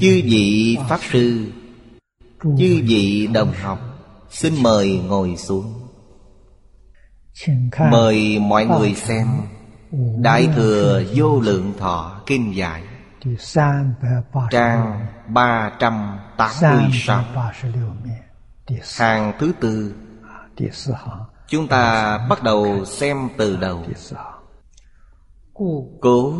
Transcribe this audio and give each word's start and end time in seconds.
Chư 0.00 0.20
vị 0.24 0.78
Pháp 0.88 1.00
Sư, 1.10 1.52
Chư 2.42 2.82
vị 2.84 3.28
đồng 3.32 3.52
học, 3.62 3.78
Xin 4.30 4.62
mời 4.62 5.00
ngồi 5.08 5.36
xuống. 5.36 5.88
Mời 7.90 8.38
mọi 8.38 8.66
người 8.66 8.94
xem 8.94 9.26
Đại 10.18 10.48
Thừa 10.56 11.02
Vô 11.14 11.40
Lượng 11.40 11.72
Thọ 11.78 12.20
Kinh 12.26 12.56
Giải, 12.56 12.82
Trang 14.50 15.06
386 15.28 17.24
Hàng 18.98 19.32
thứ 19.38 19.52
tư. 19.60 19.94
Chúng 21.48 21.68
ta 21.68 22.18
bắt 22.28 22.42
đầu 22.42 22.84
xem 22.84 23.28
từ 23.38 23.56
đầu. 23.56 23.84
Cố 26.00 26.34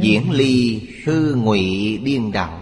diễn 0.00 0.30
ly 0.30 0.88
hư 1.06 1.34
ngụy 1.34 1.98
điên 2.04 2.32
đạo. 2.32 2.60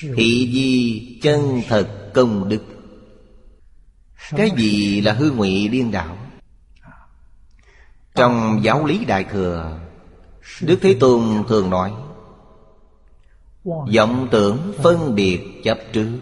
Thị 0.00 0.50
di 0.52 1.18
chân 1.22 1.62
thật 1.68 2.10
công 2.14 2.48
đức. 2.48 2.62
Cái 4.30 4.50
gì 4.56 5.00
là 5.00 5.12
hư 5.12 5.30
ngụy 5.30 5.68
điên 5.68 5.90
đạo? 5.90 6.16
Trong 8.14 8.60
giáo 8.62 8.84
lý 8.84 9.04
Đại 9.04 9.24
Thừa 9.24 9.80
Đức 10.60 10.78
Thế 10.82 10.96
Tôn 11.00 11.44
thường 11.48 11.70
nói 11.70 11.92
vọng 13.64 14.28
tưởng 14.30 14.74
phân 14.82 15.14
biệt 15.14 15.40
chấp 15.64 15.78
trước. 15.92 16.18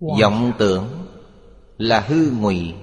Vọng 0.00 0.52
tưởng 0.58 1.06
là 1.78 2.00
hư 2.00 2.30
ngụy 2.30 2.74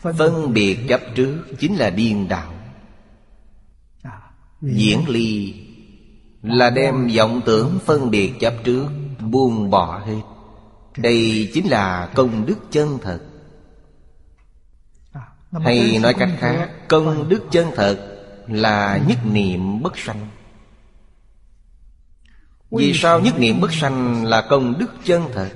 phân 0.00 0.52
biệt 0.52 0.78
chấp 0.88 1.00
trước 1.14 1.44
chính 1.58 1.76
là 1.76 1.90
điên 1.90 2.28
đạo 2.28 2.52
diễn 4.62 5.08
ly 5.08 5.59
là 6.42 6.70
đem 6.70 7.08
vọng 7.16 7.40
tưởng 7.46 7.78
phân 7.84 8.10
biệt 8.10 8.32
chấp 8.40 8.54
trước, 8.64 8.86
buông 9.20 9.70
bỏ 9.70 9.98
hết. 9.98 10.20
Đây 10.96 11.50
chính 11.54 11.68
là 11.68 12.10
công 12.14 12.46
đức 12.46 12.56
chân 12.70 12.98
thật. 13.02 13.20
Hay 15.52 15.98
nói 16.02 16.14
cách 16.14 16.30
khác, 16.38 16.70
công 16.88 17.28
đức 17.28 17.46
chân 17.50 17.66
thật 17.76 18.20
là 18.46 19.00
nhất 19.08 19.18
niệm 19.24 19.82
bất 19.82 19.98
sanh. 19.98 20.28
Vì 22.70 22.92
sao 22.94 23.20
nhất 23.20 23.38
niệm 23.38 23.60
bất 23.60 23.72
sanh 23.72 24.24
là 24.24 24.46
công 24.50 24.78
đức 24.78 24.90
chân 25.04 25.22
thật? 25.34 25.50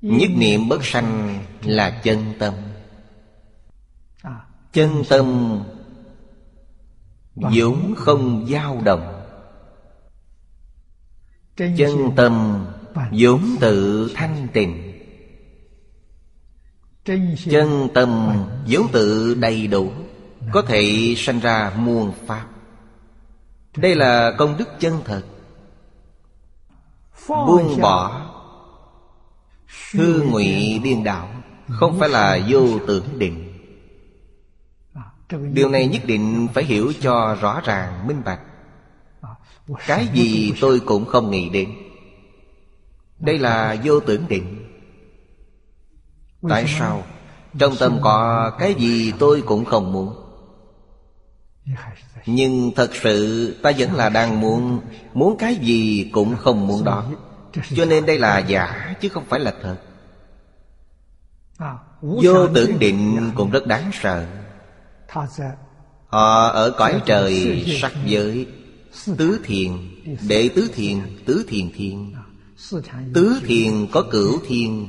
Nhất 0.00 0.30
niệm 0.36 0.68
bất 0.68 0.84
sanh 0.84 1.38
là 1.62 2.00
chân 2.04 2.34
tâm. 2.38 2.54
Chân 4.72 5.02
tâm 5.08 5.58
vốn 7.36 7.94
không 7.96 8.46
dao 8.50 8.80
động. 8.84 9.22
Chân 11.56 12.12
tâm 12.16 12.64
vốn 13.12 13.40
tự 13.60 14.10
thanh 14.14 14.48
tịnh. 14.52 14.92
Chân 17.50 17.88
tâm 17.94 18.36
vốn 18.68 18.88
tự 18.92 19.34
đầy 19.34 19.66
đủ 19.66 19.90
Có 20.52 20.62
thể 20.62 21.14
sanh 21.16 21.40
ra 21.40 21.72
muôn 21.76 22.12
pháp. 22.26 22.46
Đây 23.76 23.94
là 23.94 24.32
công 24.38 24.56
đức 24.58 24.68
chân 24.80 25.00
thật. 25.04 25.22
Buông 27.28 27.80
bỏ 27.80 28.26
Hư 29.92 30.22
ngụy 30.22 30.80
điên 30.84 31.04
đạo 31.04 31.28
Không 31.68 31.98
phải 31.98 32.08
là 32.08 32.38
vô 32.48 32.78
tưởng 32.86 33.18
định 33.18 33.45
Điều 35.30 35.68
này 35.68 35.88
nhất 35.88 36.02
định 36.04 36.48
phải 36.54 36.64
hiểu 36.64 36.92
cho 37.00 37.36
rõ 37.40 37.60
ràng, 37.64 38.06
minh 38.06 38.22
bạch. 38.24 38.40
Cái 39.86 40.08
gì 40.14 40.52
tôi 40.60 40.80
cũng 40.80 41.06
không 41.06 41.30
nghĩ 41.30 41.48
đến. 41.48 41.74
Đây 43.18 43.38
là 43.38 43.76
vô 43.84 44.00
tưởng 44.00 44.28
định. 44.28 44.66
Tại 46.48 46.64
sao? 46.78 47.02
Trong 47.58 47.76
tâm 47.80 47.98
có 48.02 48.50
cái 48.58 48.74
gì 48.74 49.12
tôi 49.18 49.42
cũng 49.46 49.64
không 49.64 49.92
muốn. 49.92 50.14
Nhưng 52.26 52.72
thật 52.76 52.90
sự 52.94 53.54
ta 53.62 53.72
vẫn 53.78 53.94
là 53.94 54.08
đang 54.08 54.40
muốn 54.40 54.80
Muốn 55.16 55.36
cái 55.38 55.56
gì 55.56 56.10
cũng 56.12 56.36
không 56.36 56.66
muốn 56.66 56.84
đó. 56.84 57.04
Cho 57.76 57.84
nên 57.84 58.06
đây 58.06 58.18
là 58.18 58.38
giả 58.38 58.94
chứ 59.00 59.08
không 59.08 59.24
phải 59.28 59.40
là 59.40 59.54
thật. 59.62 59.76
Vô 62.00 62.46
tưởng 62.54 62.78
định 62.78 63.30
cũng 63.34 63.50
rất 63.50 63.66
đáng 63.66 63.90
sợ. 63.92 64.26
Họ 66.06 66.46
ở 66.48 66.70
cõi 66.78 67.02
trời 67.06 67.64
sắc 67.80 67.92
giới 68.06 68.46
Tứ 69.16 69.40
thiền 69.44 69.70
Đệ 70.28 70.50
tứ 70.54 70.70
thiền 70.74 70.98
Tứ 71.26 71.44
thiền 71.48 71.70
thiên. 71.74 72.14
Tứ 73.14 73.40
thiền 73.46 73.86
có 73.92 74.04
cửu 74.10 74.38
thiên 74.46 74.86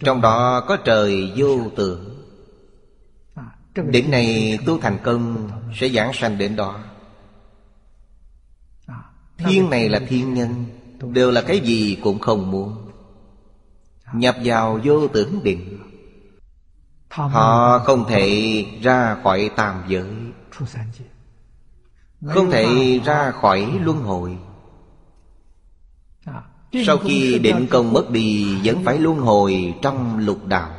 Trong 0.00 0.20
đó 0.20 0.64
có 0.68 0.76
trời 0.76 1.32
vô 1.36 1.70
tưởng 1.76 2.22
Đến 3.74 4.10
này 4.10 4.58
tu 4.66 4.78
thành 4.78 4.98
công 5.04 5.50
Sẽ 5.80 5.88
giảng 5.88 6.12
sanh 6.14 6.38
đến 6.38 6.56
đó. 6.56 6.80
Thiên 9.38 9.70
này 9.70 9.88
là 9.88 10.00
thiên 10.08 10.34
nhân 10.34 10.64
Đều 11.12 11.30
là 11.30 11.42
cái 11.42 11.60
gì 11.60 11.98
cũng 12.02 12.18
không 12.18 12.50
muốn. 12.50 12.90
Nhập 14.14 14.36
vào 14.44 14.80
vô 14.84 15.08
tưởng 15.08 15.40
định 15.42 15.78
Họ 17.10 17.78
không 17.78 18.04
thể 18.08 18.64
ra 18.82 19.16
khỏi 19.22 19.50
tam 19.56 19.82
giới. 19.88 20.10
Không 22.26 22.50
thể 22.50 23.00
ra 23.04 23.30
khỏi 23.30 23.78
luân 23.82 24.02
hồi. 24.02 24.38
Sau 26.86 26.98
khi 26.98 27.38
định 27.38 27.66
công 27.70 27.92
mất 27.92 28.10
đi 28.10 28.60
Vẫn 28.64 28.84
phải 28.84 28.98
luân 28.98 29.18
hồi 29.18 29.74
trong 29.82 30.18
lục 30.18 30.46
đạo. 30.46 30.70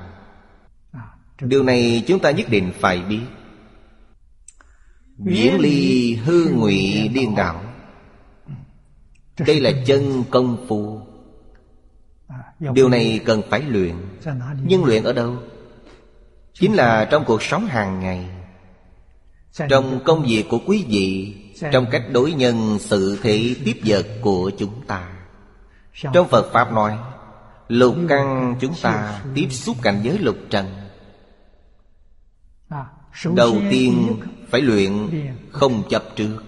Điều 1.42 1.64
này 1.64 2.04
chúng 2.08 2.20
ta 2.20 2.32
nhất 2.32 2.48
định 2.50 2.72
phải 2.80 3.02
biết. 3.02 3.22
Diễn 5.18 5.60
ly 5.60 6.16
hư 6.16 6.50
ngụy 6.50 7.08
điên 7.14 7.36
đạo 7.36 7.64
Đây 9.40 9.60
là 9.60 9.72
chân 9.86 10.24
công 10.32 10.66
phu. 10.68 11.02
Điều 12.60 12.90
này 12.90 13.22
cần 13.26 13.42
phải 13.50 13.62
luyện. 13.62 13.96
Nhưng 14.64 14.86
luyện 14.86 15.04
ở 15.04 15.14
đâu? 15.14 15.38
Chính 16.60 16.74
là 16.74 17.08
trong 17.12 17.26
cuộc 17.26 17.44
sống 17.44 17.66
hàng 17.66 18.00
ngày, 18.00 18.26
Trong 19.70 20.00
công 20.04 20.24
việc 20.24 20.46
của 20.50 20.60
quý 20.68 20.86
vị, 20.88 21.36
Trong 21.72 21.86
cách 21.92 22.04
đối 22.12 22.34
nhân 22.34 22.78
sự 22.80 23.20
thị 23.24 23.62
tiếp 23.66 23.82
vật 23.86 24.06
của 24.22 24.52
chúng 24.58 24.82
ta. 24.88 25.10
Trong 26.14 26.28
Phật 26.28 26.52
Pháp 26.54 26.72
nói, 26.72 26.98
Lục 27.68 27.96
căn 28.10 28.56
chúng 28.60 28.74
ta 28.82 29.22
tiếp 29.36 29.48
xúc 29.50 29.78
cảnh 29.82 30.00
giới 30.04 30.18
lục 30.18 30.38
trần. 30.50 30.66
Đầu 33.36 33.56
tiên 33.72 34.20
phải 34.50 34.62
luyện 34.62 34.94
không 35.52 35.84
chấp 35.90 36.04
trước. 36.16 36.44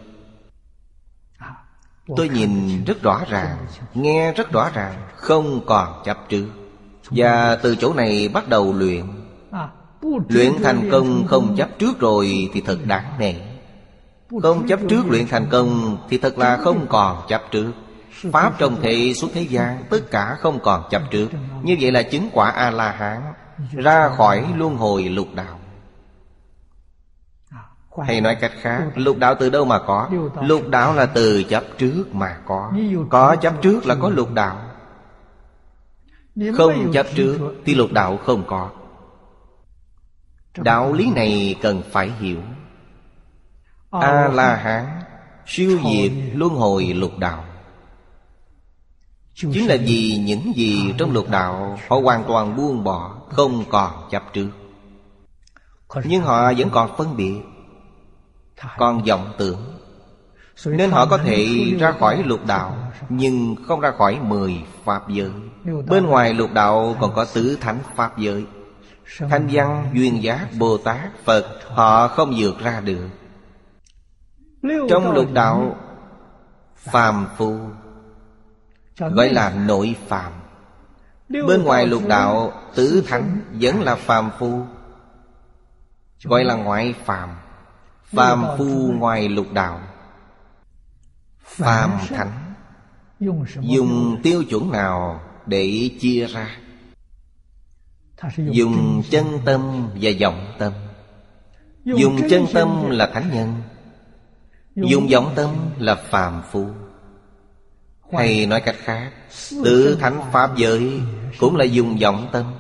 Tôi 2.16 2.30
nhìn 2.30 2.84
rất 2.84 3.02
rõ 3.02 3.24
ràng, 3.30 3.58
Nghe 3.94 4.34
rất 4.34 4.52
rõ 4.52 4.70
ràng, 4.74 5.08
Không 5.16 5.66
còn 5.66 6.02
chấp 6.06 6.18
trước. 6.30 6.48
Và 7.10 7.56
từ 7.56 7.76
chỗ 7.76 7.94
này 7.94 8.28
bắt 8.28 8.50
đầu 8.50 8.74
luyện. 8.74 9.06
Luyện 10.30 10.52
thành 10.64 10.90
công 10.92 11.28
không 11.28 11.56
chấp 11.58 11.70
trước 11.80 12.00
rồi 12.00 12.50
Thì 12.54 12.62
thật 12.62 12.78
đáng 12.86 13.14
nể. 13.20 13.34
Không 14.42 14.68
chấp 14.68 14.80
trước 14.90 15.04
luyện 15.10 15.28
thành 15.28 15.46
công 15.52 15.98
Thì 16.10 16.18
thật 16.18 16.38
là 16.38 16.58
không 16.58 16.88
còn 16.90 17.18
chấp 17.28 17.42
trước. 17.52 17.72
Pháp 18.32 18.54
trong 18.58 18.82
thị 18.82 19.14
suốt 19.14 19.28
thế 19.34 19.42
gian, 19.42 19.84
Tất 19.90 20.12
cả 20.12 20.36
không 20.40 20.60
còn 20.60 20.84
chấp 20.90 21.02
trước. 21.12 21.28
Như 21.64 21.78
vậy 21.82 21.92
là 21.92 22.04
chứng 22.04 22.30
quả 22.34 22.50
A-la-hán, 22.50 23.22
Ra 23.72 24.10
khỏi 24.18 24.46
luân 24.58 24.76
hồi 24.76 25.04
lục 25.04 25.28
đạo. 25.36 25.60
Hay 28.08 28.22
nói 28.22 28.36
cách 28.36 28.52
khác, 28.62 28.84
Lục 28.96 29.18
đạo 29.18 29.36
từ 29.40 29.50
đâu 29.50 29.66
mà 29.66 29.80
có? 29.80 30.10
Lục 30.42 30.68
đạo 30.68 30.94
là 30.94 31.06
từ 31.06 31.44
chấp 31.44 31.64
trước 31.78 32.06
mà 32.12 32.38
có. 32.46 32.72
Có 33.10 33.36
chấp 33.36 33.54
trước 33.62 33.86
là 33.86 33.96
có 33.96 34.10
lục 34.10 34.34
đạo. 34.34 34.58
Không 36.58 36.92
chấp 36.94 37.06
trước 37.16 37.38
Thì 37.66 37.76
lục 37.76 37.92
đạo 37.92 38.18
không 38.18 38.44
có. 38.48 38.70
Đạo 40.64 40.94
lý 40.94 41.12
này 41.12 41.56
cần 41.62 41.82
phải 41.92 42.12
hiểu. 42.20 42.40
A-la-hán 43.92 44.86
Siêu 45.46 45.80
diệt 45.92 46.12
luân 46.34 46.52
hồi 46.52 46.86
lục 46.86 47.12
đạo. 47.18 47.44
Chính 49.36 49.68
là 49.68 49.76
vì 49.86 50.18
những 50.26 50.54
gì 50.56 50.94
trong 50.98 51.12
lục 51.12 51.30
đạo 51.30 51.80
Họ 51.90 51.96
hoàn 51.96 52.24
toàn 52.28 52.56
buông 52.56 52.84
bỏ 52.84 53.16
Không 53.30 53.64
còn 53.70 53.92
chấp 54.12 54.24
trước. 54.34 54.50
Nhưng 56.04 56.22
họ 56.22 56.54
vẫn 56.58 56.70
còn 56.70 56.98
phân 56.98 57.18
biệt 57.18 57.42
còn 58.78 59.04
vọng 59.04 59.34
tưởng. 59.38 59.80
Nên 60.66 60.92
họ 60.92 61.06
có 61.06 61.18
thể 61.18 61.48
ra 61.80 61.92
khỏi 61.92 62.24
lục 62.24 62.46
đạo 62.46 62.92
Nhưng 63.10 63.56
không 63.68 63.80
ra 63.80 63.92
khỏi 63.98 64.20
mười 64.22 64.64
Pháp 64.84 65.10
giới. 65.10 65.32
Bên 65.88 66.06
ngoài 66.06 66.34
lục 66.34 66.54
đạo 66.54 66.96
còn 67.00 67.14
có 67.16 67.26
tứ 67.34 67.58
thánh 67.62 67.80
Pháp 67.96 68.18
giới 68.18 68.46
Thanh 69.18 69.48
văn, 69.52 69.92
duyên 69.94 70.24
giác, 70.24 70.48
Bồ 70.58 70.78
Tát, 70.78 71.24
Phật 71.24 71.60
Họ 71.68 72.08
không 72.08 72.34
vượt 72.38 72.60
ra 72.60 72.80
được. 72.80 73.08
Trong 74.90 75.12
lục 75.12 75.32
đạo 75.34 75.76
Phàm 76.76 77.28
phu 77.38 77.60
Gọi 78.98 79.30
là 79.30 79.50
nội 79.50 79.96
phàm. 80.08 80.32
Bên 81.30 81.64
ngoài 81.64 81.88
lục 81.88 82.02
đạo 82.08 82.54
Tứ 82.76 83.04
thánh 83.08 83.42
vẫn 83.62 83.82
là 83.82 83.96
phàm 83.96 84.30
phu 84.40 84.66
Gọi 86.24 86.44
là 86.44 86.56
ngoại 86.56 86.94
phàm. 87.06 87.30
Phàm 88.04 88.46
phu 88.58 88.92
ngoài 88.98 89.30
lục 89.30 89.48
đạo 89.54 89.80
Phàm 91.44 91.92
thánh. 92.10 92.54
Dùng 93.60 94.20
tiêu 94.24 94.44
chuẩn 94.50 94.72
nào 94.72 95.22
để 95.46 95.90
chia 96.00 96.26
ra 96.26 96.48
Dùng 98.38 99.04
chân 99.10 99.26
tâm 99.46 99.90
và 100.02 100.12
vọng 100.22 100.54
tâm. 100.60 100.74
Dùng 101.84 102.30
chân 102.30 102.46
tâm 102.54 102.90
là 102.90 103.10
thánh 103.14 103.30
nhân. 103.34 103.54
Dùng 104.76 105.08
vọng 105.08 105.34
tâm 105.36 105.50
là 105.78 105.96
phàm 105.96 106.42
phu. 106.52 106.66
Hay 108.12 108.46
nói 108.46 108.62
cách 108.62 108.76
khác 108.80 109.12
Tứ 109.64 109.98
thánh 110.00 110.22
pháp 110.32 110.58
giới 110.58 111.02
Cũng 111.40 111.56
là 111.56 111.66
dùng 111.66 111.98
vọng 112.02 112.30
tâm. 112.32 112.54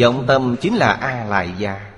Vọng 0.00 0.24
tâm 0.26 0.56
chính 0.60 0.76
là 0.76 0.92
A-lại 0.92 1.50
gia 1.58 1.90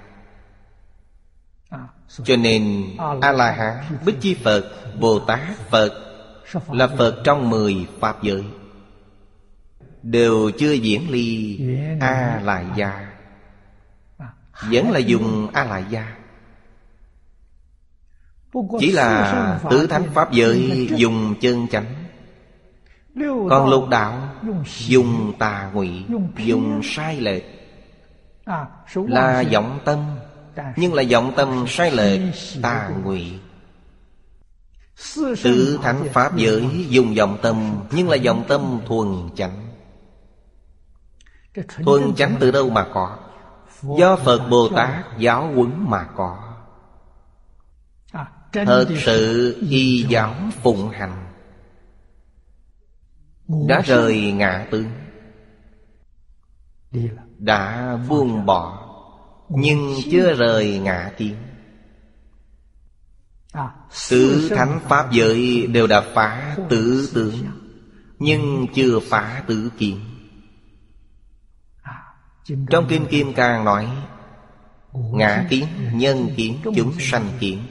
Cho 2.24 2.36
nên 2.36 2.84
A-la-hán 3.20 3.84
Bích 4.04 4.20
Chi 4.20 4.34
Phật 4.34 4.64
Bồ 5.00 5.18
Tát 5.18 5.40
Phật 5.70 5.92
Là 6.72 6.86
Phật 6.86 7.20
trong 7.24 7.50
mười 7.50 7.86
Pháp 8.00 8.22
giới 8.22 8.44
Đều 10.02 10.50
chưa 10.58 10.72
diễn 10.72 11.10
ly 11.10 11.58
A-lại 12.00 12.66
gia 12.76 13.06
Vẫn 14.70 14.90
là 14.90 14.98
dùng 14.98 15.48
A-lại 15.52 15.84
gia 15.90 16.16
Chỉ 18.80 18.92
là 18.92 19.60
tứ 19.70 19.86
thánh 19.86 20.06
Pháp 20.14 20.32
giới 20.32 20.88
dùng 20.96 21.34
chân 21.40 21.68
chánh. 21.68 21.94
Còn 23.50 23.70
lục 23.70 23.88
đạo 23.88 24.34
dùng 24.78 25.32
tà 25.38 25.70
ngụy 25.74 26.04
Dùng 26.36 26.80
sai 26.84 27.20
lệch. 27.20 27.44
Là 28.94 29.44
vọng 29.52 29.78
tâm 29.84 29.98
Nhưng 30.76 30.94
là 30.94 31.02
vọng 31.10 31.32
tâm 31.36 31.64
sai 31.68 31.90
lệch 31.90 32.20
tà 32.62 32.90
ngụy. 33.04 33.32
Tứ 35.42 35.78
thánh 35.82 36.04
Pháp 36.12 36.36
giới 36.36 36.86
dùng 36.88 37.14
vọng 37.14 37.38
tâm 37.42 37.80
Nhưng 37.90 38.08
là 38.08 38.16
vọng 38.24 38.44
tâm 38.48 38.80
thuần 38.86 39.08
chánh 39.36 39.69
Thuần 41.54 42.14
chánh 42.16 42.36
từ 42.40 42.50
đâu 42.50 42.70
mà 42.70 42.86
có? 42.92 43.18
Do 43.98 44.16
Phật 44.16 44.48
Bồ 44.50 44.68
Tát 44.68 45.04
giáo 45.18 45.52
huấn 45.54 45.90
mà 45.90 46.08
có. 46.16 46.54
Thật 48.52 48.86
sự 49.04 49.56
y 49.70 50.06
giáo 50.08 50.34
phụng 50.62 50.90
hành. 50.90 51.26
Đã 53.66 53.80
rời 53.80 54.32
ngã 54.32 54.66
tướng 54.70 54.90
Đã 57.38 57.96
buông 58.08 58.46
bỏ. 58.46 58.86
Nhưng 59.48 59.94
chưa 60.10 60.34
rời 60.34 60.78
ngã 60.78 61.12
kiến 61.16 61.36
Tứ 64.10 64.48
thánh 64.56 64.80
pháp 64.88 65.12
giới 65.12 65.66
đều 65.66 65.86
đã 65.86 66.00
phá 66.14 66.56
tử 66.68 67.10
tướng 67.14 67.34
Nhưng 68.18 68.66
chưa 68.74 68.98
phá 69.00 69.42
tử 69.46 69.70
kiến 69.78 70.09
trong 72.44 72.86
Kinh 72.88 73.06
Kim 73.06 73.32
Cang 73.32 73.64
nói 73.64 73.88
Ngã 74.92 75.46
kiến, 75.50 75.66
nhân 75.92 76.28
kiến, 76.36 76.58
chúng 76.76 76.92
sanh 76.98 77.28
kiến. 77.40 77.62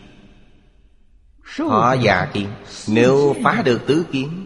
Họ 1.60 1.94
già 1.94 2.28
kiến 2.34 2.48
Nếu 2.88 3.36
phá 3.44 3.62
được 3.66 3.88
tứ 3.88 4.06
kiến 4.12 4.46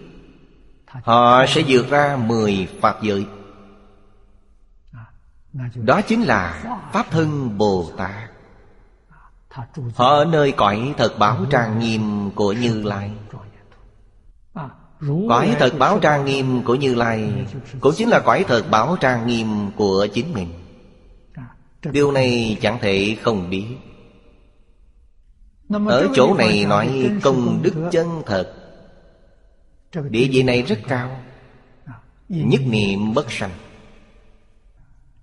Họ 1.04 1.46
sẽ 1.48 1.62
vượt 1.68 1.90
ra 1.90 2.18
mười 2.18 2.68
Pháp 2.82 3.02
giới. 3.02 3.26
Đó 5.74 6.02
chính 6.02 6.22
là 6.22 6.64
Pháp 6.94 7.12
thân 7.12 7.58
Bồ 7.58 7.92
Tát. 7.98 8.30
Họ 9.96 10.08
ở 10.08 10.26
nơi 10.26 10.52
cõi 10.52 10.94
thật 10.98 11.20
báo 11.20 11.46
trang 11.50 11.80
nghiêm 11.80 12.32
của 12.36 12.54
Như 12.54 12.82
Lai 12.82 13.12
Cõi 15.30 15.56
thật 15.60 15.74
báo 15.80 16.00
trang 16.00 16.26
nghiêm 16.26 16.64
của 16.64 16.76
Như 16.76 16.96
Lai. 16.96 17.32
Cũng 17.80 17.94
chính 17.98 18.10
là 18.10 18.20
cõi 18.20 18.46
thật 18.48 18.64
báo 18.72 18.98
trang 19.00 19.28
nghiêm 19.28 19.72
của 19.76 20.08
chính 20.14 20.34
mình. 20.34 20.48
Điều 21.92 22.12
này 22.12 22.58
chẳng 22.62 22.78
thể 22.82 23.18
không 23.22 23.50
biết. 23.50 23.66
Ở 25.88 26.08
chỗ 26.16 26.34
này 26.34 26.66
nói 26.66 27.12
công 27.24 27.60
đức 27.64 27.74
chân 27.92 28.22
thật. 28.26 28.54
Địa 30.10 30.28
vị 30.32 30.44
này 30.44 30.62
rất 30.62 30.80
cao. 30.88 31.22
Nhất 32.30 32.62
niệm 32.66 33.14
bất 33.14 33.32
sanh. 33.32 33.52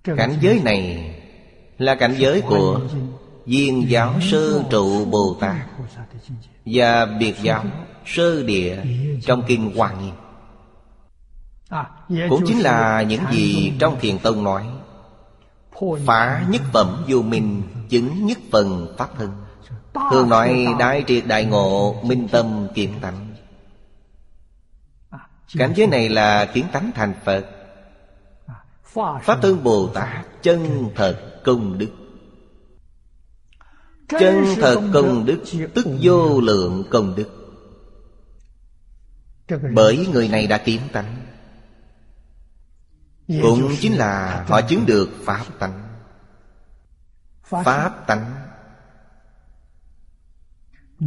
Cảnh 0.03 0.37
giới 0.41 0.61
này 0.63 1.13
Là 1.77 1.95
cảnh 1.95 2.15
giới 2.17 2.41
của 2.41 2.81
Viên 3.45 3.89
giáo 3.89 4.13
sơ 4.21 4.63
trụ 4.69 5.05
Bồ 5.05 5.37
Tát 5.39 5.55
Và 6.65 7.05
biệt 7.05 7.35
giáo 7.41 7.65
sơ 8.05 8.43
địa 8.43 8.83
trong 9.21 9.43
kinh 9.47 9.75
Hoa 9.75 9.93
Nghiêm. 10.01 10.13
Cũng 12.29 12.43
chính 12.47 12.59
là 12.59 13.01
những 13.01 13.21
gì 13.31 13.73
trong 13.79 13.99
Thiền 13.99 14.19
Tông 14.19 14.43
nói, 14.43 14.67
Phá 16.05 16.45
nhất 16.49 16.61
phẩm 16.73 17.03
vô 17.07 17.21
minh, 17.21 17.61
Chứng 17.89 18.25
nhất 18.25 18.37
phần 18.51 18.95
pháp 18.97 19.09
thân. 19.17 19.31
Thường 20.11 20.29
nói 20.29 20.67
đại 20.79 21.03
triệt 21.07 21.23
đại 21.27 21.45
ngộ 21.45 21.95
Minh 22.03 22.27
tâm 22.31 22.67
kiến 22.75 22.93
tánh. 23.01 23.35
Cảnh 25.57 25.73
giới 25.75 25.87
này 25.87 26.09
là 26.09 26.45
kiến 26.45 26.65
tánh 26.71 26.91
thành 26.95 27.13
Phật. 27.25 27.45
Pháp 29.23 29.41
thân 29.41 29.63
Bồ 29.63 29.87
Tát 29.87 30.25
chân 30.43 30.89
thật 30.95 31.41
công 31.43 31.77
đức. 31.77 31.89
Chân 34.09 34.45
thật 34.55 34.81
công 34.93 35.25
đức, 35.25 35.43
Tức 35.73 35.87
vô 36.01 36.41
lượng 36.41 36.83
công 36.91 37.15
đức 37.15 37.40
bởi 39.73 40.07
người 40.11 40.27
này 40.27 40.47
đã 40.47 40.57
kiến 40.57 40.81
tánh. 40.93 41.25
Cũng 43.27 43.75
chính 43.79 43.93
là 43.93 44.43
họ 44.47 44.61
chứng 44.61 44.85
được 44.85 45.09
Pháp 45.25 45.45
tánh. 45.59 45.87
Pháp 47.43 48.07
tánh 48.07 48.41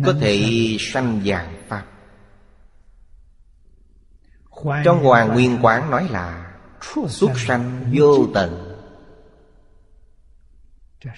Có 0.05 0.15
thể 0.21 0.43
sanh 0.81 1.23
dạng 1.25 1.65
Pháp. 1.69 1.87
Trong 4.85 5.05
Hoàng 5.05 5.29
Nguyên 5.29 5.59
Quán 5.63 5.91
nói 5.91 6.09
là 6.11 6.55
Xuất 7.09 7.31
sanh 7.37 7.93
vô 7.95 8.27
tận. 8.35 8.77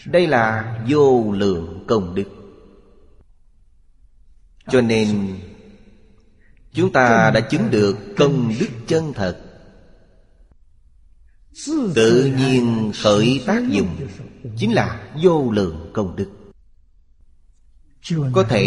Đây 0.06 0.26
là 0.26 0.76
vô 0.88 1.32
lượng 1.32 1.84
công 1.88 2.14
đức. 2.14 2.28
Cho 4.68 4.80
nên 4.80 5.38
Chúng 6.76 6.92
ta 6.92 7.30
đã 7.34 7.40
chứng 7.40 7.70
được 7.70 7.98
công 8.16 8.52
đức 8.60 8.66
chân 8.86 9.12
thật. 9.12 9.40
Tự 11.94 12.32
nhiên 12.38 12.92
khởi 13.02 13.42
tác 13.46 13.62
dụng 13.68 13.88
Chính 14.56 14.72
là 14.72 15.10
vô 15.22 15.50
lượng 15.50 15.90
công 15.92 16.16
đức. 16.16 16.30
Có 18.32 18.42
thể 18.42 18.66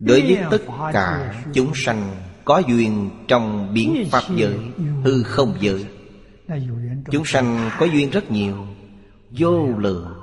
Đối 0.00 0.20
với 0.20 0.38
tất 0.50 0.62
cả 0.92 1.34
chúng 1.54 1.72
sanh 1.74 2.16
Có 2.44 2.62
duyên 2.68 3.10
trong 3.28 3.74
biến 3.74 4.08
pháp 4.10 4.22
giới, 4.36 4.58
Hư 5.04 5.22
không 5.22 5.54
giới, 5.60 5.84
Chúng 7.10 7.24
sanh 7.24 7.70
có 7.78 7.86
duyên 7.86 8.10
rất 8.10 8.30
nhiều, 8.30 8.66
Vô 9.30 9.66
lượng 9.78 10.17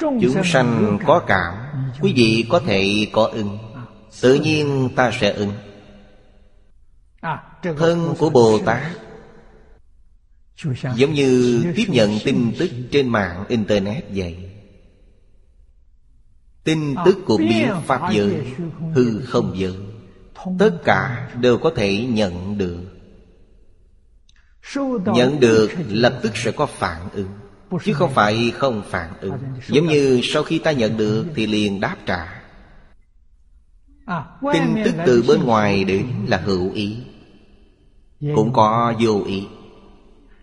Chúng 0.00 0.44
sanh 0.44 0.98
có 1.06 1.22
cảm. 1.26 1.54
Quý 2.00 2.12
vị 2.16 2.46
có 2.50 2.60
thể 2.60 3.06
có 3.12 3.24
ứng. 3.24 3.58
Tự 4.20 4.34
nhiên 4.34 4.88
ta 4.96 5.10
sẽ 5.20 5.32
ứng. 5.32 5.52
Thân 7.62 8.14
của 8.18 8.30
Bồ 8.30 8.58
Tát. 8.58 8.82
Giống 10.96 11.12
như 11.12 11.62
tiếp 11.76 11.86
nhận 11.88 12.18
tin 12.24 12.52
tức 12.58 12.70
trên 12.90 13.08
mạng 13.08 13.44
Internet 13.48 14.04
vậy. 14.14 14.50
Tin 16.64 16.94
tức 17.04 17.18
của 17.26 17.36
biến 17.36 17.68
Pháp 17.86 18.12
giới 18.12 18.52
Hư 18.94 19.20
không 19.20 19.52
giới. 19.56 19.76
Tất 20.58 20.70
cả 20.84 21.30
đều 21.40 21.58
có 21.58 21.72
thể 21.76 22.06
nhận 22.06 22.58
được. 22.58 22.80
Nhận 25.06 25.40
được 25.40 25.70
lập 25.88 26.18
tức 26.22 26.36
sẽ 26.36 26.50
có 26.50 26.66
phản 26.66 27.08
ứng 27.12 27.39
Chứ 27.84 27.92
không 27.92 28.10
phải 28.10 28.52
không 28.56 28.82
phản 28.88 29.10
ứng. 29.20 29.38
Giống 29.68 29.86
như 29.86 30.20
sau 30.22 30.42
khi 30.42 30.58
ta 30.58 30.72
nhận 30.72 30.96
được 30.96 31.26
Thì 31.34 31.46
liền 31.46 31.80
đáp 31.80 31.96
trả. 32.06 32.42
Tin 34.52 34.84
tức 34.84 34.94
từ 35.06 35.24
bên 35.28 35.42
ngoài 35.44 35.84
đến 35.84 36.06
là 36.26 36.36
hữu 36.36 36.72
ý. 36.72 36.96
Cũng 38.34 38.52
có 38.52 38.94
vô 39.00 39.22
ý. 39.26 39.46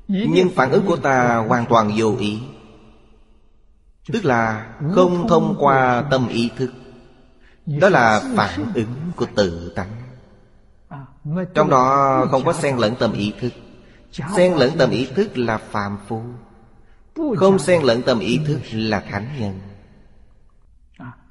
Nhưng 0.07 0.50
phản 0.50 0.72
ứng 0.72 0.86
của 0.86 0.96
ta 0.96 1.36
hoàn 1.36 1.65
toàn 1.65 1.91
vô 1.96 2.15
ý. 2.19 2.39
Tức 4.13 4.25
là 4.25 4.74
không 4.96 5.27
thông 5.27 5.55
qua 5.60 6.03
tâm 6.12 6.27
ý 6.27 6.50
thức. 6.57 6.72
Đó 7.65 7.89
là 7.89 8.22
phản 8.36 8.72
ứng 8.75 8.96
của 9.15 9.25
tự 9.36 9.74
tánh. 9.75 9.91
Trong 11.53 11.69
đó 11.69 12.25
không 12.31 12.43
có 12.43 12.53
xen 12.53 12.77
lẫn 12.77 12.96
tâm 13.00 13.13
ý 13.13 13.34
thức. 13.39 13.53
Xen 14.36 14.53
lẫn 14.53 14.72
tâm 14.77 14.89
ý 14.89 15.05
thức 15.15 15.38
là 15.38 15.57
phàm 15.57 15.98
phu 16.07 16.22
Không 17.38 17.60
xen 17.60 17.84
lẫn 17.84 18.02
tâm 18.02 18.20
ý 18.20 18.40
thức 18.46 18.60
là 18.72 19.00
thánh 19.00 19.30
nhân. 19.40 19.60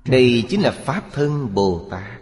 Đây 0.04 0.44
chính 0.48 0.62
là 0.62 0.70
Pháp 0.70 1.04
thân 1.12 1.54
Bồ 1.54 1.88
Tát. 1.90 2.20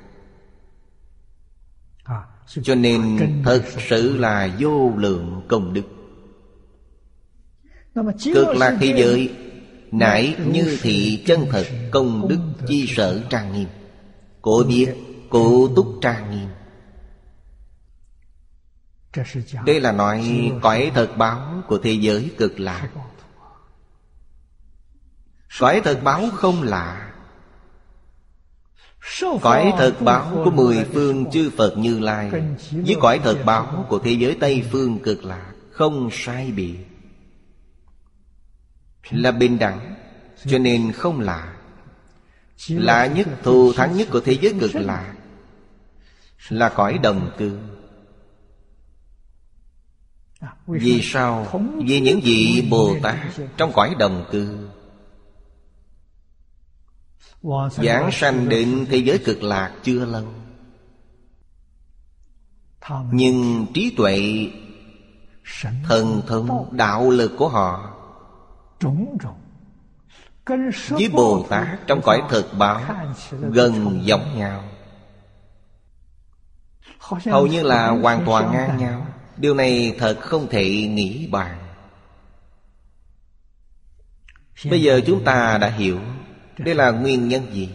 Cho 2.62 2.74
nên 2.74 3.18
thật 3.44 3.64
sự 3.88 4.16
là 4.16 4.56
vô 4.58 4.92
lượng 4.96 5.42
công 5.48 5.72
đức. 5.72 5.84
Cực 8.34 8.56
lạc 8.56 8.76
thế 8.80 8.94
giới 8.96 9.30
Nãy 9.98 10.36
như 10.52 10.78
thị 10.82 11.22
chân 11.26 11.46
thật 11.50 11.66
công 11.90 12.28
đức 12.28 12.38
chi 12.66 12.86
sở 12.96 13.22
trang 13.30 13.52
nghiêm. 13.52 13.68
Cổ 14.42 14.64
viết 14.68 14.94
cổ 15.30 15.68
túc 15.76 15.86
trang 16.00 16.30
nghiêm. 16.30 16.48
Đây 19.66 19.80
là 19.80 19.92
nói 19.92 20.52
cõi 20.62 20.90
thật 20.94 21.16
báo 21.16 21.62
của 21.68 21.78
thế 21.78 21.92
giới 21.92 22.30
cực 22.38 22.60
lạ 22.60 22.88
Cõi 25.58 25.80
thật 25.84 26.00
báo 26.04 26.28
không 26.32 26.62
lạ. 26.62 27.10
Cõi 29.42 29.72
thật 29.78 29.94
báo 30.00 30.40
của 30.44 30.50
mười 30.50 30.84
phương 30.92 31.30
chư 31.30 31.50
Phật 31.56 31.78
Như 31.78 31.98
Lai 32.00 32.30
Với 32.70 32.96
cõi 33.00 33.20
thật 33.24 33.42
báo 33.44 33.86
của 33.88 33.98
thế 33.98 34.12
giới 34.12 34.36
Tây 34.40 34.64
Phương 34.72 34.98
cực 34.98 35.24
lạ 35.24 35.52
Không 35.70 36.08
sai 36.12 36.50
biệt 36.50 36.76
Là 39.10 39.30
bình 39.30 39.58
đẳng 39.58 39.94
Cho 40.46 40.58
nên 40.58 40.92
không 40.92 41.20
lạ. 41.20 41.54
Lạ 42.68 43.06
nhất, 43.06 43.28
thù 43.42 43.72
thắng 43.72 43.96
nhất 43.96 44.08
của 44.10 44.20
thế 44.20 44.38
giới 44.40 44.54
cực 44.60 44.74
lạ 44.74 45.14
Là 46.48 46.68
cõi 46.68 46.98
đồng 46.98 47.30
cư. 47.38 47.58
Vì 50.66 51.00
sao? 51.02 51.60
Vì 51.86 52.00
những 52.00 52.20
vị 52.20 52.66
Bồ 52.70 52.96
Tát 53.02 53.16
Trong 53.56 53.72
cõi 53.72 53.94
đồng 53.98 54.24
cư 54.32 54.68
Giảng 57.70 58.10
sanh 58.12 58.48
đến 58.48 58.86
thế 58.90 58.96
giới 58.96 59.18
cực 59.18 59.42
lạc 59.42 59.72
chưa 59.82 60.04
lâu. 60.04 60.24
Nhưng 63.12 63.66
trí 63.74 63.94
tuệ, 63.96 64.48
Thần 65.88 66.22
thông, 66.26 66.76
đạo 66.76 67.10
lực 67.10 67.32
của 67.38 67.48
họ 67.48 67.90
Với 70.88 71.08
Bồ 71.12 71.46
Tát 71.48 71.86
trong 71.86 72.00
cõi 72.02 72.22
thực 72.30 72.46
báo 72.58 72.80
Gần 73.30 74.00
giống 74.04 74.38
nhau. 74.38 74.64
Hầu 77.24 77.46
như 77.46 77.62
là 77.62 77.90
hoàn 77.90 78.26
toàn 78.26 78.52
ngang 78.52 78.78
nhau. 78.78 79.06
Điều 79.36 79.54
này 79.54 79.96
thật 79.98 80.18
không 80.20 80.46
thể 80.50 80.64
nghĩ 80.86 81.26
bàn. 81.26 81.58
Bây 84.70 84.82
giờ 84.82 85.00
chúng 85.06 85.24
ta 85.24 85.58
đã 85.58 85.68
hiểu 85.68 86.00
đây 86.58 86.74
là 86.74 86.90
nguyên 86.90 87.28
nhân 87.28 87.52
gì? 87.52 87.70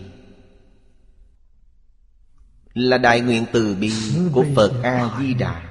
Là 2.74 2.98
đại 2.98 3.22
nguyện 3.22 3.46
từ 3.52 3.76
bi 3.76 3.92
của 4.34 4.46
Phật 4.56 4.72
A-di-đà. 4.84 5.62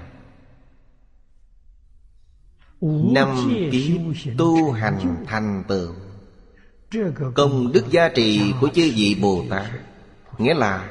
Năm 2.81 3.55
kiếp 3.73 4.00
tu 4.38 4.73
hành 4.73 5.25
thành 5.27 5.65
tựu. 5.69 5.95
Công 7.35 7.73
đức 7.73 7.85
giá 7.91 8.09
trị 8.09 8.53
của 8.61 8.69
chư 8.69 8.93
vị 8.97 9.17
Bồ 9.21 9.45
Tát 9.50 9.67
Nghĩa 10.38 10.55
là 10.55 10.91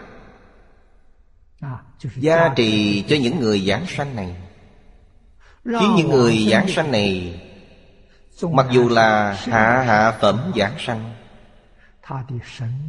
Giá 2.16 2.54
trị 2.56 3.04
cho 3.08 3.16
những 3.16 3.40
người 3.40 3.62
giảng 3.68 3.86
sanh 3.88 4.16
này. 4.16 4.36
Khiến 5.66 5.96
những 5.98 6.10
người 6.10 6.48
giảng 6.52 6.68
sanh 6.68 6.92
này, 6.92 7.42
Mặc 8.42 8.68
dù 8.72 8.90
là 8.90 9.34
hạ 9.34 9.84
hạ 9.88 10.18
phẩm 10.22 10.52
giảng 10.56 10.76
sanh 10.80 11.14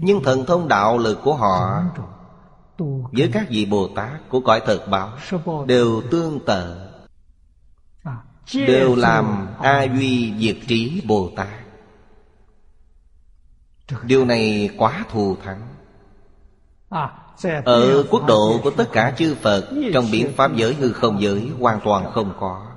nhưng 0.00 0.22
thần 0.22 0.46
thông 0.46 0.68
đạo 0.68 0.98
lực 0.98 1.18
của 1.22 1.34
họ 1.34 1.82
Với 3.12 3.30
các 3.32 3.46
vị 3.50 3.66
Bồ 3.66 3.88
Tát 3.96 4.28
của 4.28 4.40
cõi 4.40 4.62
thật 4.66 4.86
bảo 4.90 5.12
Đều 5.66 6.02
tương 6.10 6.40
tự. 6.46 6.76
Đều 8.54 8.96
làm 8.96 9.48
A 9.58 9.82
Duy 9.82 10.34
Diệt 10.38 10.56
Trí 10.66 11.02
Bồ 11.06 11.30
Tát. 11.36 11.48
Điều 14.02 14.24
này 14.24 14.70
quá 14.78 15.04
thù 15.10 15.36
thắng. 15.44 15.68
Ở 17.64 18.04
quốc 18.10 18.26
độ 18.26 18.60
của 18.62 18.70
tất 18.70 18.88
cả 18.92 19.14
chư 19.18 19.34
Phật 19.34 19.68
Trong 19.94 20.04
biển 20.12 20.32
Pháp 20.36 20.56
giới 20.56 20.74
hư 20.74 20.92
không 20.92 21.22
giới 21.22 21.50
Hoàn 21.60 21.80
toàn 21.84 22.12
không 22.12 22.32
có 22.40 22.67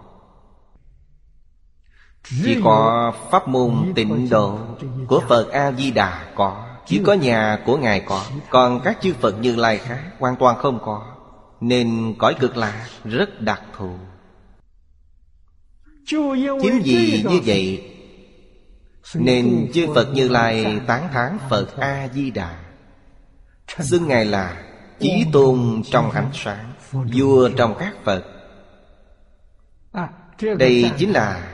chỉ 2.23 2.57
có 2.63 3.13
pháp 3.31 3.47
môn 3.47 3.93
tịnh 3.95 4.29
độ 4.29 4.59
Của 5.07 5.21
Phật 5.29 5.51
A-di-đà 5.51 6.25
có 6.35 6.67
Chỉ 6.85 7.01
có 7.05 7.13
nhà 7.13 7.59
của 7.65 7.77
Ngài 7.77 7.99
có 7.99 8.25
Còn 8.49 8.81
các 8.83 8.97
chư 9.01 9.13
Phật 9.13 9.39
như 9.39 9.55
Lai 9.55 9.77
khác 9.77 10.01
Hoàn 10.19 10.35
toàn 10.35 10.57
không 10.57 10.79
có 10.81 11.15
Nên 11.61 12.15
cõi 12.17 12.35
cực 12.39 12.57
lạc 12.57 12.87
rất 13.03 13.41
đặc 13.41 13.61
thù. 13.77 13.91
Chính 16.61 16.81
vì 16.83 17.23
như 17.29 17.39
vậy 17.45 17.91
Nên 19.15 19.71
chư 19.73 19.87
Phật 19.95 20.07
Như 20.13 20.29
Lai 20.29 20.79
tán 20.87 21.09
thán 21.13 21.37
Phật 21.49 21.77
A-di-đà. 21.77 22.55
Xưng 23.79 24.07
Ngài 24.07 24.25
là 24.25 24.63
Chí 24.99 25.25
tôn 25.33 25.81
trong 25.91 26.11
ánh 26.11 26.29
sáng 26.33 26.73
Vua 26.91 27.49
trong 27.57 27.75
các 27.79 27.93
Phật. 28.03 28.23
Đây 30.57 30.91
chính 30.97 31.11
là 31.11 31.50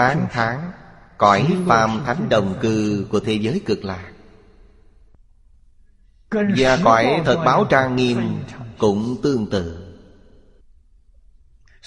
tán 0.00 0.26
thán, 0.30 0.70
cõi 1.18 1.46
phàm 1.66 2.02
thánh 2.06 2.28
đồng 2.28 2.54
cư 2.60 3.06
của 3.10 3.20
thế 3.20 3.34
giới 3.34 3.60
cực 3.66 3.84
lạc. 3.84 4.12
Và 6.30 6.78
cõi 6.84 7.22
thật 7.24 7.42
báo 7.44 7.64
trang 7.64 7.96
nghiêm 7.96 8.42
cũng 8.78 9.16
tương 9.22 9.50
tự. 9.50 9.86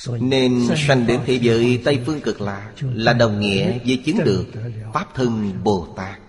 Nên 0.08 0.68
sanh 0.88 1.08
đến 1.08 1.22
thế 1.26 1.34
giới 1.34 1.82
Tây 1.86 2.04
Phương 2.06 2.22
cực 2.22 2.42
lạc 2.42 2.72
Là 2.82 3.14
đồng 3.14 3.40
nghĩa 3.40 3.80
với 3.86 4.02
chứng 4.06 4.24
được 4.24 4.46
Pháp 4.94 5.16
thân 5.16 5.64
Bồ 5.64 5.88
Tát. 5.96 6.20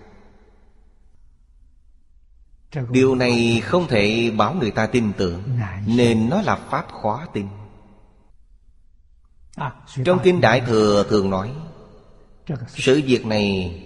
Điều 2.89 3.15
này 3.15 3.61
không 3.63 3.87
thể 3.87 4.31
bảo 4.37 4.53
người 4.53 4.71
ta 4.71 4.85
tin 4.85 5.13
tưởng, 5.17 5.43
Nên 5.87 6.29
nó 6.29 6.41
là 6.41 6.55
Pháp 6.55 6.85
khó 7.01 7.25
tin. 7.33 7.47
Trong 10.05 10.19
Kinh 10.23 10.41
Đại 10.41 10.61
Thừa 10.61 11.05
thường 11.09 11.29
nói 11.29 11.51
sự 12.67 13.01
việc 13.05 13.25
này 13.25 13.79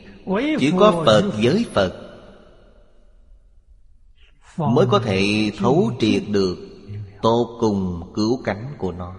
chỉ 0.59 0.73
có 0.79 1.03
phật 1.05 1.31
giới 1.39 1.65
phật 1.73 1.93
mới 4.57 4.85
có 4.85 4.99
thể 4.99 5.51
thấu 5.57 5.91
triệt 5.99 6.23
được 6.27 6.57
tốt 7.21 7.57
cùng 7.59 8.11
cứu 8.15 8.41
cánh 8.43 8.73
của 8.77 8.91
nó. 8.91 9.15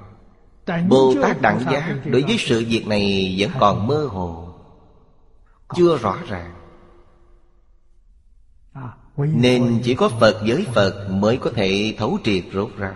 Bồ 0.89 1.15
tát 1.23 1.41
đẳng 1.41 1.61
giác 1.73 2.01
đối 2.05 2.23
với 2.23 2.37
sự 2.39 2.65
việc 2.69 2.87
này 2.87 3.37
vẫn 3.39 3.51
còn 3.61 3.87
mơ 3.87 4.09
hồ, 4.11 4.49
chưa 5.77 5.99
rõ 5.99 6.19
ràng. 6.29 6.55
Nên 9.17 9.81
chỉ 9.85 9.95
có 9.95 10.09
phật 10.09 10.43
giới 10.47 10.67
phật 10.75 11.09
mới 11.11 11.37
có 11.37 11.51
thể 11.55 11.95
thấu 11.99 12.19
triệt 12.25 12.45
rốt 12.53 12.71
ráo. 12.77 12.95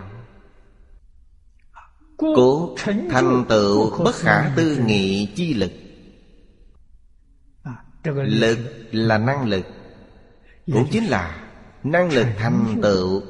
Cố 2.17 2.75
thành 3.09 3.45
tựu 3.49 4.03
bất 4.03 4.15
khả 4.15 4.53
tư 4.55 4.77
nghị 4.85 5.25
chi 5.35 5.53
lực 5.53 5.71
Lực 8.13 8.59
là 8.91 9.17
năng 9.17 9.47
lực. 9.49 9.65
Cũng 10.65 10.87
chính 10.91 11.05
là 11.05 11.51
năng 11.83 12.11
lực 12.11 12.27
thành 12.37 12.79
tựu. 12.81 13.21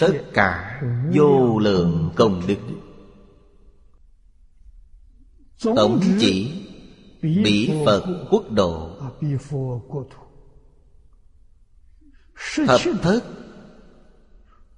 Tất 0.00 0.12
cả 0.34 0.80
vô 1.14 1.58
lượng 1.58 2.10
công 2.16 2.42
đức. 2.46 2.56
Tổng 5.76 6.00
chỉ 6.20 6.62
Bỉ 7.22 7.70
Phật 7.86 8.26
quốc 8.30 8.50
độ. 8.50 8.90
Hợp 12.66 12.80
thất 13.02 13.20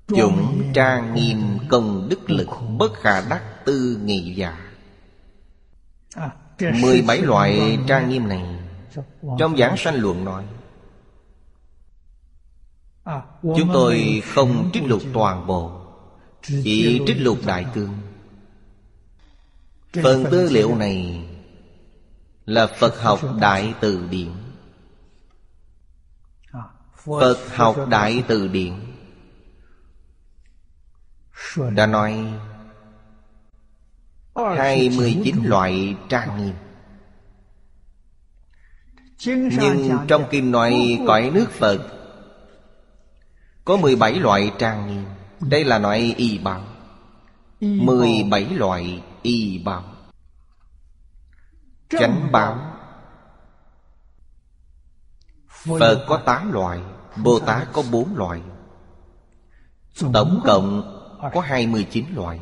Chủng 0.06 0.62
trang 0.74 1.14
nghiêm 1.14 1.38
công 1.68 2.08
đức 2.10 2.30
lực 2.30 2.48
Bất 2.78 2.94
khả 2.94 3.28
đắc 3.30 3.64
tư 3.64 3.98
nghị 4.04 4.34
giả 4.34 4.74
Mười 6.58 7.02
bảy 7.02 7.18
loại 7.22 7.78
trang 7.86 8.08
nghiêm 8.08 8.28
này 8.28 8.58
Trong 9.38 9.56
giảng 9.56 9.76
sanh 9.76 9.94
luận 9.94 10.24
nói. 10.24 10.44
Chúng 13.42 13.70
tôi 13.72 14.22
không 14.34 14.70
trích 14.72 14.84
lục 14.84 15.02
toàn 15.12 15.46
bộ 15.46 15.80
Chỉ 16.42 17.00
trích 17.06 17.20
lục 17.20 17.38
đại 17.46 17.66
cương. 17.74 17.98
Phần 20.02 20.24
tư 20.30 20.48
liệu 20.50 20.74
này 20.74 21.28
Là 22.46 22.66
Phật 22.66 23.00
học 23.00 23.20
Đại 23.40 23.74
Từ 23.80 24.06
Điển. 24.10 24.30
Phật 27.04 27.38
học 27.54 27.76
Đại 27.88 28.24
Từ 28.28 28.48
Điển. 28.48 28.74
Đã 31.74 31.86
nói 31.86 32.32
29 34.34 35.36
loại 35.44 35.96
trang 36.08 36.38
nghiêm. 36.38 36.54
Nhưng 39.58 39.98
trong 40.08 40.24
kinh 40.30 40.50
nói 40.50 40.98
cõi 41.06 41.30
nước 41.34 41.50
Phật, 41.50 41.78
Có 43.64 43.76
17 43.76 44.14
loại 44.14 44.52
trang 44.58 44.86
nghiêm. 44.86 45.04
Đây 45.40 45.64
là 45.64 45.78
loại 45.78 46.14
y 46.16 46.38
bảo 46.38 46.64
17 47.60 48.44
loại 48.44 49.02
y 49.22 49.58
bảo 49.58 49.84
Chánh 51.88 52.32
bảo 52.32 52.74
Phật 55.48 56.04
có 56.08 56.16
8 56.16 56.52
loại, 56.52 56.80
Bồ 57.22 57.38
Tát 57.38 57.72
có 57.72 57.82
4 57.92 58.16
loại. 58.16 58.40
Tổng 60.12 60.40
cộng 60.44 61.00
có 61.34 61.40
29 61.40 62.04
loại. 62.14 62.40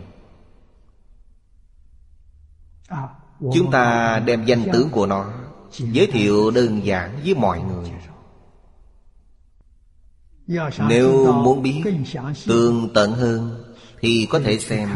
Chúng 3.54 3.70
ta 3.70 4.18
đem 4.18 4.44
danh 4.44 4.64
tướng 4.72 4.90
của 4.90 5.06
nó 5.06 5.32
Giới 5.78 6.06
thiệu 6.06 6.50
đơn 6.50 6.84
giản 6.84 7.20
với 7.24 7.34
mọi 7.34 7.60
người. 7.62 7.90
Nếu 10.88 11.32
muốn 11.32 11.62
biết 11.62 11.82
tường 12.46 12.90
tận 12.94 13.12
hơn 13.12 13.64
Thì 14.00 14.26
có 14.30 14.40
thể 14.40 14.58
xem 14.58 14.88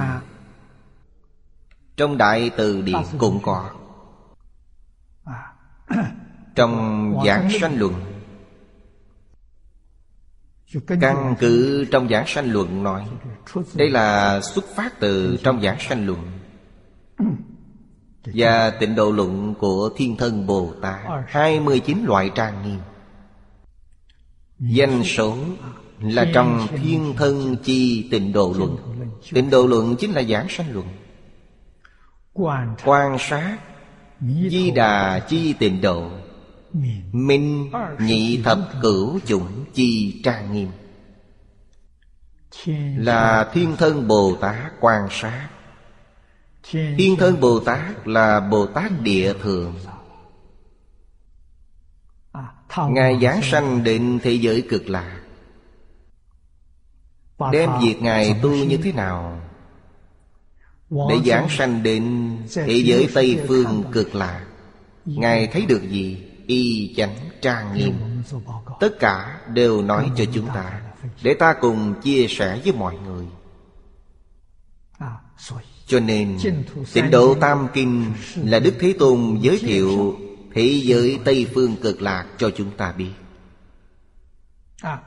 Trong 1.96 2.18
Đại 2.18 2.50
Từ 2.56 2.82
Điển 2.82 3.02
cũng 3.18 3.40
có. 3.42 3.70
Trong 6.54 7.14
Giảng 7.26 7.50
Sanh 7.60 7.78
Luận, 7.78 7.94
Căn 11.00 11.34
cứ 11.40 11.84
trong 11.92 12.08
Giảng 12.08 12.24
Sanh 12.26 12.52
Luận 12.52 12.82
nói, 12.82 13.08
Đây 13.74 13.90
là 13.90 14.40
xuất 14.40 14.64
phát 14.76 15.00
từ 15.00 15.36
trong 15.44 15.62
Giảng 15.62 15.76
Sanh 15.80 16.06
Luận. 16.06 16.20
Và 18.34 18.70
tịnh 18.70 18.94
độ 18.94 19.10
luận 19.10 19.54
của 19.58 19.90
Thiên 19.96 20.16
Thân 20.16 20.46
Bồ 20.46 20.72
Tát 20.82 21.00
29 21.26 22.04
loại 22.04 22.30
trang 22.34 22.62
nghiêm. 22.64 22.78
Danh 24.58 25.04
số 25.04 25.36
là 26.00 26.26
trong 26.34 26.66
Thiên 26.76 27.14
Thân 27.16 27.56
Chi 27.64 28.08
Tịnh 28.10 28.32
Độ 28.32 28.54
Luận. 28.58 28.76
Tịnh 29.32 29.50
Độ 29.50 29.66
Luận 29.66 29.96
chính 29.98 30.12
là 30.12 30.22
Giảng 30.22 30.46
Sanh 30.48 30.72
Luận. 30.72 30.86
Quan 32.84 33.16
sát 33.18 33.58
Di 34.20 34.70
Đà 34.70 35.20
Chi 35.28 35.52
Tịnh 35.52 35.80
Độ, 35.80 36.10
Minh 37.12 37.70
nhị 38.00 38.42
thập 38.42 38.58
cửu 38.82 39.18
chủng 39.26 39.64
chi 39.74 40.20
trang 40.24 40.52
nghiêm. 40.52 40.68
Là 42.96 43.50
thiên 43.52 43.76
thân 43.76 44.08
Bồ 44.08 44.36
Tát 44.40 44.72
quan 44.80 45.08
sát. 45.10 45.48
Thiên 46.70 47.16
thân 47.18 47.40
Bồ 47.40 47.60
Tát 47.60 48.08
là 48.08 48.40
Bồ 48.40 48.66
Tát 48.66 49.00
địa 49.00 49.34
thường. 49.42 49.74
Ngài 52.88 53.18
giáng 53.22 53.40
sanh 53.42 53.84
định 53.84 54.18
thế 54.22 54.32
giới 54.32 54.66
cực 54.70 54.88
lạc 54.88 55.20
Đem 57.52 57.70
việc 57.82 58.02
Ngài 58.02 58.40
tu 58.42 58.50
như 58.50 58.76
thế 58.76 58.92
nào? 58.92 59.40
Để 60.90 61.16
giảng 61.26 61.48
sanh 61.50 61.82
đến 61.82 62.36
thế 62.54 62.82
giới 62.84 63.08
Tây 63.14 63.44
Phương 63.48 63.84
cực 63.92 64.14
lạc 64.14 64.46
Ngài 65.04 65.46
thấy 65.46 65.66
được 65.66 65.82
gì? 65.90 66.22
Y 66.46 66.94
chánh 66.96 67.16
trang 67.42 67.74
nghiêm. 67.74 68.22
Tất 68.80 68.90
cả 69.00 69.40
đều 69.48 69.82
nói 69.82 70.10
cho 70.16 70.24
chúng 70.34 70.46
ta, 70.46 70.80
để 71.22 71.34
ta 71.34 71.54
cùng 71.60 71.94
chia 72.02 72.26
sẻ 72.28 72.60
với 72.64 72.72
mọi 72.72 72.96
người 72.96 73.26
cho 75.86 76.00
nên 76.00 76.38
tịnh 76.92 77.10
độ 77.10 77.34
tam 77.34 77.68
kinh 77.72 78.04
là 78.36 78.58
đức 78.58 78.74
thế 78.80 78.94
tôn 78.98 79.38
giới 79.40 79.58
thiệu 79.58 80.16
thế 80.54 80.80
giới 80.82 81.18
tây 81.24 81.46
phương 81.54 81.76
cực 81.82 82.02
lạc 82.02 82.26
cho 82.38 82.50
chúng 82.56 82.70
ta 82.70 82.92
biết. 82.92 83.12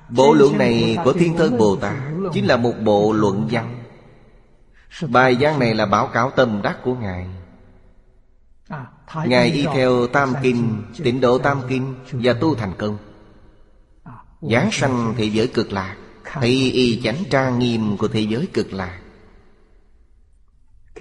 Bộ 0.09 0.33
luận 0.33 0.57
này 0.57 0.97
của 1.03 1.13
thiên 1.13 1.37
thân 1.37 1.57
bồ 1.57 1.75
tát 1.75 1.95
chính 2.33 2.45
là 2.45 2.57
một 2.57 2.73
bộ 2.83 3.13
luận 3.13 3.47
văn. 3.51 3.83
Bài 5.07 5.37
văn 5.39 5.59
này 5.59 5.75
là 5.75 5.85
báo 5.85 6.07
cáo 6.07 6.31
tâm 6.31 6.61
đắc 6.63 6.77
của 6.83 6.95
ngài. 6.95 7.27
Ngài 9.25 9.51
y 9.51 9.65
theo 9.73 10.07
Tam 10.07 10.33
Kinh 10.43 10.83
Tịnh 11.03 11.21
độ 11.21 11.37
Tam 11.37 11.61
Kinh 11.69 11.95
Và 12.11 12.33
tu 12.33 12.55
thành 12.55 12.73
công. 12.77 12.97
Giáng 14.41 14.69
sanh 14.71 15.13
thế 15.17 15.25
giới 15.25 15.47
cực 15.47 15.71
lạc 15.71 15.95
Thấy 16.23 16.71
y 16.71 17.01
chánh 17.01 17.23
trang 17.29 17.59
nghiêm 17.59 17.97
của 17.97 18.07
thế 18.07 18.19
giới 18.19 18.47
cực 18.53 18.73
lạc 18.73 18.99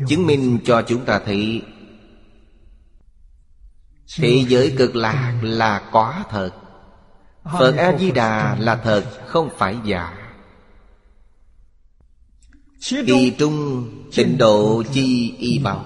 Chứng 0.06 0.26
minh 0.26 0.58
cho 0.64 0.82
chúng 0.82 1.04
ta 1.04 1.18
thấy 1.18 1.62
Thế 4.16 4.44
giới 4.48 4.74
cực 4.78 4.96
lạc 4.96 5.40
là 5.42 5.88
có 5.92 6.24
thật. 6.30 6.50
Phật 7.44 7.76
A-di-đà 7.76 8.56
là 8.60 8.76
thật 8.76 9.04
không 9.26 9.50
phải 9.56 9.76
giả. 9.84 10.14
Kỳ 13.06 13.32
trung 13.38 13.88
tịnh 14.16 14.38
độ 14.38 14.82
chi 14.92 15.34
y 15.38 15.58
bảo. 15.58 15.84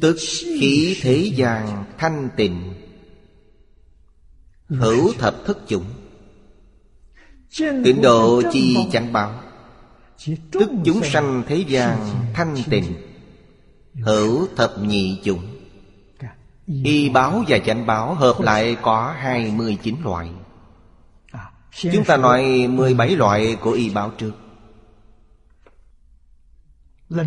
Tức 0.00 0.16
khí 0.60 0.98
thế 1.02 1.32
gian 1.36 1.84
thanh 1.98 2.28
tịnh. 2.36 2.74
Hữu 4.68 5.12
thập 5.18 5.34
thất 5.46 5.58
chủng. 5.68 5.86
Tịnh 7.58 8.02
độ 8.02 8.42
chi 8.52 8.76
chẳng 8.92 9.12
bảo 9.12 9.42
Tức 10.50 10.70
chúng 10.84 11.04
sanh 11.04 11.42
thế 11.48 11.64
gian 11.68 11.98
thanh 12.34 12.56
tịnh. 12.70 12.94
Hữu 13.94 14.46
thập 14.56 14.78
nhị 14.78 15.20
chủng. 15.24 15.46
Y 16.66 17.08
báo 17.08 17.44
và 17.48 17.58
chánh 17.58 17.86
báo 17.86 18.14
hợp 18.14 18.40
lại 18.40 18.76
có 18.82 19.14
hai 19.18 19.52
mươi 19.56 19.78
chín 19.82 19.96
loại. 20.04 20.28
Chúng 21.92 22.04
ta 22.04 22.16
nói 22.16 22.66
mười 22.70 22.94
bảy 22.94 23.16
loại 23.16 23.56
của 23.60 23.70
y 23.70 23.90
báo 23.90 24.12
trước. 24.18 24.32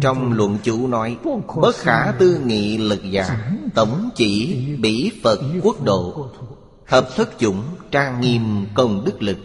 Trong 0.01 0.33
luận 0.33 0.57
chủ 0.63 0.87
nói 0.87 1.17
Bất 1.55 1.75
khả 1.75 2.11
tư 2.11 2.41
nghị 2.45 2.77
lực 2.77 3.03
giả 3.03 3.51
Tổng 3.75 4.09
chỉ 4.15 4.65
bỉ 4.79 5.11
Phật 5.23 5.39
quốc 5.63 5.83
độ 5.83 6.29
Hợp 6.85 7.09
thất 7.15 7.29
chủng 7.39 7.63
trang 7.91 8.21
nghiêm 8.21 8.67
công 8.73 9.05
đức 9.05 9.21
lực 9.21 9.37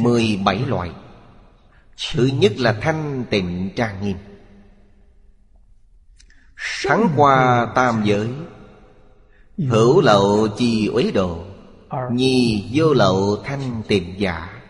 mười 0.00 0.40
bảy 0.44 0.58
loại. 0.58 0.90
Thứ 2.12 2.30
nhất 2.34 2.52
là 2.56 2.72
thanh 2.80 3.24
tịnh 3.30 3.70
trang 3.76 4.02
nghiêm. 4.02 4.16
Thắng 6.86 7.08
qua 7.16 7.66
tam 7.74 8.02
giới. 8.04 8.28
Hữu 9.58 10.00
lậu 10.00 10.48
chi 10.58 10.86
uế 10.86 11.10
đồ. 11.10 11.44
Nhi 12.12 12.70
vô 12.72 12.94
lậu 12.94 13.42
thanh 13.44 13.82
tịnh 13.88 14.14
giả. 14.20 14.62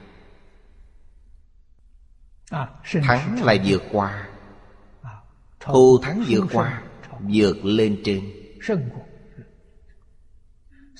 Thắng 3.02 3.42
là 3.44 3.56
vượt 3.64 3.82
qua. 3.92 4.28
Thù 5.60 5.98
thắng 6.02 6.24
vượt 6.28 6.44
qua 6.52 6.82
Vượt 7.20 7.64
lên 7.64 8.00
trên. 8.04 8.32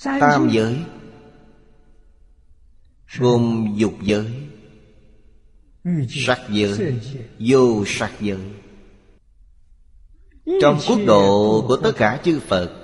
Tam 0.03 0.49
giới 0.49 0.85
Gồm 3.17 3.73
dục 3.75 3.93
giới. 4.01 4.47
Sắc 6.09 6.39
giới. 6.49 6.99
Vô 7.39 7.83
sắc 7.85 8.11
giới. 8.19 8.53
Trong 10.61 10.79
quốc 10.87 10.99
độ 11.07 11.65
của 11.67 11.77
tất 11.77 11.91
cả 11.97 12.19
chư 12.23 12.39
Phật, 12.39 12.79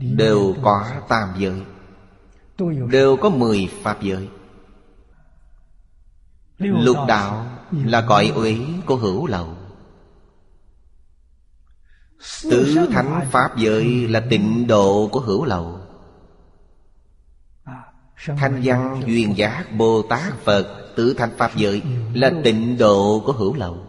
Đều 0.00 0.54
có 0.62 0.86
tam 1.08 1.28
giới. 1.38 1.62
Đều 2.90 3.16
có 3.16 3.30
mười 3.30 3.68
pháp 3.82 4.02
giới. 4.02 4.28
Lục 6.58 6.96
đạo 7.08 7.46
là 7.70 8.04
cõi 8.08 8.32
uế 8.34 8.56
của 8.86 8.96
hữu 8.96 9.26
lậu. 9.26 9.56
Tứ 12.42 12.88
thánh 12.92 13.28
pháp 13.30 13.56
giới 13.58 14.08
là 14.08 14.20
tịnh 14.30 14.66
độ 14.66 15.08
của 15.12 15.20
hữu 15.20 15.44
lậu. 15.44 15.79
Thanh 18.26 18.60
văn 18.64 19.02
duyên 19.06 19.36
giác 19.36 19.66
Bồ 19.78 20.02
Tát 20.02 20.34
Phật 20.34 20.92
Tứ 20.96 21.14
thánh 21.14 21.30
pháp 21.36 21.56
giới 21.56 21.82
là 22.14 22.30
tịnh 22.44 22.78
độ 22.78 23.22
của 23.26 23.32
hữu 23.32 23.54
lậu. 23.54 23.86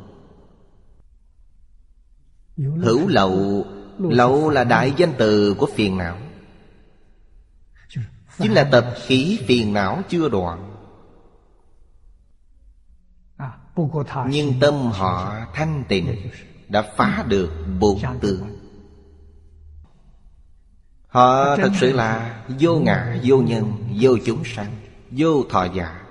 Hữu 2.57 3.07
lậu 3.07 3.65
Lậu 3.97 4.49
là 4.49 4.63
đại 4.63 4.93
danh 4.97 5.13
từ 5.17 5.55
của 5.57 5.67
phiền 5.75 5.97
não. 5.97 6.17
Chính 8.37 8.53
là 8.53 8.63
tập 8.71 8.93
khí 9.05 9.39
phiền 9.47 9.73
não 9.73 10.01
chưa 10.09 10.29
đoạn. 10.29 10.67
Nhưng 14.29 14.59
tâm 14.59 14.73
họ 14.73 15.35
thanh 15.53 15.83
tịnh 15.87 16.29
đã 16.67 16.81
phá 16.97 17.25
được 17.27 17.49
bốn 17.79 17.99
tướng 18.21 18.60
họ 21.11 21.55
thật 21.55 21.71
sự 21.79 21.93
là 21.93 22.41
vô 22.59 22.79
ngã 22.79 23.17
vô 23.23 23.37
nhân 23.37 23.73
vô 23.99 24.17
chúng 24.25 24.43
sanh 24.45 24.71
vô 25.11 25.43
thọ 25.49 25.67
giả. 25.73 26.01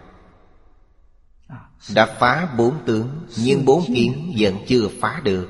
Đã 1.95 2.07
phá 2.07 2.49
bốn 2.59 2.75
tướng 2.87 3.09
nhưng 3.39 3.65
bốn 3.65 3.85
kiến 3.87 4.35
vẫn 4.39 4.55
chưa 4.67 4.89
phá 5.01 5.21
được. 5.25 5.49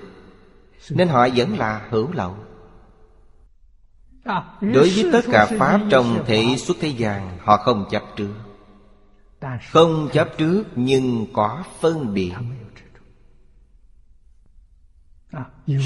Nên 0.90 1.08
họ 1.08 1.28
vẫn 1.36 1.58
là 1.58 1.86
hữu 1.90 2.12
lậu. 2.12 2.36
Đối 4.60 4.90
với 4.90 5.10
tất 5.12 5.24
cả 5.32 5.46
Pháp 5.58 5.80
trong 5.90 6.24
thể 6.26 6.56
xuất 6.58 6.76
thế 6.80 6.88
gian 6.88 7.38
Họ 7.44 7.56
không 7.56 7.84
chấp 7.90 8.02
trước. 8.16 8.34
Không 9.70 10.08
chấp 10.12 10.28
trước 10.38 10.64
nhưng 10.76 11.26
có 11.32 11.62
phân 11.80 12.14
biệt 12.14 12.32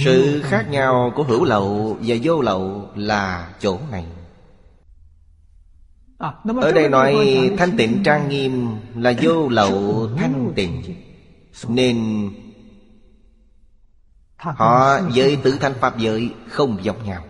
Sự 0.05 0.43
khác 0.45 0.67
nhau 0.71 1.13
của 1.17 1.23
hữu 1.23 1.45
lậu 1.45 1.99
và 2.03 2.17
vô 2.23 2.41
lậu 2.41 2.91
là 2.95 3.55
chỗ 3.61 3.79
này. 3.91 4.07
Ở 6.61 6.73
đây 6.75 6.89
nói 6.89 7.17
thanh 7.59 7.77
tịnh 7.77 8.03
trang 8.05 8.29
nghiêm 8.29 8.69
là 8.95 9.13
vô 9.23 9.49
lậu 9.49 10.09
thanh 10.17 10.53
tịnh. 10.57 10.83
Nên 11.69 12.29
Họ 14.37 15.01
với 15.15 15.37
tự 15.43 15.59
thanh 15.61 15.75
Pháp 15.75 15.99
giới 15.99 16.31
không 16.49 16.83
dọc 16.85 17.05
nhau. 17.07 17.25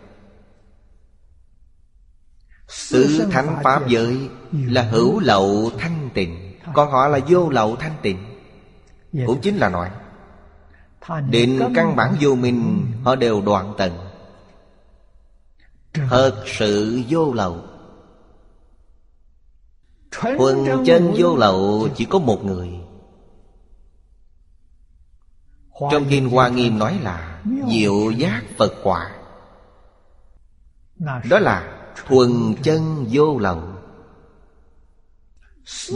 Tứ 2.91 3.29
thánh 3.31 3.57
Pháp 3.65 3.89
giới. 3.89 4.29
là 4.53 4.83
hữu 4.83 5.21
lậu 5.21 5.71
thanh 5.79 6.11
tịnh 6.15 6.55
Còn 6.75 6.91
họ 6.91 7.09
là 7.09 7.19
vô 7.29 7.51
lậu 7.51 7.77
thanh 7.77 7.95
tịnh. 8.03 8.19
Cũng 9.27 9.41
chính 9.41 9.57
là 9.57 9.69
nói 9.69 9.91
Định 11.31 11.73
căn 11.75 11.97
bản 11.97 12.17
vô 12.21 12.35
minh 12.35 12.87
Họ 13.05 13.17
đều 13.17 13.43
đoạn 13.43 13.75
tận. 13.79 13.93
Thật 15.95 16.43
sự 16.47 17.03
vô 17.09 17.33
lậu. 17.33 17.57
Thuần 20.11 20.85
chân 20.87 21.15
vô 21.17 21.37
lậu 21.37 21.89
chỉ 21.97 22.05
có 22.05 22.19
một 22.19 22.45
người. 22.45 22.71
Trong 25.91 26.05
Kinh 26.11 26.31
Hoa 26.31 26.49
Nghiêm 26.49 26.79
nói 26.79 26.99
là 27.03 27.43
Diệu 27.69 28.11
giác 28.11 28.43
Phật 28.57 28.73
quả. 28.83 29.11
Đó 31.31 31.39
là 31.39 31.91
Thuần 32.07 32.55
chân 32.63 33.07
vô 33.11 33.39
lậu. 33.39 33.63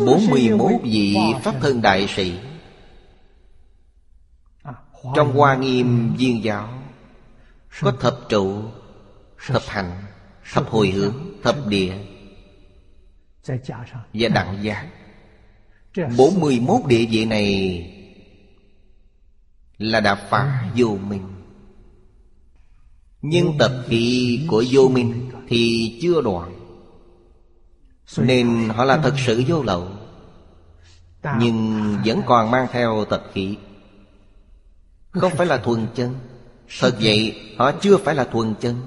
Bốn 0.07 0.27
mươi 0.31 0.49
41 0.59 0.81
vị 0.85 1.17
Pháp 1.43 1.55
thân 1.61 1.83
đại 1.83 2.07
sĩ 2.09 2.39
Trong 5.17 5.33
Hoa 5.37 5.57
Nghiêm 5.57 6.15
viên 6.19 6.45
giáo 6.45 6.69
Có 7.81 7.93
thập 8.01 8.19
trụ 8.29 8.63
Thập 9.47 9.63
hành 9.67 10.03
Thập 10.53 10.69
hồi 10.71 10.91
hướng 10.91 11.15
Thập 11.43 11.67
địa 11.67 11.95
Và 14.15 14.29
đặng 14.29 14.59
giác 14.63 14.87
41 16.17 16.81
địa 16.87 17.07
vị 17.11 17.25
này 17.25 17.95
Là 19.79 20.01
đã 20.01 20.15
phá 20.15 20.71
vô 20.77 20.97
minh. 21.09 21.29
Nhưng 23.23 23.59
tập 23.59 23.73
khí 23.87 24.41
của 24.49 24.65
vô 24.71 24.89
minh 24.89 25.31
thì 25.49 25.99
chưa 26.03 26.23
đoạn. 26.23 26.55
Nên 28.19 28.69
họ 28.69 28.85
là 28.85 28.97
thật 28.97 29.15
sự 29.27 29.43
vô 29.49 29.63
lậu. 29.63 29.89
Nhưng 31.39 31.83
vẫn 32.05 32.23
còn 32.27 32.51
mang 32.51 32.67
theo 32.73 33.05
tật 33.05 33.23
khí 33.33 33.57
không 35.11 35.33
phải 35.37 35.47
là 35.47 35.59
thuần 35.59 35.87
chân. 35.95 36.15
Thật 36.81 36.97
vậy 37.01 37.41
họ 37.59 37.73
chưa 37.81 37.97
phải 37.97 38.15
là 38.15 38.25
thuần 38.25 38.55
chân. 38.61 38.81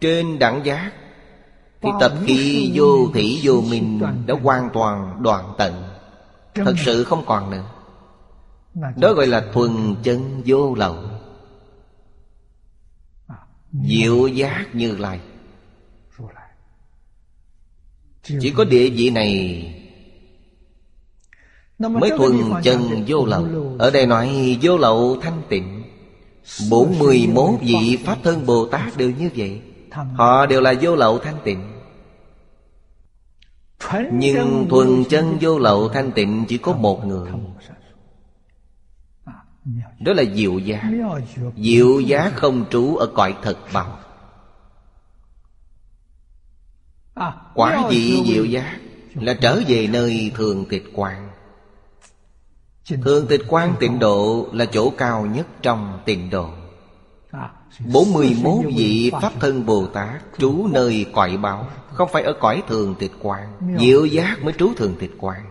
Trên 0.00 0.38
đẳng 0.38 0.64
giác 0.64 0.92
thì 1.82 1.88
tập 2.00 2.12
khí 2.26 2.70
vô 2.74 3.10
thủy 3.12 3.40
vô 3.42 3.60
minh 3.70 4.02
đã 4.26 4.34
hoàn 4.42 4.70
toàn 4.72 5.22
đoạn 5.22 5.54
tận. 5.58 5.84
Thật 6.54 6.74
sự 6.84 7.04
không 7.04 7.24
còn 7.26 7.50
nữa. 7.50 7.64
Đó 8.96 9.12
gọi 9.12 9.26
là 9.26 9.50
thuần 9.52 9.96
chân 10.02 10.42
vô 10.46 10.74
lậu. 10.74 10.96
Diệu 13.88 14.26
giác 14.26 14.66
như 14.72 14.96
lai. 14.96 15.20
Chỉ 18.22 18.52
có 18.56 18.64
địa 18.64 18.90
vị 18.90 19.10
này 19.10 19.83
Mới 21.78 22.10
thuần 22.16 22.32
chân 22.62 23.04
vô 23.06 23.26
lậu. 23.26 23.46
Ở 23.78 23.90
đây 23.90 24.06
nói 24.06 24.58
vô 24.62 24.76
lậu 24.76 25.18
thanh 25.22 25.42
tịnh. 25.48 25.82
Bốn 26.70 26.98
mươi 26.98 27.28
mốt 27.34 27.60
vị 27.60 27.98
Pháp 28.04 28.18
thân 28.22 28.46
Bồ 28.46 28.66
Tát 28.66 28.96
đều 28.96 29.10
như 29.10 29.30
vậy. 29.36 29.60
Họ 30.14 30.46
đều 30.46 30.60
là 30.60 30.74
vô 30.80 30.96
lậu 30.96 31.18
thanh 31.18 31.36
tịnh. 31.44 31.70
Nhưng 34.12 34.66
thuần 34.70 35.04
chân 35.08 35.38
vô 35.40 35.58
lậu 35.58 35.88
thanh 35.88 36.12
tịnh 36.12 36.44
chỉ 36.48 36.58
có 36.58 36.72
một 36.72 37.06
người. 37.06 37.30
Đó 40.00 40.12
là 40.12 40.24
diệu 40.34 40.58
giá 40.58 40.90
Diệu 41.56 42.00
giá 42.00 42.32
không 42.34 42.64
trú 42.70 42.96
ở 42.96 43.06
cõi 43.06 43.34
thật 43.42 43.58
bảo 43.72 43.98
Quả 47.54 47.88
vị 47.90 48.22
diệu 48.26 48.44
giá 48.44 48.78
Là 49.14 49.34
trở 49.34 49.60
về 49.68 49.86
nơi 49.86 50.32
thường 50.34 50.64
tịch 50.68 50.84
quan 50.94 51.23
Thường 52.86 53.26
tịch 53.26 53.42
quan 53.48 53.74
tịnh 53.80 53.98
độ 53.98 54.48
Là 54.52 54.64
chỗ 54.64 54.90
cao 54.90 55.26
nhất 55.26 55.46
trong 55.62 55.98
tịnh 56.04 56.30
độ 56.30 56.50
41 57.92 58.64
vị 58.76 59.12
Pháp 59.22 59.32
thân 59.40 59.66
Bồ 59.66 59.86
Tát 59.86 60.22
Trú 60.38 60.66
nơi 60.70 61.06
cõi 61.14 61.36
báo 61.36 61.68
Không 61.92 62.08
phải 62.12 62.22
ở 62.22 62.32
cõi 62.40 62.62
thường 62.68 62.94
tịch 62.98 63.12
quan 63.22 63.76
Diệu 63.78 64.04
giác 64.04 64.42
mới 64.42 64.54
trú 64.58 64.74
thường 64.76 64.96
tịch 65.00 65.12
quan 65.18 65.50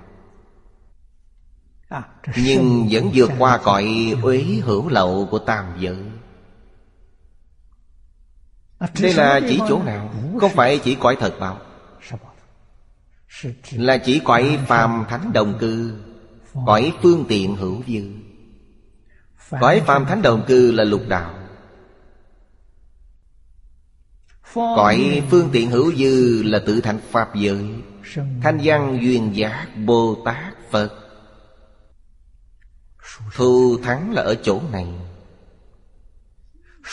nhưng 2.36 2.88
vẫn 2.92 3.12
vượt 3.14 3.32
qua 3.40 3.58
cõi 3.58 4.16
uế 4.22 4.38
hữu 4.38 4.90
lậu 4.90 5.28
của 5.32 5.40
tam 5.40 5.66
giới 5.80 5.98
Đây 9.00 9.14
là 9.14 9.40
chỉ 9.48 9.62
chỗ 9.70 9.84
nào 9.84 10.10
Không 10.40 10.52
phải 10.56 10.80
chỉ 10.84 10.96
cõi 10.96 11.18
thật 11.20 11.40
bảo 11.40 11.58
Là 13.72 13.98
chỉ 13.98 14.22
cõi 14.24 14.60
phàm 14.68 15.06
thánh 15.10 15.34
đồng 15.34 15.58
cư 15.60 15.98
Cõi 16.66 16.94
phương 17.02 17.26
tiện 17.30 17.56
hữu 17.56 17.84
dư. 17.88 18.02
Cõi 19.62 19.82
phàm 19.86 20.06
thánh 20.06 20.22
đồng 20.22 20.46
cư 20.48 20.72
là 20.72 20.84
lục 20.84 21.02
đạo. 21.08 21.34
Cõi 24.54 25.24
phương 25.30 25.50
tiện 25.54 25.70
hữu 25.72 25.94
dư 25.94 26.44
là 26.44 26.60
tự 26.66 26.82
thành 26.82 27.00
Pháp 27.12 27.36
giới. 27.36 27.66
Thanh 28.16 28.60
văn 28.64 29.00
duyên 29.02 29.36
giác 29.36 29.68
Bồ 29.86 30.18
Tát 30.26 30.54
Phật. 30.72 30.94
Thù 33.36 33.78
thắng 33.84 34.14
là 34.14 34.22
ở 34.22 34.36
chỗ 34.44 34.62
này. 34.72 34.88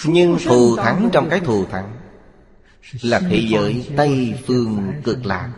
Nhưng 0.07 0.39
thù 0.45 0.77
thắng 0.77 1.11
trong 1.13 1.31
cái 1.31 1.41
thù 1.41 1.65
thắng 1.65 2.01
Là 3.03 3.21
thế 3.21 3.47
giới 3.49 3.89
Tây 3.97 4.35
Phương 4.47 4.93
cực 5.05 5.27
lạc 5.27 5.53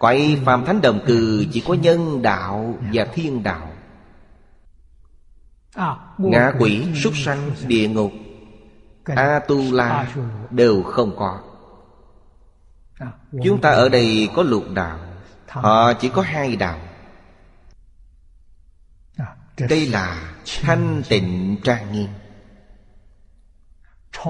Quay 0.00 0.40
phàm 0.44 0.64
thánh 0.64 0.80
đồng 0.80 1.00
cư 1.06 1.46
Chỉ 1.52 1.62
có 1.66 1.74
nhân 1.74 2.22
đạo 2.22 2.78
và 2.92 3.04
thiên 3.04 3.42
đạo. 3.42 3.72
Ngạ 6.18 6.52
quỷ, 6.58 6.86
súc 6.94 7.16
sanh, 7.16 7.50
địa 7.66 7.88
ngục 7.88 8.12
A-tu-la 9.04 10.14
đều 10.50 10.82
không 10.82 11.16
có. 11.16 11.40
Chúng 13.44 13.60
ta 13.60 13.70
ở 13.70 13.88
đây 13.88 14.28
có. 14.36 14.42
lục 14.42 14.64
đạo 14.74 14.98
Họ 15.48 15.92
chỉ 15.92 16.08
có 16.08 16.22
hai 16.22 16.56
đạo. 16.56 16.78
Đây 19.68 19.86
là 19.86 20.32
thanh 20.62 21.02
tịnh 21.08 21.56
trang 21.64 21.92
nghiêm. 21.92 22.08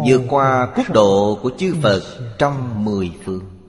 Vượt 0.07 0.23
qua 0.29 0.69
quốc 0.77 0.87
độ 0.93 1.39
của 1.43 1.51
chư 1.59 1.75
phật 1.83 2.03
trong 2.39 2.85
mười 2.85 3.13
phương 3.25 3.60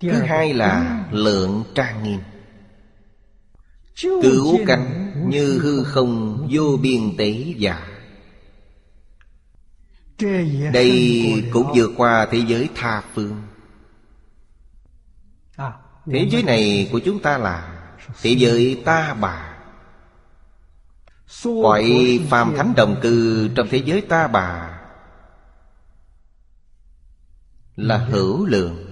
thứ 0.00 0.12
hai 0.12 0.54
là 0.54 1.04
lượng 1.10 1.64
trang 1.74 2.02
nghiêm. 2.02 2.20
Cứu 4.02 4.58
cánh 4.66 5.24
như 5.28 5.58
hư 5.58 5.84
không 5.84 6.48
vô 6.52 6.76
biên 6.82 7.16
tế 7.18 7.54
giả 7.56 7.88
đây 10.72 11.44
cũng 11.52 11.72
vượt 11.76 11.90
qua 11.96 12.26
thế 12.30 12.38
giới 12.38 12.68
tha 12.74 13.02
phương. 13.14 13.42
Thế 16.06 16.28
giới 16.30 16.42
này 16.42 16.88
của 16.92 16.98
chúng 16.98 17.22
ta 17.22 17.38
là 17.38 17.84
thế 18.22 18.30
giới 18.30 18.82
ta 18.84 19.14
bà. 19.14 19.44
Cõi 21.44 22.20
phàm 22.30 22.54
thánh 22.56 22.72
đồng 22.76 23.00
cư 23.02 23.48
trong 23.54 23.68
thế 23.70 23.78
giới 23.78 24.00
ta 24.00 24.28
bà 24.28 24.80
Là 27.76 27.98
hữu 27.98 28.46
lượng 28.46 28.87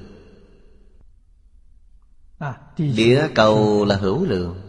Địa 2.79 3.29
cầu 3.35 3.85
là 3.85 3.97
hữu 3.97 4.25
lượng. 4.25 4.61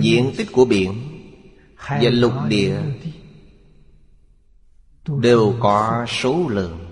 Diện 0.00 0.32
tích 0.36 0.48
của 0.52 0.64
biển 0.64 0.94
và 1.78 2.10
lục 2.10 2.32
địa 2.48 2.82
đều 5.06 5.54
có 5.60 6.06
số 6.08 6.48
lượng. 6.48 6.84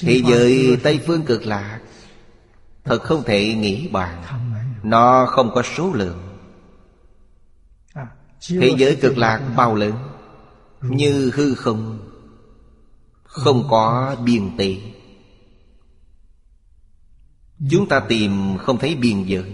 Thế 0.00 0.22
giới 0.28 0.78
tây 0.82 1.00
phương 1.06 1.22
cực 1.22 1.46
lạc 1.46 1.80
thật 2.84 3.02
không 3.02 3.22
thể 3.22 3.54
nghĩ 3.54 3.88
bàn. 3.88 4.22
Nó 4.82 5.26
không 5.26 5.50
có 5.54 5.62
số 5.76 5.92
lượng. 5.92 6.38
Thế 8.48 8.74
giới 8.78 8.96
cực 8.96 9.18
lạc 9.18 9.52
bao 9.56 9.74
lớn 9.74 9.94
như 10.82 11.30
hư 11.34 11.54
không 11.54 12.10
không 13.22 13.66
có 13.70 14.16
biên 14.24 14.56
tế 14.58 14.76
chúng 17.70 17.88
ta 17.88 18.00
tìm 18.00 18.58
không 18.58 18.78
thấy 18.78 18.94
biên 18.94 19.22
giới. 19.22 19.44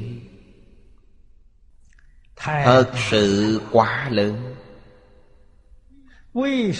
Thật 2.36 2.90
sự 3.10 3.60
quá 3.70 4.08
lớn. 4.10 4.54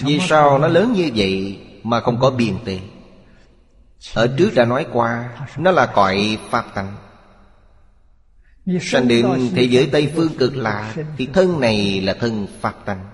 Vì 0.02 0.20
sao 0.28 0.58
nó 0.58 0.68
lớn 0.68 0.92
như 0.92 1.10
vậy 1.14 1.60
mà 1.82 2.00
không 2.00 2.20
có 2.20 2.30
biên 2.30 2.54
tế? 2.64 2.80
Ở 4.14 4.34
trước 4.38 4.50
đã 4.54 4.64
nói 4.64 4.86
qua, 4.92 5.38
nó 5.56 5.70
là 5.70 5.86
cõi 5.86 6.38
pháp 6.50 6.74
tánh. 6.74 6.96
Sanh 8.80 9.08
đến 9.08 9.50
thế 9.54 9.62
giới 9.62 9.88
Tây 9.92 10.12
Phương 10.16 10.38
cực 10.38 10.56
lạ, 10.56 10.94
Thì 11.16 11.26
thân 11.26 11.60
này 11.60 12.00
là 12.00 12.14
thân 12.14 12.46
Pháp 12.60 12.84
tánh. 12.84 13.10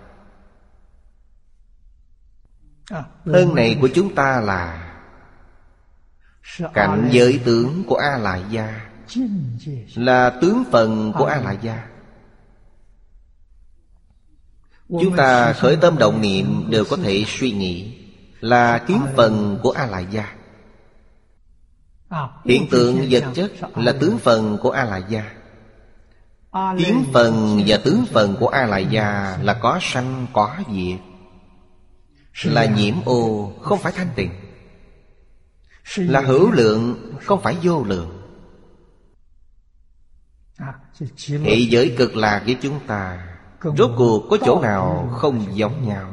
Thân 3.25 3.55
này 3.55 3.79
của 3.81 3.89
chúng 3.95 4.15
ta 4.15 4.41
là 4.41 4.86
Cảnh 6.75 7.09
giới 7.13 7.41
tướng 7.45 7.85
của 7.87 7.97
A 7.97 8.19
Lại 8.19 8.43
Gia. 8.51 8.81
Là 9.95 10.31
tướng 10.31 10.65
phần 10.71 11.13
của 11.19 11.25
A 11.25 11.37
Lại 11.37 11.59
Gia. 11.63 11.87
Chúng 14.89 15.17
ta 15.17 15.53
khởi 15.53 15.77
tâm 15.77 15.99
động 15.99 16.21
niệm 16.21 16.65
đều 16.71 16.85
có 16.91 16.97
thể 16.97 17.25
suy 17.27 17.53
nghĩ 17.53 17.99
Là 18.41 18.79
kiến 18.79 19.01
phần 19.17 19.59
của 19.63 19.71
A 19.71 19.87
Lại 19.87 20.07
Gia. 20.11 20.33
À, 22.09 22.29
Hiện 22.45 22.67
tượng 22.71 23.07
vật 23.11 23.25
chất 23.35 23.53
là 23.77 23.93
tướng 23.93 24.19
phần 24.19 24.59
của 24.63 24.71
A 24.71 24.85
Lại 24.85 25.03
Gia. 25.09 25.33
Kiến 26.79 27.05
phần 27.13 27.63
và 27.67 27.77
tướng 27.77 28.05
phần 28.13 28.37
của 28.41 28.49
A 28.49 28.67
Lại 28.67 28.87
Gia 28.91 29.39
là 29.43 29.55
có 29.55 29.79
sanh 29.83 30.27
có 30.33 30.57
diệt. 30.73 31.01
Là 32.53 32.65
nhiễm 32.65 32.95
ô 33.05 33.53
không 33.63 33.79
phải 33.79 33.93
thanh 33.93 34.09
tịnh 34.17 34.31
là 35.97 36.21
hữu 36.21 36.51
lượng 36.51 37.13
không 37.23 37.43
phải 37.43 37.57
vô 37.63 37.85
lượng. 37.85 38.23
Thế 41.29 41.67
giới 41.69 41.95
cực 41.99 42.17
lạc 42.17 42.43
với 42.47 42.57
chúng 42.63 42.81
ta 42.87 43.37
Rốt 43.77 43.91
cuộc 43.97 44.27
có 44.31 44.39
chỗ 44.45 44.61
nào 44.61 45.09
không 45.13 45.57
giống 45.57 45.89
nhau? 45.89 46.13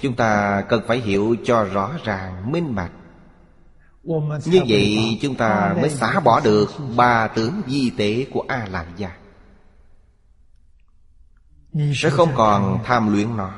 Chúng 0.00 0.14
ta 0.14 0.62
cần 0.68 0.82
phải 0.86 0.98
hiểu 0.98 1.36
cho 1.44 1.64
rõ 1.64 1.92
ràng, 2.04 2.52
minh 2.52 2.74
bạch. 2.74 2.92
Như 4.44 4.62
vậy 4.68 5.18
chúng 5.22 5.34
ta 5.34 5.74
mới 5.80 5.90
xả 5.90 6.20
bỏ 6.20 6.40
được 6.40 6.70
ba 6.96 7.28
tướng 7.28 7.62
di 7.66 7.90
tế 7.90 8.26
của 8.32 8.44
A 8.48 8.66
Lại 8.70 8.86
Gia 8.96 9.16
sẽ 11.94 12.10
không 12.10 12.28
còn 12.34 12.78
tham 12.84 13.12
luyện 13.12 13.36
nó 13.36 13.50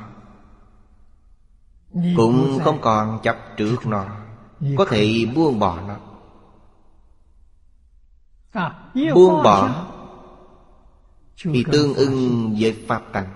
cũng 1.93 2.59
không 2.63 2.81
còn 2.81 3.19
chấp 3.23 3.37
trước 3.57 3.85
nó 3.85 4.24
có 4.77 4.85
thể 4.89 5.25
buông 5.35 5.59
bỏ 5.59 5.79
nó. 5.87 5.97
Buông 9.13 9.43
bỏ 9.43 9.85
thì 11.37 11.65
tương 11.71 11.93
ưng 11.93 12.55
với 12.59 12.85
pháp 12.87 13.01
tánh 13.11 13.35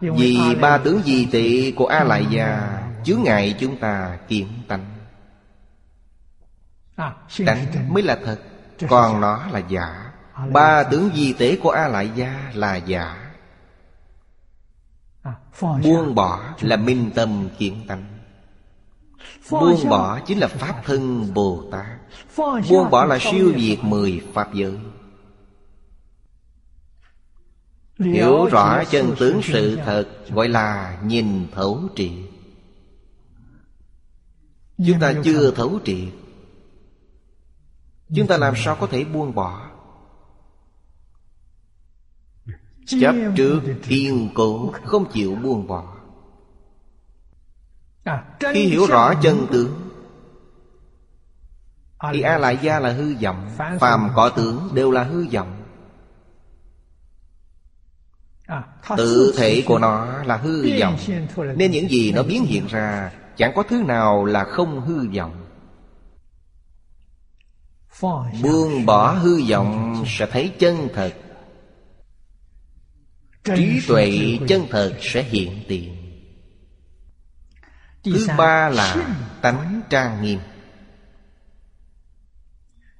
vì 0.00 0.54
ba 0.60 0.78
tướng 0.78 1.02
di 1.02 1.26
tị 1.26 1.72
của 1.72 1.86
a 1.86 2.04
lại 2.04 2.26
gia 2.30 2.82
chướng 3.04 3.22
ngại 3.22 3.56
chúng 3.60 3.78
ta 3.78 4.18
kiến 4.28 4.48
tánh. 4.68 4.84
Tánh 7.46 7.94
mới 7.94 8.02
là 8.02 8.18
thật 8.24 8.38
còn 8.88 9.20
nó 9.20 9.46
là 9.46 9.58
giả. 9.58 10.12
Ba 10.52 10.82
tướng 10.82 11.10
di 11.14 11.32
tế 11.32 11.56
của 11.62 11.70
A 11.70 11.88
Lại 11.88 12.10
Gia 12.14 12.50
là 12.54 12.76
giả. 12.76 13.32
À, 15.22 15.32
Buông 15.60 16.14
bỏ 16.14 16.54
là 16.60 16.76
minh 16.76 17.10
tâm 17.14 17.48
kiến 17.58 17.84
tánh 17.88 18.11
Buông 19.50 19.88
bỏ 19.88 20.20
chính 20.26 20.38
là 20.38 20.48
Pháp 20.48 20.82
thân 20.84 21.34
Bồ 21.34 21.64
Tát. 21.70 21.98
Buông 22.70 22.90
bỏ 22.90 23.04
là 23.04 23.18
siêu 23.20 23.52
diệt 23.58 23.78
mười 23.84 24.22
Pháp 24.34 24.54
giới. 24.54 24.78
Hiểu 28.04 28.46
rõ 28.46 28.84
chân 28.84 29.14
tướng 29.18 29.42
sự 29.42 29.76
thật 29.84 30.08
Gọi 30.30 30.48
là 30.48 30.98
nhìn 31.04 31.46
thấu 31.52 31.80
triệt 31.96 32.12
Chúng 34.86 35.00
ta 35.00 35.14
chưa 35.24 35.50
thấu 35.50 35.80
triệt 35.84 36.14
Chúng 38.14 38.26
ta 38.26 38.36
làm 38.36 38.54
sao 38.56 38.76
có 38.80 38.86
thể 38.86 39.04
buông 39.04 39.34
bỏ? 39.34 39.70
Chấp 42.86 43.14
trước 43.36 43.60
kiên 43.88 44.28
cố 44.34 44.72
Không 44.84 45.12
chịu 45.12 45.34
buông 45.34 45.66
bỏ 45.66 45.91
Khi 48.54 48.66
hiểu 48.66 48.86
rõ 48.86 49.14
chân 49.22 49.46
tướng 49.52 49.90
Thì 52.12 52.20
A 52.20 52.38
Lại 52.38 52.58
Gia 52.62 52.80
là 52.80 52.92
hư 52.92 53.14
vọng 53.22 53.50
Phàm 53.80 54.10
có 54.14 54.28
tướng 54.28 54.68
đều 54.74 54.90
là 54.90 55.02
hư 55.04 55.26
vọng. 55.32 55.62
À, 58.46 58.62
Tự 58.96 59.34
thể 59.36 59.62
của 59.66 59.78
nó 59.78 60.22
là 60.22 60.36
hư 60.36 60.80
vọng. 60.80 60.96
Nên 61.56 61.70
những 61.70 61.88
gì 61.88 62.12
nó 62.12 62.22
biến 62.22 62.44
hiện 62.44 62.66
ra 62.66 63.12
Chẳng 63.36 63.52
có 63.54 63.62
thứ 63.62 63.82
nào 63.82 64.24
là 64.24 64.44
không 64.44 64.80
hư 64.80 65.08
vọng. 65.08 65.46
Buông 68.42 68.86
bỏ 68.86 69.12
hư 69.12 69.42
vọng 69.48 70.04
sẽ 70.06 70.26
thấy 70.26 70.52
chân 70.58 70.88
thật. 70.94 71.12
Trí 73.44 73.80
tuệ 73.88 74.38
chân 74.48 74.66
thật 74.70 74.96
sẽ 75.00 75.22
hiện 75.22 75.64
tiền 75.68 75.91
thứ 78.04 78.26
ba 78.38 78.68
là 78.68 79.16
tánh 79.42 79.80
trang 79.90 80.22
nghiêm. 80.22 80.40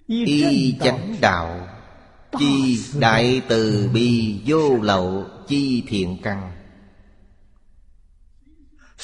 Y 0.06 0.78
chánh 0.80 1.16
đạo 1.20 1.68
chi 2.38 2.84
đại 3.00 3.42
từ 3.48 3.90
bi 3.92 4.40
vô 4.46 4.78
lậu 4.82 5.26
chi 5.48 5.84
thiện 5.88 6.18
căn. 6.22 6.52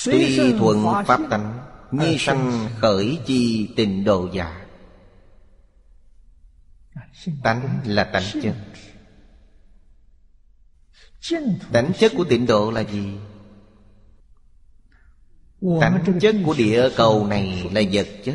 Tuy 0.05 0.53
thuận 0.59 0.85
pháp 1.07 1.21
tánh 1.31 1.59
nhi 1.91 2.17
sanh 2.19 2.69
khởi 2.81 3.19
chi 3.27 3.69
tình 3.77 4.05
độ 4.05 4.29
giả. 4.33 4.65
Tánh 7.43 7.81
là 7.85 8.05
tánh 8.05 8.25
chân 8.43 8.55
Tánh 11.73 11.93
chất 11.99 12.13
của 12.17 12.25
tịnh 12.25 12.47
độ 12.47 12.71
là 12.71 12.81
gì? 12.81 13.19
Tánh 15.61 16.19
chất 16.21 16.37
của 16.47 16.55
địa 16.59 16.89
cầu 16.97 17.27
này 17.27 17.71
là 17.73 17.81
vật 17.93 18.07
chất. 18.25 18.35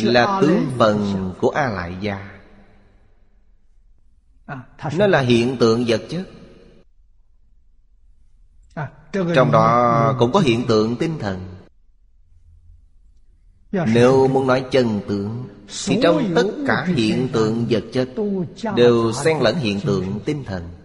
Là 0.00 0.38
tướng 0.40 0.66
phần 0.78 1.32
của 1.40 1.48
A 1.48 1.68
Lại 1.70 1.96
Gia 2.00 2.30
à, 4.46 4.62
Nó 4.96 5.06
là 5.06 5.20
hiện 5.20 5.56
tượng 5.60 5.84
vật 5.86 6.02
chất. 6.08 6.28
À, 8.74 8.90
Trong 9.12 9.52
đó 9.52 10.16
cũng 10.18 10.32
có 10.32 10.40
hiện 10.40 10.66
tượng 10.66 10.96
tinh 10.96 11.18
thần. 11.18 11.54
Nếu 13.72 14.28
muốn 14.28 14.46
nói 14.46 14.64
chân 14.70 15.00
tướng 15.08 15.48
thì 15.84 15.98
trong 16.02 16.32
tất 16.34 16.46
cả 16.66 16.86
hiện 16.94 17.28
tượng 17.32 17.66
vật 17.70 17.84
chất 17.92 18.08
Đều 18.76 19.12
xen 19.12 19.38
lẫn 19.40 19.56
hiện 19.56 19.80
tượng 19.80 20.20
tinh 20.24 20.44
thần 20.44 20.77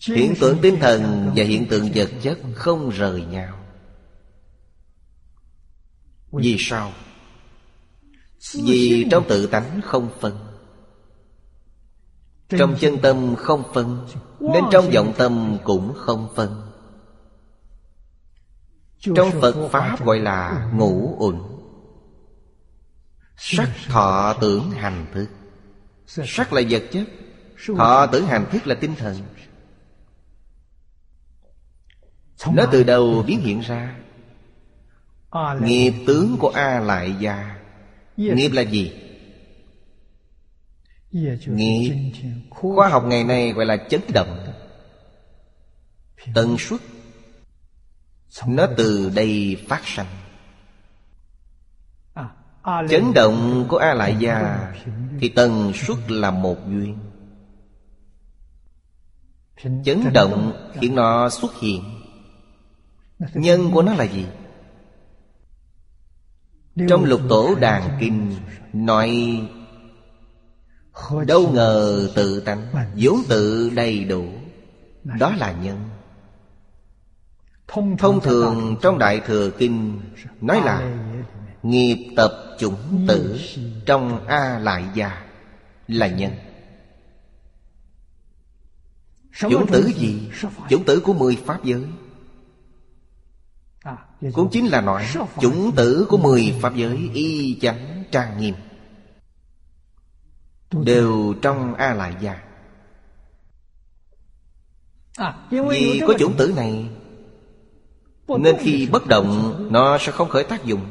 Hiện 0.00 0.34
tượng 0.40 0.58
tinh 0.62 0.76
thần 0.80 1.32
và 1.36 1.44
hiện 1.44 1.66
tượng 1.68 1.90
vật 1.94 2.10
chất 2.22 2.38
không 2.54 2.90
rời 2.90 3.24
nhau. 3.24 3.58
Vì 6.32 6.56
sao? 6.58 6.92
Vì 8.54 9.06
trong 9.10 9.24
tự 9.28 9.46
tánh 9.46 9.80
không 9.84 10.08
phân. 10.20 10.38
Trong 12.48 12.76
chân 12.80 12.98
tâm 13.02 13.36
không 13.36 13.62
phân, 13.74 14.06
Nên 14.40 14.64
trong 14.72 14.90
vọng 14.94 15.12
tâm 15.18 15.58
cũng 15.64 15.92
không 15.96 16.28
phân. 16.34 16.62
Trong 19.14 19.30
Phật 19.40 19.68
Pháp 19.68 20.04
gọi 20.04 20.18
là 20.18 20.70
ngũ 20.74 21.16
uẩn. 21.18 21.40
Sắc 23.36 23.70
thọ 23.86 24.36
tưởng 24.40 24.70
hành 24.70 25.06
thức. 25.14 25.28
Sắc 26.06 26.52
là 26.52 26.62
vật 26.70 26.82
chất, 26.92 27.04
Thọ 27.76 28.06
tưởng 28.06 28.26
hành 28.26 28.46
thức 28.50 28.66
là 28.66 28.74
tinh 28.74 28.94
thần. 28.94 29.16
Nó 32.52 32.66
từ 32.72 32.82
đầu 32.82 33.24
biến 33.26 33.40
hiện 33.40 33.60
ra. 33.60 33.96
Nghiệp 35.60 35.92
tướng 36.06 36.36
của 36.38 36.48
A 36.48 36.80
lại 36.80 37.14
gia. 37.20 37.56
Nghiệp 38.16 38.48
là 38.48 38.62
gì? 38.62 38.92
Nghiệp 41.46 42.12
Khoa 42.50 42.88
học 42.88 43.04
ngày 43.06 43.24
nay 43.24 43.52
gọi 43.52 43.66
là 43.66 43.76
chấn 43.76 44.00
động. 44.14 44.46
Tần 46.34 46.56
suất. 46.58 46.80
Nó 48.46 48.66
từ 48.76 49.10
đây 49.14 49.56
phát 49.68 49.80
sanh. 49.84 50.06
Chấn 52.90 53.12
động 53.14 53.66
của 53.68 53.76
A 53.76 53.94
Lại 53.94 54.16
Gia 54.18 54.72
Thì 55.20 55.28
tần 55.28 55.72
suất 55.74 56.10
là 56.10 56.30
một 56.30 56.56
duyên. 56.68 56.98
Chấn 59.84 60.12
động 60.12 60.52
khiến 60.80 60.94
nó 60.94 61.30
xuất 61.30 61.60
hiện 61.60 61.95
Nhân 63.18 63.70
của 63.72 63.82
nó 63.82 63.94
là 63.94 64.04
gì? 64.04 64.26
Trong 66.88 67.04
lục 67.04 67.20
tổ 67.28 67.54
đàn 67.54 67.96
kinh 68.00 68.36
Nói 68.72 69.40
Đâu 71.26 71.50
ngờ 71.52 72.08
tự 72.14 72.40
tánh 72.40 72.66
vốn 72.96 73.16
tự 73.28 73.70
đầy 73.70 74.04
đủ 74.04 74.24
Đó 75.04 75.34
là 75.38 75.52
nhân. 75.52 75.88
Thông 77.98 78.20
thường 78.22 78.76
trong 78.82 78.98
Đại 78.98 79.20
Thừa 79.26 79.50
Kinh 79.50 80.00
Nói 80.40 80.60
là 80.64 80.96
Nghiệp 81.62 82.14
tập 82.16 82.32
chủng 82.58 83.06
tử 83.08 83.40
Trong 83.86 84.26
A 84.26 84.58
Lại 84.58 84.84
Gia 84.94 85.22
Là 85.88 86.06
nhân. 86.06 86.32
Chủng 89.38 89.66
tử 89.72 89.90
gì? 89.96 90.30
Chủng 90.68 90.84
tử 90.84 91.00
của 91.00 91.14
mười 91.14 91.36
Pháp 91.46 91.64
giới 91.64 91.84
cũng 94.32 94.48
chính 94.52 94.66
là 94.66 94.80
nói, 94.80 95.06
Chủng 95.40 95.72
tử 95.76 96.06
của 96.08 96.16
mười 96.16 96.54
Pháp 96.60 96.74
giới 96.76 97.10
Y 97.14 97.58
chánh 97.60 98.04
trang 98.10 98.40
nghiêm, 98.40 98.54
Đều 100.84 101.34
trong 101.42 101.74
A 101.74 101.94
Lại 101.94 102.14
Gia 102.20 102.42
Vì 105.50 106.02
có 106.06 106.14
chủng 106.18 106.36
tử 106.36 106.52
này, 106.56 106.88
Nên 108.28 108.56
khi 108.60 108.86
bất 108.86 109.06
động, 109.06 109.56
Nó 109.72 109.98
sẽ 109.98 110.12
không 110.12 110.28
khởi 110.28 110.44
tác 110.44 110.64
dụng. 110.64 110.86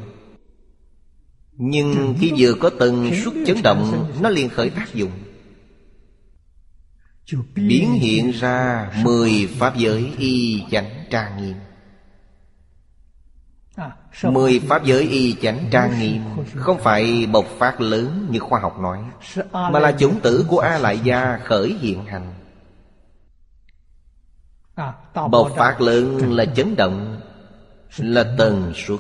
Nhưng 1.54 2.16
khi 2.20 2.34
vừa 2.38 2.54
có 2.54 2.70
tần 2.80 3.12
suất 3.24 3.34
chấn 3.48 3.58
động, 3.64 4.12
Nó 4.22 4.30
liền 4.30 4.50
khởi 4.50 4.70
tác 4.70 4.94
dụng. 4.94 5.12
Biến 7.56 7.94
hiện 7.94 8.32
ra 8.32 8.92
Mười 9.04 9.48
Pháp 9.48 9.78
giới 9.78 10.12
y 10.18 10.64
chánh 10.72 11.06
trang 11.10 11.44
nghiêm. 11.44 11.56
Mười 14.24 14.60
Pháp 14.60 14.84
giới 14.84 15.04
y 15.04 15.36
chánh 15.42 15.60
trang 15.72 16.00
nghiêm 16.00 16.22
Không 16.56 16.80
phải 16.80 17.28
bộc 17.32 17.46
phát 17.46 17.82
lớn 17.82 18.28
như 18.30 18.40
khoa 18.40 18.60
học 18.60 18.80
nói 18.80 19.00
Mà 19.52 19.80
là 19.80 19.92
chủng 19.92 20.20
tử 20.20 20.46
của 20.50 20.60
A 20.60 20.78
Lại 20.78 21.00
Gia 21.04 21.40
khởi 21.44 21.78
hiện 21.80 22.06
hành. 22.06 22.34
Bộc 25.32 25.52
phát 25.56 25.82
lớn 25.82 26.34
là 26.36 26.46
chấn 26.46 26.76
động 26.76 27.22
Là 27.98 28.36
tần 28.38 28.74
suất. 28.76 29.00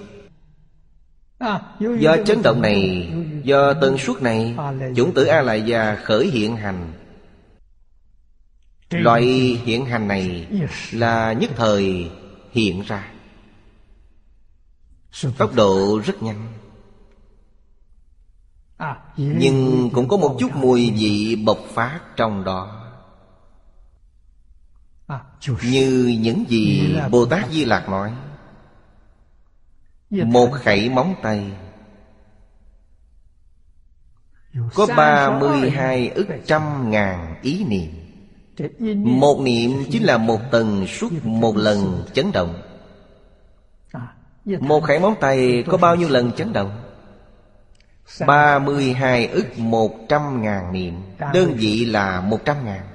Do 1.99 2.17
chấn 2.25 2.41
động 2.41 2.61
này 2.61 3.11
Do 3.43 3.73
tần 3.73 3.97
suất 3.97 4.21
này 4.21 4.55
Chủng 4.95 5.13
tử 5.13 5.25
A 5.25 5.41
Lại 5.41 5.61
Gia 5.61 5.95
khởi 5.95 6.27
hiện 6.27 6.57
hành. 6.57 6.93
Loại 8.89 9.23
hiện 9.63 9.85
hành 9.85 10.07
này 10.07 10.47
Là 10.91 11.33
nhất 11.33 11.51
thời 11.55 12.11
hiện 12.51 12.81
ra 12.81 13.14
Tốc 15.37 15.55
độ 15.55 16.01
rất 16.05 16.23
nhanh. 16.23 16.53
Nhưng 19.17 19.89
cũng 19.93 20.07
có 20.07 20.17
một 20.17 20.37
chút 20.39 20.55
mùi 20.55 20.91
vị 20.91 21.43
bộc 21.45 21.57
phát 21.69 21.99
trong 22.15 22.43
đó. 22.43 22.81
Như 25.63 26.17
những 26.19 26.45
gì 26.47 26.95
Bồ 27.11 27.25
Tát 27.25 27.51
Di 27.51 27.65
Lạc 27.65 27.89
nói. 27.89 28.13
Một 30.09 30.49
khẩy 30.51 30.89
móng 30.89 31.15
tay. 31.21 31.51
Có 34.73 34.87
ba 34.97 35.39
mươi 35.39 35.69
hai 35.69 36.09
ức 36.09 36.27
trăm 36.45 36.91
ngàn 36.91 37.35
ý 37.41 37.63
niệm. 37.63 37.91
Một 39.19 39.39
niệm 39.41 39.71
chính 39.91 40.03
là 40.03 40.17
một 40.17 40.39
tần 40.51 40.87
suốt 40.87 41.09
một 41.23 41.57
lần 41.57 42.05
chấn 42.13 42.31
động 42.31 42.61
một 44.45 44.83
khải 44.83 44.99
móng 44.99 45.15
tay 45.19 45.63
có 45.67 45.77
bao 45.77 45.95
nhiêu 45.95 46.09
lần 46.09 46.31
chấn 46.31 46.53
động? 46.53 46.81
32 48.27 49.27
ức 49.27 49.57
100 49.57 50.41
ngàn 50.41 50.73
niệm. 50.73 50.93
Đơn 51.33 51.53
vị 51.53 51.85
là 51.85 52.21
100 52.21 52.65
ngàn. 52.65 52.87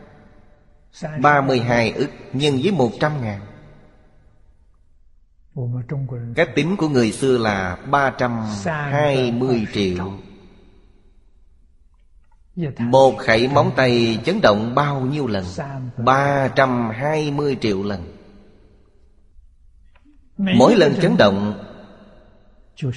32 1.20 1.92
ức 1.92 2.10
nhân 2.32 2.58
với 2.62 2.72
100 2.72 3.12
ngàn. 3.22 3.40
Cách 6.34 6.50
tính 6.54 6.76
của 6.76 6.88
người 6.88 7.12
xưa 7.12 7.38
là 7.38 7.76
320 7.90 9.66
triệu. 9.72 10.12
Một 12.78 13.18
khẩy 13.18 13.48
móng 13.48 13.72
tay 13.76 14.18
chấn 14.24 14.40
động 14.40 14.74
bao 14.74 15.00
nhiêu 15.00 15.26
lần? 15.26 15.44
320 15.96 17.56
triệu 17.60 17.82
lần 17.82 18.19
Mỗi 20.40 20.76
lần 20.76 20.94
chấn 21.02 21.16
động 21.16 21.64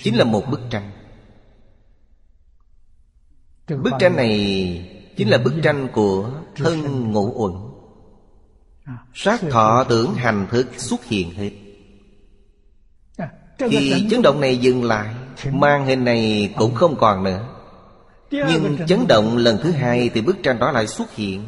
Chính 0.03 0.17
là 0.17 0.23
một 0.23 0.43
bức 0.51 0.61
tranh. 0.69 0.91
Bức 3.67 3.93
tranh 3.99 4.15
này 4.15 4.89
Chính 5.17 5.29
là 5.29 5.37
bức 5.37 5.53
tranh 5.63 5.87
của 5.93 6.31
thân 6.55 7.11
ngũ 7.11 7.33
uẩn. 7.35 7.53
Sát 9.13 9.41
thọ 9.51 9.83
tưởng 9.89 10.13
hành 10.13 10.47
thức 10.51 10.67
xuất 10.77 11.05
hiện 11.05 11.31
hết. 11.31 11.51
Khi 13.57 14.07
chấn 14.11 14.21
động 14.21 14.41
này 14.41 14.57
dừng 14.57 14.83
lại 14.83 15.15
Màn 15.51 15.85
hình 15.85 16.03
này 16.03 16.53
cũng 16.57 16.75
không 16.75 16.95
còn 16.95 17.23
nữa. 17.23 17.47
Nhưng 18.31 18.77
chấn 18.87 19.07
động 19.07 19.37
lần 19.37 19.57
thứ 19.63 19.71
hai 19.71 20.09
Thì 20.13 20.21
bức 20.21 20.37
tranh 20.43 20.59
đó 20.59 20.71
lại 20.71 20.87
xuất 20.87 21.15
hiện 21.15 21.45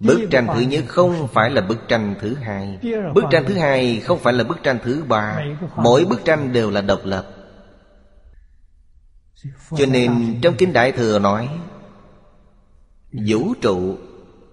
Bức 0.00 0.28
tranh 0.30 0.46
thứ 0.54 0.60
nhất 0.60 0.84
không 0.88 1.28
phải 1.32 1.50
là 1.50 1.60
bức 1.60 1.78
tranh 1.88 2.14
thứ 2.20 2.34
hai. 2.34 2.78
Bức 3.14 3.24
tranh 3.30 3.44
thứ 3.48 3.54
hai 3.54 4.00
không 4.00 4.18
phải 4.18 4.32
là 4.32 4.44
bức 4.44 4.62
tranh 4.62 4.78
thứ 4.84 5.04
ba. 5.08 5.40
Mỗi 5.76 6.04
bức 6.04 6.24
tranh 6.24 6.52
đều 6.52 6.70
là 6.70 6.80
độc 6.80 7.00
lập. 7.04 7.30
Cho 9.76 9.86
nên 9.86 10.38
trong 10.42 10.54
Kinh 10.56 10.72
Đại 10.72 10.92
Thừa 10.92 11.18
nói, 11.18 11.48
Vũ 13.12 13.54
trụ 13.60 13.96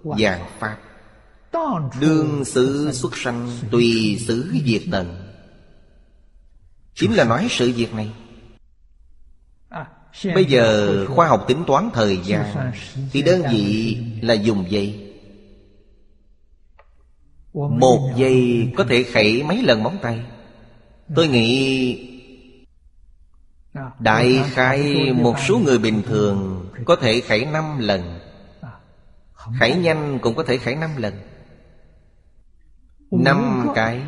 vàng 0.04 0.46
Pháp, 0.60 0.78
Đương 2.02 2.46
xứ 2.46 2.92
xuất 2.94 3.18
sanh 3.18 3.50
Tùy 3.72 4.18
xứ 4.28 4.54
diệt 4.66 4.82
tận. 4.92 5.34
Chính 6.96 7.14
là 7.14 7.24
nói 7.24 7.48
sự 7.50 7.72
việc 7.76 7.94
này. 7.94 8.12
Bây 10.36 10.46
giờ 10.46 11.06
khoa 11.08 11.28
học 11.28 11.46
tính 11.48 11.64
toán 11.68 11.90
thời 11.94 12.18
gian, 12.18 12.72
Thì 13.12 13.22
đơn 13.22 13.44
vị 13.52 13.98
là 14.22 14.34
dùng 14.34 14.72
giây 14.72 15.01
một 17.54 18.14
giây 18.16 18.72
có 18.78 18.84
thể 18.90 19.04
khẩy 19.04 19.44
mấy 19.44 19.64
lần 19.64 19.84
móng 19.84 19.98
tay. 20.02 20.20
Tôi 21.16 21.28
nghĩ 21.28 22.08
Đại 24.00 24.44
khai 24.46 25.12
một 25.14 25.36
số 25.48 25.60
người 25.60 25.80
bình 25.80 26.02
thường 26.06 26.70
Có 26.86 26.96
thể 26.96 27.22
khẩy 27.22 27.46
năm 27.46 27.78
lần. 27.80 28.20
Khẩy 29.60 29.76
nhanh 29.76 30.20
cũng 30.22 30.36
có 30.36 30.44
thể 30.44 30.58
khẩy 30.58 30.76
năm 30.76 30.90
lần. 30.98 31.14
Năm 33.12 33.68
cái. 33.76 34.02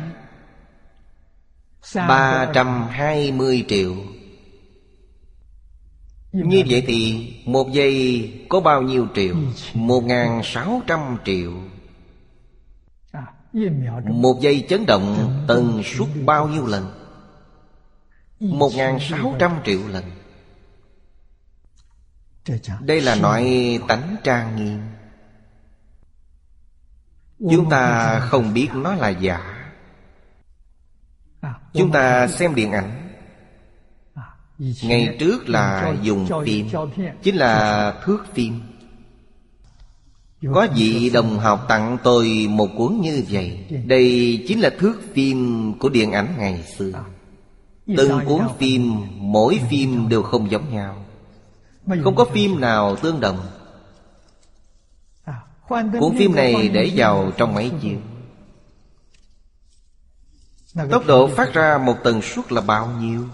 Ba 1.94 2.50
trăm 2.54 2.88
hai 2.90 3.32
mươi 3.32 3.64
triệu. 3.68 3.94
Như 6.32 6.62
vậy 6.68 6.84
thì 6.86 7.32
Một 7.46 7.72
giây 7.72 8.32
có 8.48 8.60
bao 8.60 8.82
nhiêu 8.82 9.06
triệu? 9.14 9.34
Một 9.74 10.00
ngàn 10.00 10.40
sáu 10.44 10.82
trăm 10.86 11.16
triệu 11.24 11.52
một 14.04 14.38
giây 14.40 14.66
chấn 14.68 14.86
động 14.86 15.44
tần 15.48 15.82
suất 15.84 16.08
bao 16.24 16.48
nhiêu 16.48 16.66
lần? 16.66 16.92
Một 18.40 18.70
ngàn 18.74 18.98
sáu 19.00 19.36
trăm 19.38 19.52
triệu 19.64 19.80
lần. 19.88 20.04
Đây 22.80 23.00
là 23.00 23.14
nói 23.14 23.78
tánh 23.88 24.16
trang 24.24 24.56
nghiêm. 24.56 24.80
Chúng 27.50 27.70
ta 27.70 28.18
không 28.20 28.54
biết 28.54 28.68
nó 28.74 28.94
là 28.94 29.08
giả. 29.08 29.70
Chúng 31.72 31.92
ta 31.92 32.28
xem 32.28 32.54
điện 32.54 32.72
ảnh. 32.72 33.10
Ngày 34.58 35.16
trước 35.20 35.48
là 35.48 35.94
dùng 36.02 36.28
phim, 36.44 36.68
Chính 37.22 37.36
là 37.36 37.90
thước 38.04 38.24
phim 38.34 38.60
có 40.52 40.66
vị 40.76 41.10
đồng 41.10 41.38
học 41.38 41.64
tặng 41.68 41.98
tôi 42.02 42.46
một 42.50 42.68
cuốn 42.76 43.00
như 43.00 43.24
vậy. 43.30 43.58
Đây 43.86 44.44
chính 44.48 44.60
là 44.60 44.70
thước 44.78 45.00
phim 45.12 45.72
của 45.78 45.88
điện 45.88 46.12
ảnh 46.12 46.34
ngày 46.38 46.62
xưa. 46.62 47.04
Từng 47.96 48.20
cuốn 48.26 48.40
phim, 48.58 48.92
mỗi 49.18 49.60
phim 49.70 50.08
đều 50.08 50.22
không 50.22 50.50
giống 50.50 50.74
nhau. 50.74 51.04
Không 52.04 52.16
có 52.16 52.24
phim 52.24 52.60
nào 52.60 52.96
tương 52.96 53.20
đồng. 53.20 53.38
Cuốn 55.68 56.16
phim 56.18 56.34
này 56.34 56.68
để 56.68 56.92
vào 56.96 57.32
trong 57.36 57.54
máy 57.54 57.70
chiếu. 57.82 57.98
Tốc 60.90 61.06
độ 61.06 61.26
phát 61.26 61.52
ra 61.52 61.78
một 61.78 61.96
tần 62.04 62.22
suất 62.22 62.52
là 62.52 62.60
bao 62.60 62.90
nhiêu? 63.00 63.24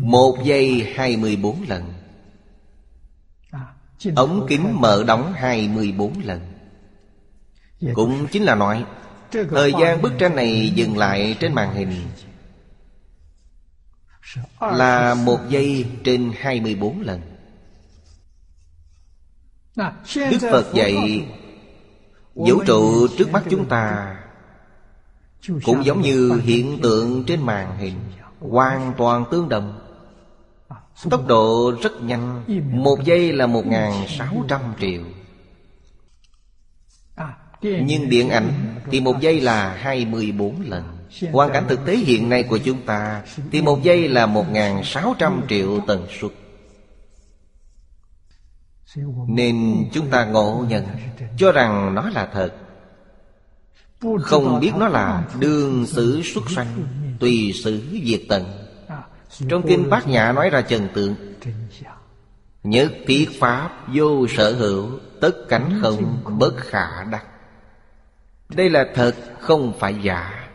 Một 0.00 0.38
giây 0.44 0.92
24 0.94 1.62
lần. 1.68 1.92
Ống 4.16 4.46
kính 4.48 4.80
mở 4.80 5.04
đóng 5.06 5.32
24 5.36 6.12
lần 6.24 6.40
Cũng 7.94 8.26
chính 8.32 8.42
là 8.42 8.54
nói 8.54 8.84
Thời 9.30 9.72
gian 9.80 10.02
bức 10.02 10.12
tranh 10.18 10.36
này 10.36 10.72
dừng 10.74 10.98
lại 10.98 11.36
trên 11.40 11.52
màn 11.52 11.74
hình. 11.74 11.92
Là 14.60 15.14
một 15.14 15.38
giây 15.48 15.86
trên 16.04 16.32
24 16.38 17.00
lần. 17.00 17.20
Đức 20.14 20.38
Phật 20.52 20.74
dạy 20.74 21.26
Vũ 22.34 22.64
trụ 22.66 23.08
trước 23.18 23.32
mắt 23.32 23.42
chúng 23.50 23.68
ta. 23.68 24.16
Cũng 25.64 25.84
giống 25.84 26.00
như 26.00 26.40
hiện 26.44 26.78
tượng 26.82 27.24
trên 27.26 27.42
màn 27.42 27.78
hình 27.78 27.94
Hoàn 28.40 28.92
toàn 28.98 29.24
tương 29.30 29.48
đồng. 29.48 29.78
Tốc 31.10 31.26
độ 31.26 31.72
rất 31.82 32.02
nhanh 32.02 32.44
Một 32.82 32.98
giây 33.04 33.32
là 33.32 33.46
một 33.46 33.64
sáu 34.08 34.44
trăm 34.48 34.60
triệu 34.80 35.02
nhưng 37.62 38.08
điện 38.08 38.30
ảnh 38.30 38.74
thì 38.90 39.00
một 39.00 39.20
giây 39.20 39.40
là 39.40 39.74
hai 39.74 40.04
mươi 40.04 40.32
bốn 40.32 40.60
lần. 40.60 40.84
Hoàn 41.32 41.52
cảnh 41.52 41.64
thực 41.68 41.86
tế 41.86 41.96
hiện 41.96 42.28
nay 42.28 42.42
của 42.42 42.58
chúng 42.58 42.82
ta 42.82 43.22
Thì 43.52 43.62
một 43.62 43.82
giây 43.82 44.08
là 44.08 44.26
một 44.26 44.46
sáu 44.84 45.14
trăm 45.18 45.42
triệu 45.48 45.80
tần 45.86 46.06
suất. 46.20 46.30
Nên 49.28 49.84
chúng 49.92 50.10
ta 50.10 50.24
ngộ 50.24 50.64
nhận, 50.68 50.86
Cho 51.36 51.52
rằng 51.52 51.94
nó 51.94 52.10
là 52.14 52.28
thật. 52.32 52.54
Không 54.22 54.60
biết 54.60 54.72
nó 54.76 54.88
là 54.88 55.24
đương 55.40 55.86
xử 55.86 56.22
xuất 56.22 56.50
sanh, 56.50 56.86
Tùy 57.20 57.52
xử 57.64 57.82
diệt 58.04 58.20
tận. 58.28 58.44
Trong 59.48 59.62
kinh 59.68 59.90
Bát 59.90 60.08
Nhã 60.08 60.32
nói 60.32 60.50
ra 60.50 60.60
trần 60.60 60.88
tượng, 60.94 61.14
Nhất 62.62 62.92
thiết 63.06 63.28
Pháp 63.40 63.70
vô 63.94 64.26
sở 64.36 64.54
hữu, 64.54 64.90
Tất 65.20 65.32
cảnh 65.48 65.78
không 65.82 66.20
bất 66.38 66.56
khả 66.56 67.04
đắc. 67.04 67.24
Đây 68.48 68.70
là 68.70 68.86
thật 68.94 69.14
không 69.40 69.72
phải 69.78 69.94
giả. 70.02 70.48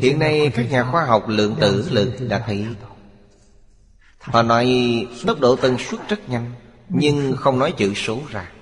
Hiện 0.00 0.18
nay 0.18 0.52
các 0.54 0.70
nhà 0.70 0.84
khoa 0.84 1.04
học 1.04 1.24
lượng 1.28 1.56
tử 1.60 1.88
lực 1.90 2.12
đã 2.28 2.42
thấy. 2.46 2.66
Họ 4.18 4.42
nói 4.42 4.66
tốc 5.26 5.40
độ 5.40 5.56
tần 5.56 5.78
suất 5.78 6.08
rất 6.08 6.28
nhanh 6.28 6.52
Nhưng 6.88 7.36
không 7.36 7.58
nói 7.58 7.72
chữ 7.76 7.94
số 7.94 8.20
ra. 8.30 8.52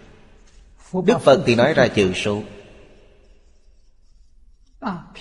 Đức 1.04 1.20
Phật 1.20 1.42
thì 1.46 1.54
nói 1.54 1.74
ra 1.74 1.88
chữ 1.88 2.12
số. 2.14 2.42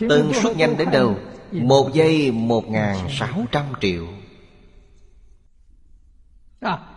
Tần 0.10 0.32
suất 0.34 0.58
nhanh 0.58 0.78
đến 0.78 0.92
đâu? 0.92 1.18
một 1.52 1.94
giây 1.94 2.32
một 2.32 2.70
ngàn 2.70 3.08
sáu 3.20 3.46
trăm 3.52 3.66
triệu. 3.82 4.08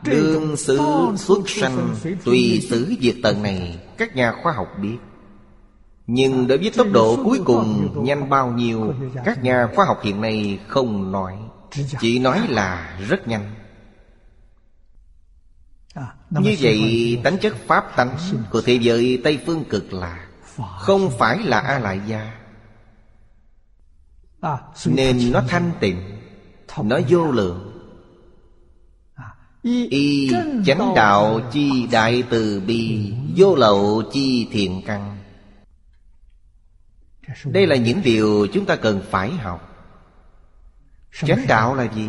Đương 0.05 0.57
xứ 0.57 0.81
xuất 1.17 1.49
sanh 1.49 1.97
Tùy 2.25 2.67
xứ 2.71 2.95
diệt 3.01 3.15
tận 3.23 3.43
này 3.43 3.79
Các 3.99 4.17
nhà 4.17 4.33
khoa 4.43 4.53
học 4.53 4.69
biết. 4.81 4.99
Nhưng 6.07 6.47
đối 6.47 6.59
với 6.59 6.71
tốc 6.77 6.87
độ 6.93 7.25
cuối 7.25 7.41
cùng 7.45 7.95
Nhanh 8.05 8.31
bao 8.31 8.53
nhiêu 8.53 8.95
Các 9.25 9.43
nhà 9.43 9.69
khoa 9.75 9.85
học 9.85 10.01
hiện 10.03 10.21
nay 10.21 10.61
không 10.69 11.13
nói. 11.13 11.39
Chỉ 12.01 12.19
nói 12.19 12.49
là 12.49 12.99
rất 13.09 13.29
nhanh. 13.29 13.55
Như 16.31 16.57
vậy 16.61 17.21
tánh 17.25 17.39
chất 17.39 17.57
pháp 17.67 17.97
tánh 17.97 18.17
Của 18.51 18.61
thế 18.61 18.75
giới 18.75 19.21
Tây 19.25 19.41
Phương 19.47 19.65
cực 19.65 19.93
lạc 19.93 20.27
Không 20.79 21.11
phải 21.19 21.39
là 21.39 21.61
A-lại 21.61 22.01
gia 22.07 22.35
nên 24.87 25.33
nó 25.33 25.43
thanh 25.49 25.71
tịnh 25.81 26.19
nó 26.83 26.99
vô 27.09 27.31
lượng 27.33 27.68
y 29.91 30.31
chánh 30.67 30.95
đạo 30.97 31.41
chi 31.53 31.87
đại 31.91 32.23
từ 32.31 32.63
bi 32.67 33.13
vô 33.37 33.57
lậu 33.57 34.03
chi 34.13 34.49
thiện 34.53 34.83
căn. 34.87 35.19
Đây 37.45 37.67
là 37.67 37.77
những 37.77 38.03
điều 38.05 38.47
chúng 38.53 38.67
ta 38.67 38.77
cần 38.77 39.03
phải 39.11 39.31
học. 39.31 39.65
Chánh 41.27 41.47
đạo 41.49 41.75
là 41.75 41.85
gì? 41.95 42.09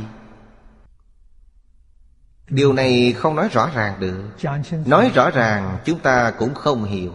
Điều 2.49 2.73
này 2.73 3.13
không 3.13 3.35
nói 3.35 3.49
rõ 3.51 3.69
ràng 3.75 3.99
được. 3.99 4.23
Nói 4.85 5.11
rõ 5.15 5.29
ràng 5.29 5.77
chúng 5.85 5.99
ta 5.99 6.31
cũng 6.31 6.53
không 6.53 6.83
hiểu. 6.83 7.13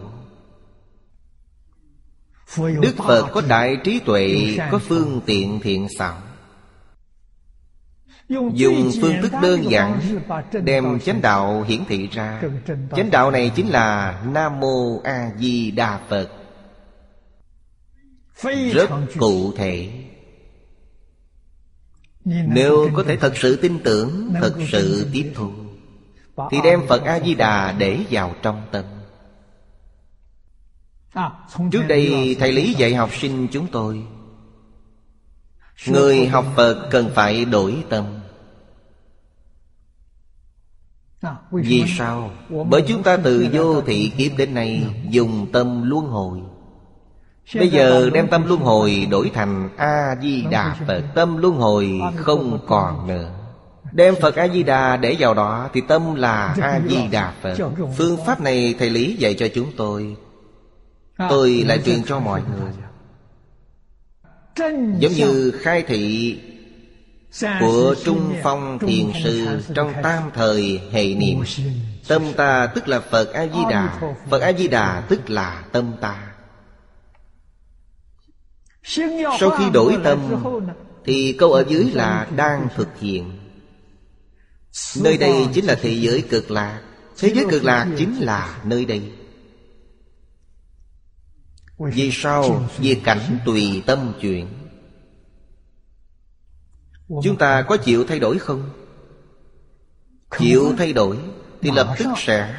Đức 2.57 2.95
Phật 2.97 3.27
có 3.33 3.41
đại 3.47 3.77
trí 3.83 3.99
tuệ 3.99 4.57
Có 4.71 4.79
phương 4.79 5.21
tiện 5.25 5.59
thiện 5.63 5.87
xảo 5.99 6.21
Dùng 8.29 8.91
phương 9.01 9.15
thức 9.21 9.31
đơn 9.41 9.71
giản 9.71 9.99
Đem 10.63 10.99
chánh 10.99 11.21
đạo 11.21 11.63
hiển 11.67 11.85
thị 11.87 12.07
ra. 12.07 12.41
Chánh 12.95 13.11
đạo 13.11 13.31
này 13.31 13.51
chính 13.55 13.69
là 13.69 14.21
Nam 14.33 14.59
Mô 14.59 15.01
A 15.03 15.31
Di 15.39 15.71
Đà 15.71 15.99
Phật. 16.09 16.29
Rất 18.73 18.89
cụ 19.19 19.53
thể. 19.57 19.89
Nếu 22.25 22.89
có 22.93 23.03
thể 23.03 23.17
thật 23.17 23.33
sự 23.37 23.55
tin 23.55 23.79
tưởng 23.83 24.33
Thật 24.41 24.55
sự 24.71 25.07
tiếp 25.13 25.31
thu 25.35 25.51
Thì 26.51 26.57
đem 26.63 26.87
Phật 26.87 27.03
A-di-đà 27.03 27.71
để 27.71 27.99
vào 28.11 28.35
trong 28.41 28.61
tâm. 28.71 28.85
Trước 31.71 31.83
đây 31.87 32.35
thầy 32.39 32.51
Lý 32.51 32.73
dạy 32.73 32.95
học 32.95 33.09
sinh 33.13 33.47
chúng 33.51 33.67
tôi 33.67 34.03
Người 35.87 36.27
học 36.27 36.45
Phật 36.55 36.87
cần 36.91 37.09
phải 37.15 37.45
đổi 37.45 37.83
tâm. 37.89 38.05
Vì 41.51 41.83
sao? 41.97 42.31
Bởi 42.69 42.83
chúng 42.87 43.03
ta 43.03 43.17
từ 43.17 43.47
vô 43.51 43.81
thị 43.81 44.11
kiếp 44.17 44.37
đến 44.37 44.53
nay 44.53 44.83
Dùng 45.09 45.47
tâm 45.51 45.89
luân 45.89 46.05
hồi. 46.05 46.39
Bây 47.55 47.69
giờ 47.69 48.09
đem 48.13 48.27
tâm 48.27 48.47
luân 48.47 48.59
hồi 48.59 49.07
đổi 49.11 49.31
thành 49.33 49.69
A-di-đà 49.77 50.75
Phật, 50.87 51.01
Tâm 51.15 51.37
luân 51.37 51.55
hồi 51.55 52.01
không 52.15 52.59
còn 52.67 53.07
nữa. 53.07 53.31
Đem 53.91 54.15
Phật 54.21 54.35
A-di-đà 54.35 54.97
để 54.97 55.15
vào 55.19 55.33
đó 55.33 55.69
Thì 55.73 55.81
tâm 55.87 56.15
là 56.15 56.55
A-di-đà 56.61 57.33
Phật. 57.41 57.57
Phương 57.97 58.17
pháp 58.25 58.41
này 58.41 58.75
thầy 58.79 58.89
Lý 58.89 59.15
dạy 59.15 59.33
cho 59.33 59.47
chúng 59.55 59.71
tôi. 59.77 60.15
Tôi 61.29 61.63
lại 61.67 61.79
truyền 61.85 62.03
cho 62.03 62.19
mọi 62.19 62.41
người. 62.41 62.71
Giống 64.99 65.13
như 65.15 65.51
khai 65.61 65.83
thị 65.87 66.37
Của 67.59 67.95
Trung 68.05 68.35
Phong 68.43 68.79
Thiền 68.79 69.11
Sư 69.23 69.47
Trong 69.73 69.93
tam 70.03 70.31
thời 70.33 70.81
hệ 70.91 71.15
niệm. 71.15 71.43
Tâm 72.07 72.33
ta 72.33 72.67
tức 72.67 72.87
là 72.87 72.99
Phật 72.99 73.33
A-di-đà. 73.33 73.99
Phật 74.29 74.41
A-di-đà 74.41 75.03
tức 75.09 75.29
là 75.29 75.63
tâm 75.71 75.93
ta. 76.01 76.31
Sau 79.39 79.49
khi 79.57 79.69
đổi 79.73 79.97
tâm 80.03 80.43
Thì 81.05 81.35
câu 81.39 81.53
ở 81.53 81.63
dưới 81.67 81.91
là 81.93 82.27
đang 82.35 82.67
thực 82.75 82.99
hiện. 82.99 83.31
Nơi 85.01 85.17
đây 85.17 85.33
chính 85.53 85.65
là 85.65 85.75
thế 85.75 85.93
giới 85.93 86.21
cực 86.21 86.51
lạc. 86.51 86.81
Thế 87.17 87.31
giới 87.35 87.45
cực 87.51 87.63
lạc 87.63 87.87
chính 87.97 88.15
là 88.19 88.57
nơi 88.63 88.85
đây 88.85 89.01
vì 91.77 92.09
sao? 92.13 92.69
Vì 92.77 92.95
cảnh 92.95 93.39
tùy 93.45 93.83
tâm 93.85 94.13
chuyển 94.21 94.47
Chúng 97.23 97.37
ta 97.37 97.61
có 97.61 97.77
chịu 97.77 98.05
thay 98.07 98.19
đổi 98.19 98.39
không? 98.39 98.69
Chịu 100.39 100.73
thay 100.77 100.93
đổi 100.93 101.17
Thì 101.61 101.71
lập 101.71 101.95
tức 101.97 102.07
sẽ 102.17 102.55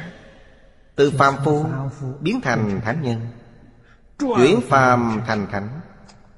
Từ 0.95 1.11
phàm 1.11 1.35
phu 1.45 1.65
biến 2.21 2.41
thành 2.41 2.81
thánh 2.83 3.01
nhân. 3.01 3.21
Chuyển 4.19 4.61
phàm 4.61 5.21
thành 5.27 5.47
thánh 5.51 5.79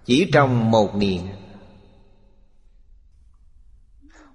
Chỉ 0.05 0.29
trong 0.33 0.71
một 0.71 0.95
niệm. 0.95 1.21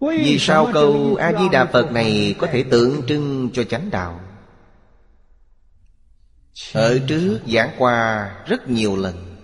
Vì 0.01 0.39
sao 0.39 0.69
câu 0.73 1.15
A-di-đà 1.15 1.65
Phật 1.65 1.93
này 1.93 2.35
Có 2.39 2.47
thể 2.47 2.63
tượng 2.63 3.03
trưng 3.07 3.51
cho 3.53 3.65
chánh 3.65 3.91
đạo 3.91 4.21
ở 6.73 6.99
trước 7.07 7.41
giảng 7.47 7.71
qua 7.79 8.31
rất 8.47 8.69
nhiều 8.69 8.97
lần. 8.97 9.37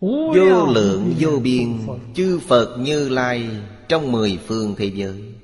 Vô 0.00 0.66
lượng 0.66 1.14
vô 1.18 1.38
biên 1.42 1.86
Chư 2.14 2.40
Phật 2.48 2.76
như 2.78 3.08
Lai 3.08 3.48
Trong 3.88 4.12
mười 4.12 4.38
phương 4.46 4.74
thế 4.78 4.84
giới. 4.94 5.34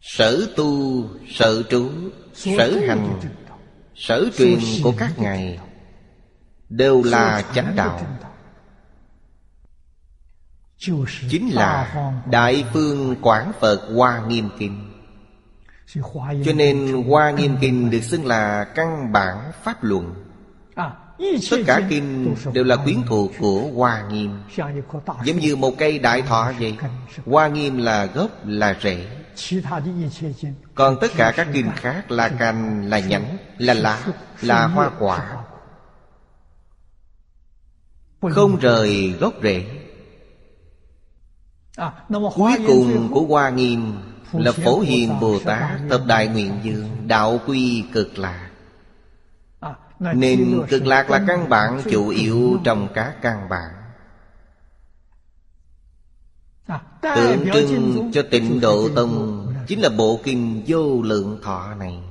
Sở 0.00 0.46
tu, 0.56 1.04
sở 1.28 1.62
trú, 1.70 1.90
sở 2.34 2.80
hành 2.88 3.20
Sở 3.94 4.28
truyền 4.38 4.58
của 4.82 4.94
các 4.98 5.18
ngài 5.18 5.60
Đều 6.68 7.02
là 7.02 7.44
chánh 7.54 7.76
đạo. 7.76 8.06
Chính 11.30 11.48
là 11.54 11.94
Đại 12.30 12.64
Phương 12.72 13.16
Quảng 13.22 13.52
Phật 13.60 13.88
Hoa 13.94 14.26
Nghiêm 14.26 14.48
Kinh. 14.58 14.91
Cho 16.44 16.52
nên 16.54 17.04
Hoa 17.08 17.30
Nghiêm 17.30 17.56
Kinh 17.60 17.90
được 17.90 18.00
xưng 18.00 18.26
là 18.26 18.64
căn 18.64 19.12
bản 19.12 19.52
Pháp 19.62 19.84
luận. 19.84 20.14
Tất 21.50 21.56
cả 21.66 21.80
kinh 21.88 22.34
đều 22.52 22.64
là 22.64 22.76
quyến 22.76 23.02
thuộc 23.08 23.30
của 23.38 23.60
Hoa 23.74 24.02
Nghiêm. 24.10 24.38
Giống 25.24 25.38
như 25.38 25.56
một 25.56 25.74
cây 25.78 25.98
đại 25.98 26.22
thọ 26.22 26.52
vậy. 26.60 26.76
Hoa 27.26 27.48
Nghiêm 27.48 27.78
là 27.78 28.06
gốc 28.06 28.30
là 28.44 28.76
rễ. 28.82 29.06
Còn 30.74 30.96
tất 31.00 31.10
cả 31.16 31.32
các 31.36 31.48
kinh 31.52 31.70
khác 31.76 32.10
là 32.10 32.28
cành, 32.28 32.90
là 32.90 32.98
nhánh, 32.98 33.36
là 33.58 33.74
lá, 33.74 34.02
là 34.42 34.66
hoa 34.66 34.90
quả. 34.98 35.36
Không 38.30 38.56
rời 38.56 39.14
gốc 39.20 39.34
rễ. 39.42 39.64
Cuối 42.34 42.52
cùng 42.66 43.10
của 43.12 43.20
Hoa 43.20 43.50
Nghiêm 43.50 44.11
Là 44.32 44.52
Phổ 44.52 44.80
Hiền 44.80 45.20
Bồ 45.20 45.38
Tát 45.38 45.80
Thập 45.90 46.06
Đại 46.06 46.28
Nguyện 46.28 46.58
Dương 46.62 46.88
Đạo 47.06 47.40
Quy 47.46 47.84
Cực 47.92 48.18
Lạc 48.18 48.48
nên 50.00 50.62
cực 50.68 50.86
lạc 50.86 51.10
là 51.10 51.24
căn 51.26 51.48
bản 51.48 51.82
chủ 51.90 52.08
yếu 52.08 52.60
trong 52.64 52.88
các 52.94 53.16
căn 53.22 53.48
bản. 53.48 53.70
Tượng 57.02 57.46
trưng 57.52 58.10
cho 58.14 58.22
tịnh 58.30 58.60
độ 58.60 58.88
tông 58.96 59.46
Chính 59.66 59.80
là 59.80 59.88
bộ 59.88 60.20
kinh 60.24 60.62
vô 60.66 61.02
lượng 61.02 61.38
thọ 61.42 61.74
này. 61.74 62.02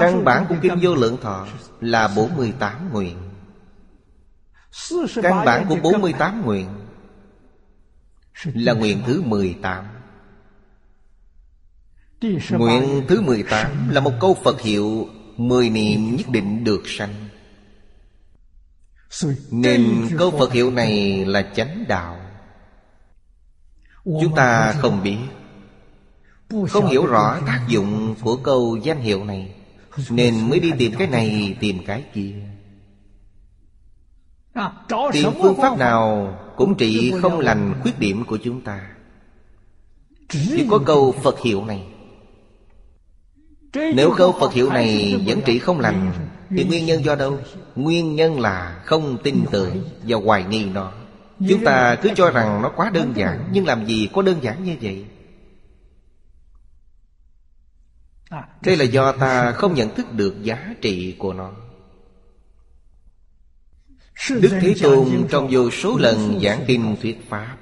Căn 0.00 0.24
bản 0.24 0.46
của 0.48 0.54
kinh 0.62 0.78
vô 0.82 0.94
lượng 0.94 1.16
thọ 1.22 1.46
là 1.80 2.08
48 2.16 2.92
nguyện. 2.92 3.16
Căn 5.22 5.44
bản 5.44 5.66
của 5.68 5.76
48 5.82 6.42
nguyện 6.44 6.68
Là 8.44 8.72
nguyện 8.72 9.02
thứ 9.06 9.22
18 9.22 9.84
Nguyện 12.50 13.02
thứ 13.08 13.20
18 13.20 13.88
là 13.88 14.00
một 14.00 14.12
câu 14.20 14.36
Phật 14.44 14.60
hiệu 14.60 15.08
Mười 15.36 15.70
niệm 15.70 16.16
nhất 16.16 16.28
định 16.28 16.64
được 16.64 16.82
sanh. 16.86 17.14
Nên 19.50 20.08
câu 20.18 20.30
Phật 20.30 20.52
hiệu 20.52 20.70
này 20.70 21.24
là 21.24 21.42
chánh 21.42 21.84
đạo. 21.88 22.16
Chúng 24.04 24.34
ta 24.36 24.72
không 24.72 25.02
biết, 25.02 25.18
Không 26.68 26.86
hiểu 26.86 27.06
rõ 27.06 27.40
tác 27.46 27.64
dụng 27.68 28.14
của 28.22 28.36
câu 28.36 28.76
danh 28.82 29.00
hiệu 29.00 29.24
này, 29.24 29.54
Nên 30.10 30.50
mới 30.50 30.60
đi 30.60 30.70
tìm 30.78 30.92
cái 30.98 31.06
này, 31.06 31.56
tìm 31.60 31.78
cái 31.86 32.04
kia. 32.14 32.34
Tìm 35.12 35.30
phương 35.42 35.56
pháp 35.56 35.78
nào 35.78 36.38
cũng 36.56 36.74
trị 36.76 37.12
không 37.22 37.38
lành 37.38 37.74
khuyết 37.82 37.98
điểm 37.98 38.24
của 38.24 38.38
chúng 38.44 38.60
ta. 38.60 38.90
Chỉ 40.28 40.66
có 40.70 40.78
câu 40.86 41.14
Phật 41.22 41.40
hiệu 41.40 41.64
này 41.64 41.91
nếu 43.74 44.14
câu 44.16 44.36
Phật 44.40 44.52
hiệu 44.52 44.70
này 44.70 45.20
vẫn 45.26 45.40
trị 45.44 45.58
không 45.58 45.80
lành, 45.80 46.12
Thì 46.50 46.64
nguyên 46.64 46.86
nhân 46.86 47.04
do 47.04 47.14
đâu? 47.14 47.38
Nguyên 47.74 48.16
nhân 48.16 48.40
là 48.40 48.82
không 48.84 49.18
tin 49.22 49.44
tưởng 49.50 49.84
và 50.02 50.18
hoài 50.24 50.44
nghi 50.44 50.64
nó 50.64 50.92
Chúng 51.48 51.64
ta 51.64 51.96
cứ 52.02 52.10
cho 52.16 52.30
rằng 52.30 52.62
nó 52.62 52.72
quá 52.76 52.90
đơn 52.90 53.12
giản, 53.16 53.48
Nhưng 53.52 53.66
làm 53.66 53.86
gì 53.86 54.08
có 54.12 54.22
đơn 54.22 54.38
giản 54.42 54.64
như 54.64 54.76
vậy? 54.82 55.04
Đây 58.62 58.76
là 58.76 58.84
do 58.84 59.12
ta 59.12 59.52
không 59.52 59.74
nhận 59.74 59.94
thức 59.94 60.12
được 60.12 60.42
giá 60.42 60.74
trị 60.80 61.14
của 61.18 61.32
nó 61.32 61.50
Đức 64.30 64.58
Thế 64.60 64.74
Tôn 64.82 65.08
trong 65.30 65.48
vô 65.50 65.70
số 65.70 65.98
lần 65.98 66.40
giảng 66.42 66.64
kinh 66.66 66.96
thuyết 67.02 67.28
Pháp, 67.28 67.56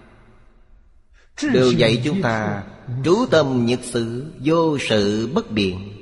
Đều 1.52 1.72
dạy 1.72 2.02
chúng 2.04 2.22
ta 2.22 2.62
Trú 3.04 3.26
tâm 3.30 3.66
nhật 3.66 3.80
sự 3.82 4.32
Vô 4.44 4.78
sự 4.78 5.30
bất 5.34 5.50
biện 5.50 5.99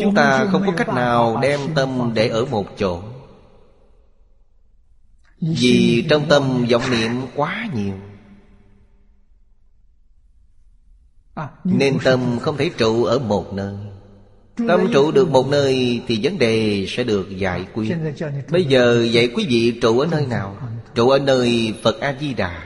Chúng 0.00 0.14
ta 0.14 0.46
không 0.52 0.62
có 0.66 0.72
cách 0.76 0.88
nào 0.88 1.38
đem 1.42 1.60
tâm 1.74 2.10
để 2.14 2.28
ở 2.28 2.44
một 2.44 2.66
chỗ. 2.78 3.02
Vì 5.40 6.06
trong 6.10 6.28
tâm 6.28 6.66
vọng 6.70 6.82
niệm 6.90 7.10
quá 7.34 7.68
nhiều. 7.74 7.94
Nên 11.64 11.98
tâm 12.04 12.38
không 12.40 12.56
thể 12.56 12.70
trụ 12.76 13.04
ở 13.04 13.18
một 13.18 13.52
nơi. 13.52 13.74
Tâm 14.68 14.88
trụ 14.92 15.12
được 15.12 15.30
một 15.30 15.48
nơi 15.48 16.02
Thì 16.06 16.20
vấn 16.22 16.38
đề 16.38 16.86
sẽ 16.88 17.04
được 17.04 17.38
giải 17.38 17.66
quyết. 17.74 17.96
Bây 18.50 18.64
giờ 18.64 19.06
dạy 19.10 19.28
quý 19.34 19.46
vị 19.48 19.78
trụ 19.82 19.98
ở 19.98 20.06
nơi 20.10 20.26
nào? 20.26 20.56
Trụ 20.94 21.08
ở 21.08 21.18
nơi 21.18 21.74
Phật 21.82 22.00
A-di-đà 22.00 22.62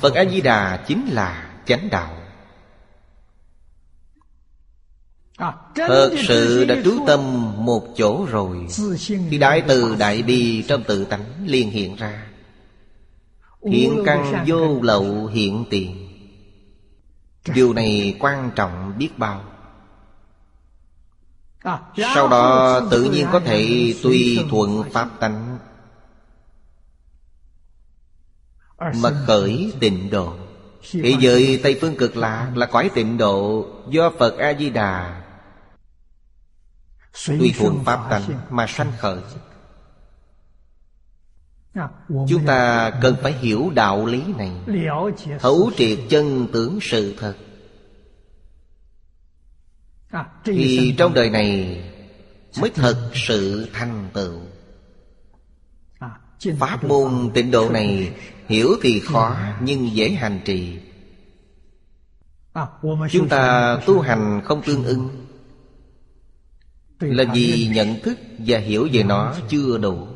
Phật 0.00 0.14
A-di-đà 0.14 0.84
chính 0.86 1.06
là 1.06 1.50
chánh 1.66 1.88
đạo 1.90 2.23
Thật 5.74 6.10
sự 6.28 6.64
đã 6.64 6.76
trú 6.84 6.98
tâm 7.06 7.52
một 7.64 7.86
chỗ 7.96 8.26
rồi. 8.30 8.66
Thì 9.30 9.38
đại 9.38 9.62
từ 9.68 9.96
đại 9.98 10.22
bi. 10.22 10.62
Trong 10.68 10.82
tự 10.82 11.04
tánh 11.04 11.24
liền 11.46 11.70
hiện 11.70 11.96
ra. 11.96 12.26
Hiện 13.70 14.02
căn 14.06 14.44
vô 14.46 14.80
lậu 14.82 15.26
hiện 15.26 15.64
tiền. 15.70 16.08
Điều 17.54 17.72
này 17.72 18.16
quan 18.20 18.50
trọng 18.54 18.92
biết 18.98 19.18
bao. 19.18 19.44
Sau 22.14 22.28
đó 22.28 22.80
tự 22.90 23.04
nhiên 23.04 23.26
có 23.32 23.40
thể 23.40 23.94
tùy 24.02 24.38
thuận 24.50 24.82
Pháp 24.92 25.08
tánh. 25.20 25.58
Mà 28.78 29.10
khởi 29.26 29.72
tịnh 29.80 30.10
độ. 30.10 30.34
Thế 30.92 31.16
giới 31.20 31.60
Tây 31.62 31.78
Phương 31.80 31.96
Cực 31.96 32.16
Lạc 32.16 32.52
là 32.54 32.66
cõi 32.66 32.90
tịnh 32.94 33.18
độ 33.18 33.66
Do 33.90 34.10
Phật 34.18 34.38
A-di-đà 34.38 35.23
Tùy 37.26 37.54
thuận 37.58 37.84
Pháp 37.84 38.06
tánh 38.10 38.22
mà 38.50 38.66
sanh 38.66 38.92
khởi. 38.98 39.18
Chúng 42.08 42.46
ta 42.46 42.90
cần 43.02 43.16
phải 43.22 43.32
hiểu 43.32 43.70
đạo 43.74 44.06
lý 44.06 44.22
này. 44.36 44.52
Thấu 45.40 45.70
triệt 45.76 45.98
chân 46.08 46.46
tướng 46.52 46.78
sự 46.82 47.14
thật. 47.18 47.34
Thì 50.44 50.94
trong 50.98 51.14
đời 51.14 51.30
này 51.30 51.80
Mới 52.60 52.70
thật 52.70 53.10
sự 53.14 53.68
thành 53.72 54.08
tựu. 54.12 54.40
Pháp 56.58 56.84
môn 56.84 57.30
tịnh 57.34 57.50
độ 57.50 57.70
này 57.70 58.14
Hiểu 58.48 58.68
thì 58.82 59.00
khó 59.00 59.36
nhưng 59.60 59.96
dễ 59.96 60.10
hành 60.10 60.40
trì. 60.44 60.78
Chúng 63.10 63.28
ta 63.28 63.76
tu 63.86 64.00
hành 64.00 64.40
không 64.44 64.62
tương 64.62 64.84
ưng 64.84 65.23
là 67.00 67.24
vì 67.34 67.68
nhận 67.74 68.00
thức 68.00 68.18
và 68.38 68.58
hiểu 68.58 68.88
về 68.92 69.02
nó 69.02 69.34
chưa 69.48 69.78
đủ. 69.78 70.06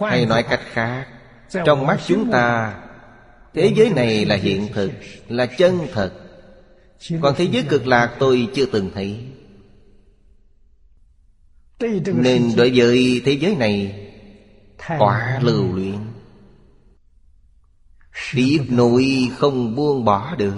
Hay 0.00 0.26
nói 0.26 0.42
cách 0.42 0.60
khác 0.72 1.06
trong 1.64 1.86
mắt 1.86 2.00
chúng 2.06 2.30
ta 2.30 2.74
thế 3.54 3.72
giới 3.76 3.90
này 3.90 4.24
là 4.24 4.36
hiện 4.36 4.68
thực 4.72 4.90
là 5.28 5.46
chân 5.46 5.78
thật 5.92 6.12
còn 7.20 7.34
thế 7.36 7.44
giới 7.44 7.64
cực 7.68 7.86
lạc 7.86 8.16
tôi 8.18 8.48
chưa 8.54 8.66
từng 8.66 8.90
thấy. 8.94 9.26
Nên 12.14 12.52
đối 12.56 12.70
với 12.74 13.22
thế 13.24 13.32
giới 13.32 13.56
này 13.56 14.06
quá 14.98 15.38
lưu 15.42 15.72
luyện 15.74 15.96
Tiếc 18.34 18.60
nuôi 18.70 19.30
không 19.38 19.74
buông 19.74 20.04
bỏ 20.04 20.34
được. 20.36 20.54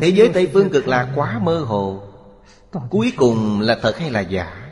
Thế 0.00 0.08
giới 0.08 0.30
Tây 0.34 0.50
Phương 0.52 0.70
cực 0.70 0.88
lạc 0.88 1.12
quá 1.14 1.40
mơ 1.42 1.58
hồ 1.58 2.07
Cuối 2.90 3.12
cùng 3.16 3.60
là 3.60 3.78
thật 3.82 3.98
hay 3.98 4.10
là 4.10 4.20
giả? 4.20 4.64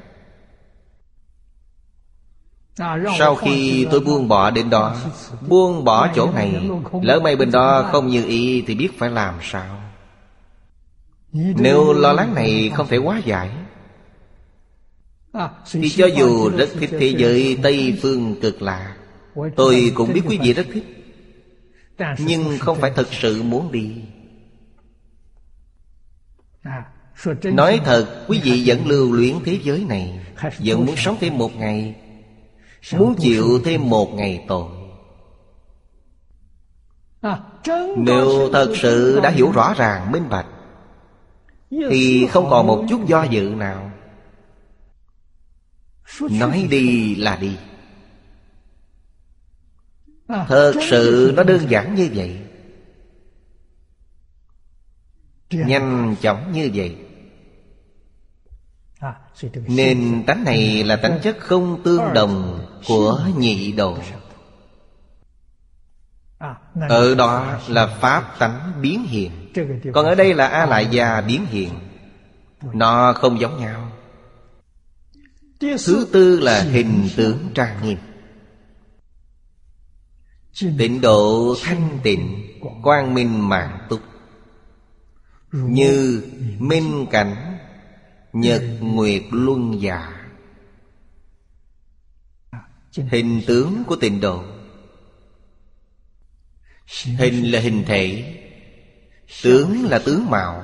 Sau 3.18 3.34
khi 3.34 3.86
tôi 3.90 4.00
buông 4.00 4.28
bỏ 4.28 4.50
đến 4.50 4.70
đó 4.70 4.96
Buông 5.48 5.84
bỏ 5.84 6.08
chỗ 6.14 6.32
này 6.32 6.70
Lỡ 7.02 7.20
may 7.20 7.36
bên 7.36 7.50
đó 7.50 7.88
không 7.92 8.06
như 8.06 8.24
ý 8.24 8.64
Thì 8.66 8.74
biết 8.74 8.98
phải 8.98 9.10
làm 9.10 9.34
sao. 9.42 9.82
Nếu 11.32 11.92
lo 11.92 12.12
lắng 12.12 12.34
này 12.34 12.70
không 12.74 12.86
thể 12.86 12.96
quá 12.96 13.20
giải 13.24 13.50
Thì 15.72 15.88
cho 15.88 16.06
dù 16.06 16.50
rất 16.50 16.68
thích 16.80 16.90
thế 16.92 17.14
giới 17.18 17.58
Tây 17.62 17.98
Phương 18.02 18.40
cực 18.40 18.62
lạ 18.62 18.96
Tôi 19.56 19.92
cũng 19.94 20.12
biết 20.12 20.22
quý 20.26 20.38
vị 20.38 20.52
rất 20.52 20.66
thích. 20.72 20.84
Nhưng 22.18 22.58
không 22.58 22.78
phải 22.80 22.92
thật 22.96 23.06
sự 23.12 23.42
muốn 23.42 23.72
đi 23.72 24.02
Nói 27.42 27.80
thật 27.84 28.24
quý 28.28 28.40
vị 28.44 28.62
vẫn 28.66 28.86
lưu 28.86 29.12
luyến 29.12 29.34
thế 29.44 29.60
giới 29.62 29.84
này. 29.88 30.20
Vẫn 30.58 30.86
muốn 30.86 30.96
sống 30.96 31.16
thêm 31.20 31.38
một 31.38 31.56
ngày. 31.56 31.94
Muốn 32.92 33.14
chịu 33.18 33.60
thêm 33.64 33.90
một 33.90 34.14
ngày 34.14 34.44
tội. 34.48 34.68
Nếu 37.96 38.50
thật 38.52 38.74
sự 38.76 39.20
đã 39.22 39.30
hiểu 39.30 39.50
rõ 39.50 39.74
ràng 39.76 40.12
minh 40.12 40.28
bạch 40.28 40.46
Thì 41.70 42.26
không 42.26 42.50
còn 42.50 42.66
một 42.66 42.84
chút 42.88 43.06
do 43.06 43.22
dự 43.22 43.42
nào. 43.56 43.90
Nói 46.20 46.66
đi 46.70 47.14
là 47.14 47.36
đi. 47.36 47.56
Thật 50.28 50.72
sự 50.90 51.32
nó 51.36 51.42
đơn 51.42 51.70
giản 51.70 51.94
như 51.94 52.10
vậy. 52.14 52.38
Nhanh 55.50 56.16
chóng 56.20 56.52
như 56.52 56.70
vậy 56.74 57.05
Nên 59.68 60.24
tánh 60.26 60.44
này 60.44 60.84
là 60.84 60.96
tánh 60.96 61.18
chất 61.22 61.36
không 61.40 61.82
tương 61.82 62.14
đồng 62.14 62.66
Của 62.86 63.20
nhị 63.38 63.72
độ 63.72 63.98
Ở 66.88 67.14
đó 67.14 67.58
là 67.68 67.86
pháp 67.86 68.38
tánh 68.38 68.72
biến 68.82 69.06
hiện. 69.06 69.52
Còn 69.92 70.06
ở 70.06 70.14
đây 70.14 70.34
là 70.34 70.46
A 70.46 70.66
Lại 70.66 70.86
Gia 70.90 71.20
biến 71.20 71.46
hiện. 71.46 71.70
Nó 72.72 73.12
không 73.12 73.40
giống 73.40 73.60
nhau. 73.60 73.92
Thứ 75.60 76.06
tư 76.12 76.40
là 76.40 76.62
hình 76.62 77.08
tướng 77.16 77.48
trang 77.54 77.76
nghiêm. 77.82 77.98
Tịnh 80.78 81.00
độ 81.00 81.54
thanh 81.62 81.98
tịnh 82.02 82.42
Quang 82.82 83.14
minh 83.14 83.48
mạng 83.48 83.78
túc. 83.88 84.00
Như 85.52 86.22
minh 86.58 87.06
cảnh 87.10 87.55
Nhật 88.40 88.62
nguyệt 88.80 89.22
luân 89.30 89.82
giả 89.82 90.12
Hình 93.10 93.42
tướng 93.46 93.84
của 93.86 93.96
tịnh 93.96 94.20
độ 94.20 94.44
Hình 97.18 97.52
là 97.52 97.60
hình 97.60 97.84
thể. 97.86 98.32
Tướng 99.42 99.84
là 99.84 99.98
tướng 99.98 100.30
mạo. 100.30 100.62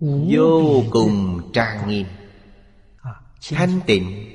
Vô 0.00 0.82
cùng 0.90 1.50
trang 1.52 1.88
nghiêm. 1.88 2.06
Thanh 3.50 3.80
tịnh. 3.86 4.32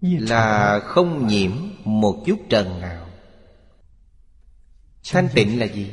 Là 0.00 0.80
không 0.84 1.26
nhiễm 1.26 1.52
một 1.84 2.22
chút 2.26 2.38
trần 2.48 2.80
nào. 2.80 3.06
Thanh 5.12 5.28
tịnh 5.34 5.60
là 5.60 5.66
gì? 5.66 5.90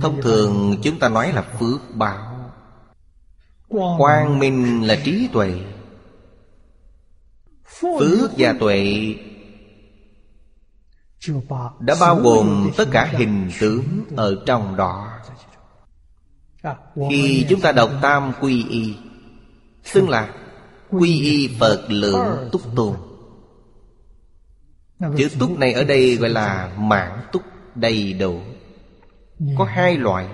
Thông 0.00 0.22
thường 0.22 0.76
chúng 0.82 0.98
ta 0.98 1.08
nói 1.08 1.32
là 1.32 1.42
phước 1.42 1.80
báo. 1.94 2.52
Quang 3.98 4.38
minh 4.38 4.86
là 4.86 4.96
trí 5.04 5.28
tuệ. 5.32 5.52
Phước 7.80 8.30
và 8.38 8.54
tuệ 8.60 9.14
Đã 11.80 11.96
bao 12.00 12.16
gồm 12.16 12.70
tất 12.76 12.88
cả 12.90 13.04
hình 13.04 13.50
tướng 13.60 13.84
ở 14.16 14.42
trong 14.46 14.76
đó. 14.76 15.08
Khi 17.10 17.46
chúng 17.48 17.60
ta 17.60 17.72
đọc 17.72 17.90
Tam 18.02 18.32
Quy 18.40 18.64
Y 18.68 18.94
Xưng 19.84 20.08
là 20.08 20.34
Quy 20.90 21.20
Y 21.20 21.56
Phật 21.60 21.84
lượng 21.88 22.48
túc 22.52 22.62
tôn 22.76 22.96
Chữ 25.16 25.28
túc 25.38 25.58
này 25.58 25.72
ở 25.72 25.84
đây 25.84 26.16
gọi 26.16 26.30
là 26.30 26.72
mãn 26.78 27.20
túc 27.32 27.42
đầy 27.74 28.12
đủ 28.12 28.40
Có 29.58 29.64
hai 29.64 29.96
loại. 29.96 30.28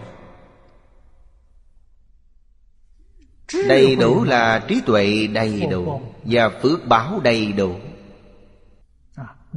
Đầy 3.68 3.96
đủ 3.96 4.24
là 4.24 4.64
trí 4.68 4.80
tuệ 4.86 5.26
đầy 5.26 5.66
đủ 5.70 6.00
Và 6.24 6.48
phước 6.48 6.86
báo 6.86 7.20
đầy 7.20 7.52
đủ. 7.52 7.74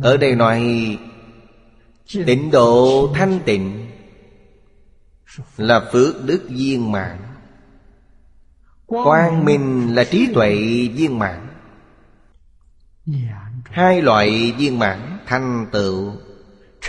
Ở 0.02 0.18
đây 0.18 0.36
nói 0.36 0.62
Tịnh 2.26 2.52
độ 2.52 3.10
thanh 3.16 3.40
tịnh 3.46 3.88
Là 5.58 5.90
phước 5.92 6.26
đức 6.26 6.46
viên 6.50 6.92
mãn. 6.92 7.18
Quang 8.86 9.46
minh 9.46 9.96
là 9.96 10.04
trí 10.04 10.28
tuệ 10.34 10.56
viên 10.88 11.20
mãn. 11.20 11.48
Hai 13.64 14.02
loại 14.02 14.52
viên 14.58 14.80
mãn 14.80 15.18
thanh 15.26 15.68
tựu 15.72 16.14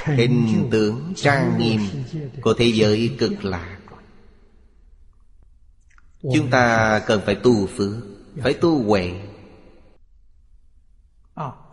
Hình 0.04 0.68
tượng 0.70 1.12
trang 1.16 1.58
nghiêm 1.58 1.80
Của 2.42 2.54
thế 2.54 2.66
giới 2.66 3.16
cực 3.18 3.44
lạc 3.44 3.78
Chúng 6.34 6.50
ta 6.50 6.98
cần 7.06 7.20
phải 7.24 7.34
tu 7.34 7.66
phước 7.66 7.96
Phải 8.42 8.54
tu 8.54 8.82
huệ. 8.82 9.12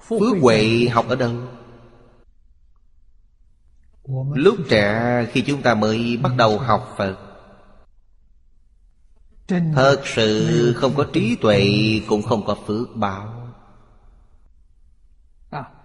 Phước 0.07 0.41
huệ 0.41 0.88
học 0.91 1.05
ở 1.07 1.15
đâu? 1.15 1.34
Lúc 4.34 4.55
trẻ 4.69 5.26
khi 5.32 5.41
chúng 5.41 5.61
ta 5.61 5.76
mới 5.76 6.17
bắt 6.17 6.32
đầu 6.38 6.59
học 6.59 6.95
Phật 6.97 7.17
Thật 9.47 10.01
sự 10.05 10.74
không 10.76 10.93
có 10.95 11.05
trí 11.13 11.36
tuệ 11.36 11.71
Cũng 12.07 12.21
không 12.21 12.45
có 12.45 12.57
phước 12.67 12.95
báo 12.95 13.42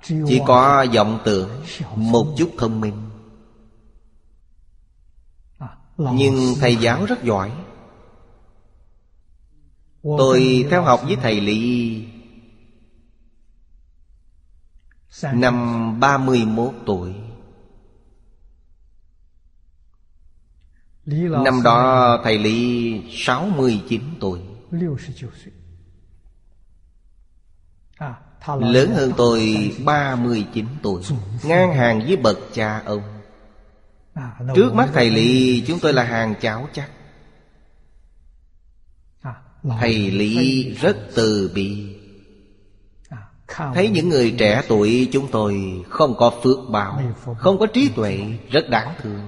Chỉ 0.03 0.41
có 0.47 0.87
vọng 0.95 1.21
tưởng 1.25 1.51
Một 1.97 2.35
chút 2.39 2.51
thông 2.59 2.81
minh. 2.81 3.11
Nhưng 5.99 6.55
thầy 6.61 6.77
giáo 6.77 7.05
rất 7.05 7.23
giỏi. 7.23 7.53
Tôi 10.03 10.67
theo 10.71 10.83
học 10.83 11.01
với 11.05 11.17
thầy 11.17 11.41
Lý. 11.41 12.05
Năm 15.33 16.01
31 16.01 16.75
tuổi. 16.87 17.15
Năm 21.45 21.63
đó 21.65 22.21
thầy 22.25 22.39
Lý 22.39 23.03
69 23.11 24.03
tuổi 24.21 24.41
Lớn 28.47 28.91
hơn 28.91 29.13
tôi 29.17 29.71
39 29.85 30.67
tuổi. 30.83 31.03
Ngang 31.43 31.75
hàng 31.75 32.01
với 32.07 32.17
bậc 32.17 32.39
cha 32.53 32.83
ông. 32.85 33.03
Trước 34.55 34.75
mắt 34.75 34.89
thầy 34.95 35.11
Lý 35.11 35.65
chúng 35.67 35.79
tôi 35.79 35.93
là 35.93 36.05
hàng 36.05 36.35
cháu 36.41 36.69
chắc. 36.73 36.91
Thầy 39.81 40.11
Lý 40.11 40.65
rất 40.81 40.97
từ 41.15 41.51
bi. 41.55 41.97
Thấy 43.75 43.89
những 43.89 44.09
người 44.09 44.35
trẻ 44.39 44.63
tuổi 44.69 45.09
chúng 45.13 45.29
tôi 45.31 45.83
không 45.89 46.17
có 46.17 46.33
phước 46.43 46.59
báo 46.71 47.03
Không 47.39 47.59
có 47.59 47.67
trí 47.67 47.89
tuệ 47.89 48.21
Rất 48.51 48.71
đáng 48.71 48.95
thương. 49.03 49.21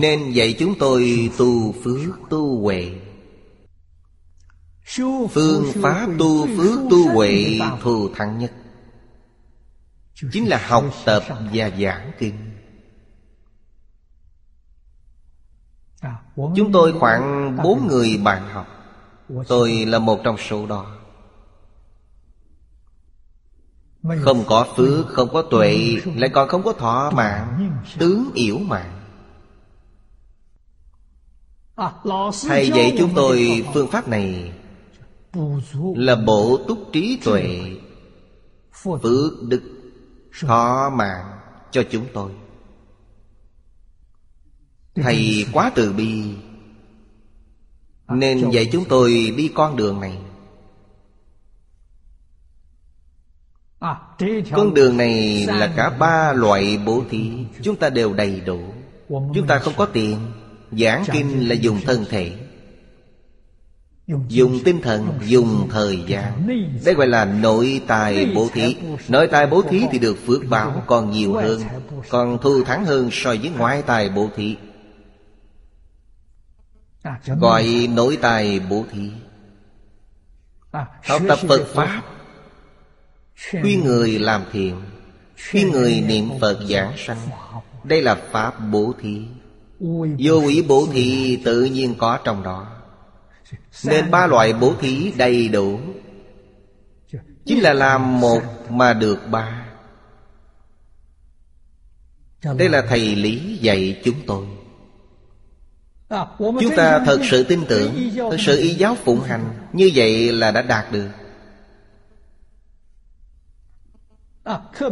Nên 0.00 0.30
dạy 0.30 0.56
chúng 0.58 0.74
tôi 0.78 1.30
tu 1.38 1.72
phước 1.72 2.30
tu 2.30 2.60
huệ 2.62 2.90
Phương 4.84 5.72
pháp 5.82 6.08
tu 6.18 6.46
phước 6.56 6.80
tu 6.90 7.12
huệ 7.14 7.58
thù 7.82 8.08
thắng 8.14 8.38
nhất. 8.38 8.52
Chính 10.32 10.48
là 10.48 10.66
học 10.66 10.84
tập 11.04 11.22
và 11.28 11.70
giảng 11.78 12.12
kinh. 12.18 12.50
Chúng 16.56 16.72
tôi 16.72 16.92
khoảng 17.00 17.56
bốn 17.62 17.86
người 17.88 18.20
bạn 18.24 18.48
học. 18.48 18.66
Tôi 19.48 19.86
là 19.86 19.98
một 19.98 20.20
trong 20.24 20.36
số 20.38 20.66
đó. 20.66 20.96
Không 24.20 24.44
có 24.46 24.66
phước, 24.76 25.06
không 25.08 25.28
có 25.32 25.42
tuệ 25.42 25.96
Lại 26.16 26.30
còn 26.34 26.48
không 26.48 26.62
có 26.62 26.72
thọ 26.72 27.10
mạng 27.10 27.80
Tướng 27.98 28.30
yểu 28.34 28.58
mạng. 28.58 28.96
Thầy 32.48 32.70
dạy 32.74 32.94
chúng 32.98 33.10
tôi 33.14 33.66
phương 33.74 33.90
pháp 33.90 34.08
này. 34.08 34.52
Là 35.94 36.16
bổ 36.16 36.58
túc 36.68 36.78
trí 36.92 37.20
tuệ. 37.24 37.60
Phước 38.82 39.02
đức. 39.48 39.62
Thọ 40.40 40.90
mạng 40.90 41.38
cho 41.70 41.82
chúng 41.90 42.06
tôi. 42.12 42.32
Thầy 44.94 45.46
quá 45.52 45.72
từ 45.74 45.92
bi. 45.92 46.22
Nên 48.08 48.50
dạy 48.50 48.68
chúng 48.72 48.84
tôi 48.88 49.34
đi 49.36 49.50
con 49.54 49.76
đường 49.76 50.00
này. 50.00 50.18
Con 54.52 54.74
đường 54.74 54.96
này 54.96 55.46
là 55.46 55.72
cả 55.76 55.90
ba 55.90 56.32
loại 56.32 56.78
bố 56.86 57.02
thí. 57.10 57.30
Chúng 57.62 57.76
ta 57.76 57.90
đều 57.90 58.12
đầy 58.12 58.40
đủ. 58.40 58.60
Chúng 59.08 59.46
ta 59.48 59.58
không 59.58 59.74
có 59.76 59.86
tiền. 59.86 60.18
Giảng 60.72 61.04
kinh 61.12 61.48
là 61.48 61.54
dùng 61.54 61.80
thân 61.84 62.04
thể 62.08 62.49
Dùng 64.28 64.60
tinh 64.64 64.80
thần, 64.82 65.18
dùng 65.26 65.68
thời 65.70 65.98
gian. 66.06 66.46
Đây 66.84 66.94
gọi 66.94 67.06
là 67.06 67.24
nội 67.24 67.80
tài 67.86 68.32
bố 68.34 68.48
thí. 68.52 68.76
Nội 69.08 69.26
tài 69.26 69.46
bố 69.46 69.62
thí 69.62 69.82
thì 69.90 69.98
được 69.98 70.16
phước 70.26 70.40
báo 70.48 70.82
còn 70.86 71.10
nhiều 71.10 71.34
hơn 71.34 71.60
Còn 72.08 72.38
thu 72.42 72.64
thắng 72.64 72.84
hơn 72.84 73.08
so 73.12 73.30
với 73.30 73.50
ngoại 73.58 73.82
tài 73.82 74.08
bố 74.08 74.28
thí. 74.36 74.56
Gọi 77.40 77.88
nội 77.94 78.18
tài 78.22 78.60
bố 78.70 78.84
thí. 78.92 79.10
Học 81.04 81.22
tập 81.28 81.38
Phật 81.48 81.66
Pháp. 81.74 82.02
Khuyên 83.62 83.84
người 83.84 84.18
làm 84.18 84.44
thiện. 84.52 84.76
Khuyên 85.50 85.70
người 85.70 86.00
niệm 86.00 86.28
Phật 86.40 86.60
giảng 86.68 86.92
sanh. 86.96 87.18
Đây 87.84 88.02
là 88.02 88.14
Pháp 88.14 88.54
bố 88.70 88.92
thí. 89.00 89.22
Vô 90.18 90.48
ý 90.48 90.62
bố 90.62 90.86
thí 90.92 91.36
tự 91.44 91.64
nhiên 91.64 91.94
có 91.98 92.18
trong 92.24 92.42
đó 92.42 92.79
nên 93.84 94.10
ba 94.10 94.26
loại 94.26 94.52
bố 94.52 94.74
thí 94.80 95.12
đầy 95.16 95.48
đủ. 95.48 95.80
Chính 97.44 97.62
là 97.62 97.72
làm 97.72 98.20
một 98.20 98.42
mà 98.70 98.92
được 98.92 99.18
ba. 99.30 99.66
Đây 102.56 102.68
là 102.68 102.82
thầy 102.88 103.16
lý 103.16 103.58
dạy 103.60 104.00
chúng 104.04 104.16
tôi. 104.26 104.46
Chúng 106.38 106.76
ta 106.76 107.02
thật 107.06 107.20
sự 107.30 107.44
tin 107.44 107.64
tưởng, 107.68 108.10
Thật 108.16 108.36
sự 108.38 108.60
y 108.60 108.74
giáo 108.74 108.96
phụng 109.04 109.20
hành, 109.20 109.68
Như 109.72 109.90
vậy 109.94 110.32
là 110.32 110.50
đã 110.50 110.62
đạt 110.62 110.92
được. 110.92 111.08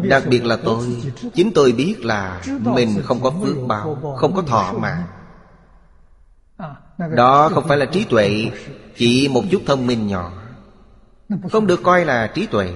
Đặc 0.03 0.23
biệt 0.29 0.45
là 0.45 0.57
tôi, 0.65 1.03
Chính 1.35 1.53
tôi 1.55 1.73
biết 1.73 2.05
là 2.05 2.43
Mình 2.61 3.03
không 3.05 3.21
có 3.23 3.31
phước 3.43 3.57
báo, 3.67 4.17
Không 4.19 4.35
có 4.35 4.43
thọ 4.43 4.73
mạng. 4.73 5.07
Đó 6.99 7.49
không 7.49 7.69
phải 7.69 7.79
là 7.79 7.87
trí 7.87 8.05
tuệ, 8.05 8.51
Chỉ 8.97 9.29
một 9.29 9.45
chút 9.51 9.63
thông 9.67 9.87
minh 9.87 10.07
nhỏ. 10.07 10.33
Không 11.51 11.67
được 11.67 11.81
coi 11.83 12.05
là 12.05 12.27
trí 12.27 12.47
tuệ. 12.47 12.73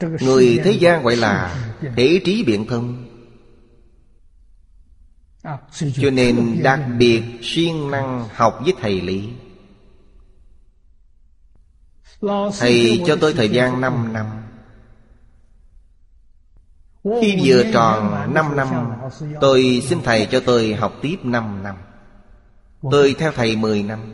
Người 0.00 0.60
thế 0.64 0.70
gian 0.70 1.02
gọi 1.02 1.16
là 1.16 1.56
Thể 1.96 2.20
trí 2.24 2.44
biện 2.44 2.66
thông. 2.66 3.06
Cho 5.72 6.10
nên 6.10 6.62
đặc 6.62 6.80
biệt 6.98 7.22
siêng 7.42 7.90
năng 7.90 8.28
học 8.34 8.60
với 8.64 8.74
thầy 8.80 9.00
lý. 9.00 9.28
Thầy 12.58 13.02
cho 13.06 13.16
tôi 13.20 13.32
thời 13.32 13.48
gian 13.48 13.80
5 13.80 14.12
năm. 14.12 14.26
Khi 17.04 17.38
vừa 17.44 17.64
tròn 17.72 18.34
5 18.34 18.56
năm, 18.56 18.68
Tôi 19.40 19.82
xin 19.84 20.02
Thầy 20.04 20.28
cho 20.30 20.40
tôi 20.46 20.74
học 20.74 20.94
tiếp 21.02 21.16
5 21.22 21.62
năm. 21.62 21.76
Tôi 22.90 23.14
theo 23.18 23.32
Thầy 23.32 23.56
10 23.56 23.82
năm. 23.82 24.12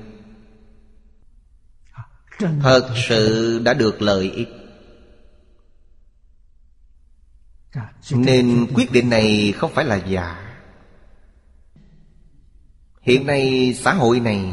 Thật 2.39 2.89
sự 3.09 3.59
đã 3.65 3.75
được 3.75 4.03
lợi 4.03 4.31
ích. 4.31 4.49
Nên 8.11 8.67
quyết 8.75 8.93
định 8.93 9.11
này 9.11 9.55
không 9.57 9.73
phải 9.75 9.85
là 9.85 9.97
giả. 9.97 10.43
Hiện 13.01 13.27
nay 13.27 13.75
xã 13.77 13.93
hội 13.93 14.21
này, 14.21 14.45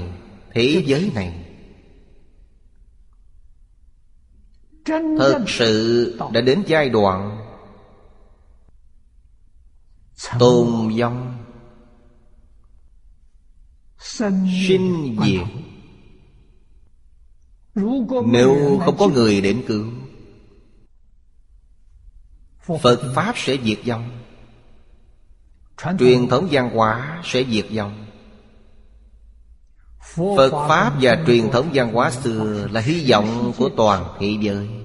Thế 0.54 0.84
giới 0.86 1.12
này, 1.16 1.40
Thật 5.18 5.44
sự 5.48 6.20
đã 6.34 6.42
đến 6.42 6.64
giai 6.68 6.90
đoạn 6.90 7.43
Tôn 10.40 10.98
vong. 11.00 11.44
Sinh 14.00 14.48
diệt. 15.26 15.48
Nếu 18.26 18.80
không 18.86 18.98
có 18.98 19.08
người 19.08 19.42
đến 19.42 19.64
cứu 19.68 19.86
Phật 22.82 23.14
Pháp 23.16 23.34
sẽ 23.38 23.58
diệt 23.64 23.80
vong. 23.86 24.10
Truyền 26.00 26.28
thống 26.28 26.48
văn 26.52 26.70
hóa 26.76 27.22
sẽ 27.26 27.44
diệt 27.52 27.66
vong. 27.72 28.06
Phật 30.16 30.68
Pháp 30.68 30.94
và 31.02 31.24
truyền 31.28 31.52
thống 31.52 31.70
văn 31.74 31.94
hóa 31.94 32.12
xưa 32.12 32.68
Là 32.72 32.82
hy 32.82 33.12
vọng 33.12 33.54
của 33.58 33.70
toàn 33.78 34.06
thế 34.20 34.38
giới 34.42 34.83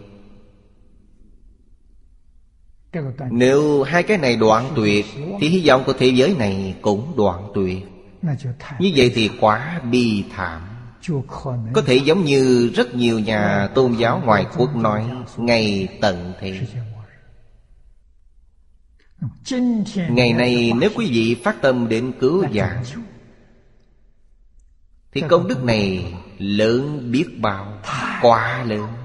Nếu 3.30 3.82
hai 3.82 4.02
cái 4.02 4.18
này 4.18 4.36
đoạn 4.36 4.72
tuyệt 4.76 5.06
Thì 5.40 5.48
hy 5.48 5.68
vọng 5.68 5.82
của 5.86 5.92
thế 5.92 6.06
giới 6.06 6.34
này 6.38 6.74
cũng 6.82 7.16
đoạn 7.16 7.48
tuyệt. 7.54 7.84
Như 8.78 8.92
vậy 8.96 9.12
thì 9.14 9.30
quá 9.40 9.80
bi 9.90 10.24
thảm. 10.36 10.62
Có 11.72 11.82
thể 11.86 11.94
giống 11.94 12.24
như 12.24 12.70
rất 12.74 12.94
nhiều 12.94 13.18
nhà 13.18 13.68
tôn 13.74 13.92
giáo 13.92 14.22
ngoại 14.24 14.46
quốc 14.56 14.76
nói 14.76 15.10
Ngày 15.36 15.88
tận 16.00 16.32
thế. 16.40 16.60
Ngày 20.10 20.32
nay 20.32 20.72
nếu 20.80 20.90
quý 20.96 21.06
vị 21.10 21.36
phát 21.44 21.62
tâm 21.62 21.88
đến 21.88 22.12
cứu 22.20 22.44
giảng 22.54 22.84
thì 25.12 25.22
công 25.28 25.48
đức 25.48 25.64
này 25.64 26.14
lớn 26.38 27.08
biết 27.12 27.26
bao 27.40 27.78
Quá 28.22 28.64
lớn 28.64 28.97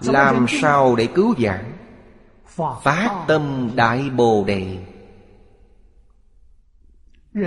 Làm 0.00 0.46
sao 0.48 0.96
để 0.96 1.06
cứu 1.06 1.34
giảng 1.38 1.72
Phát 2.82 3.24
tâm 3.28 3.70
Đại 3.74 4.10
Bồ 4.10 4.44
Đề. 4.44 4.78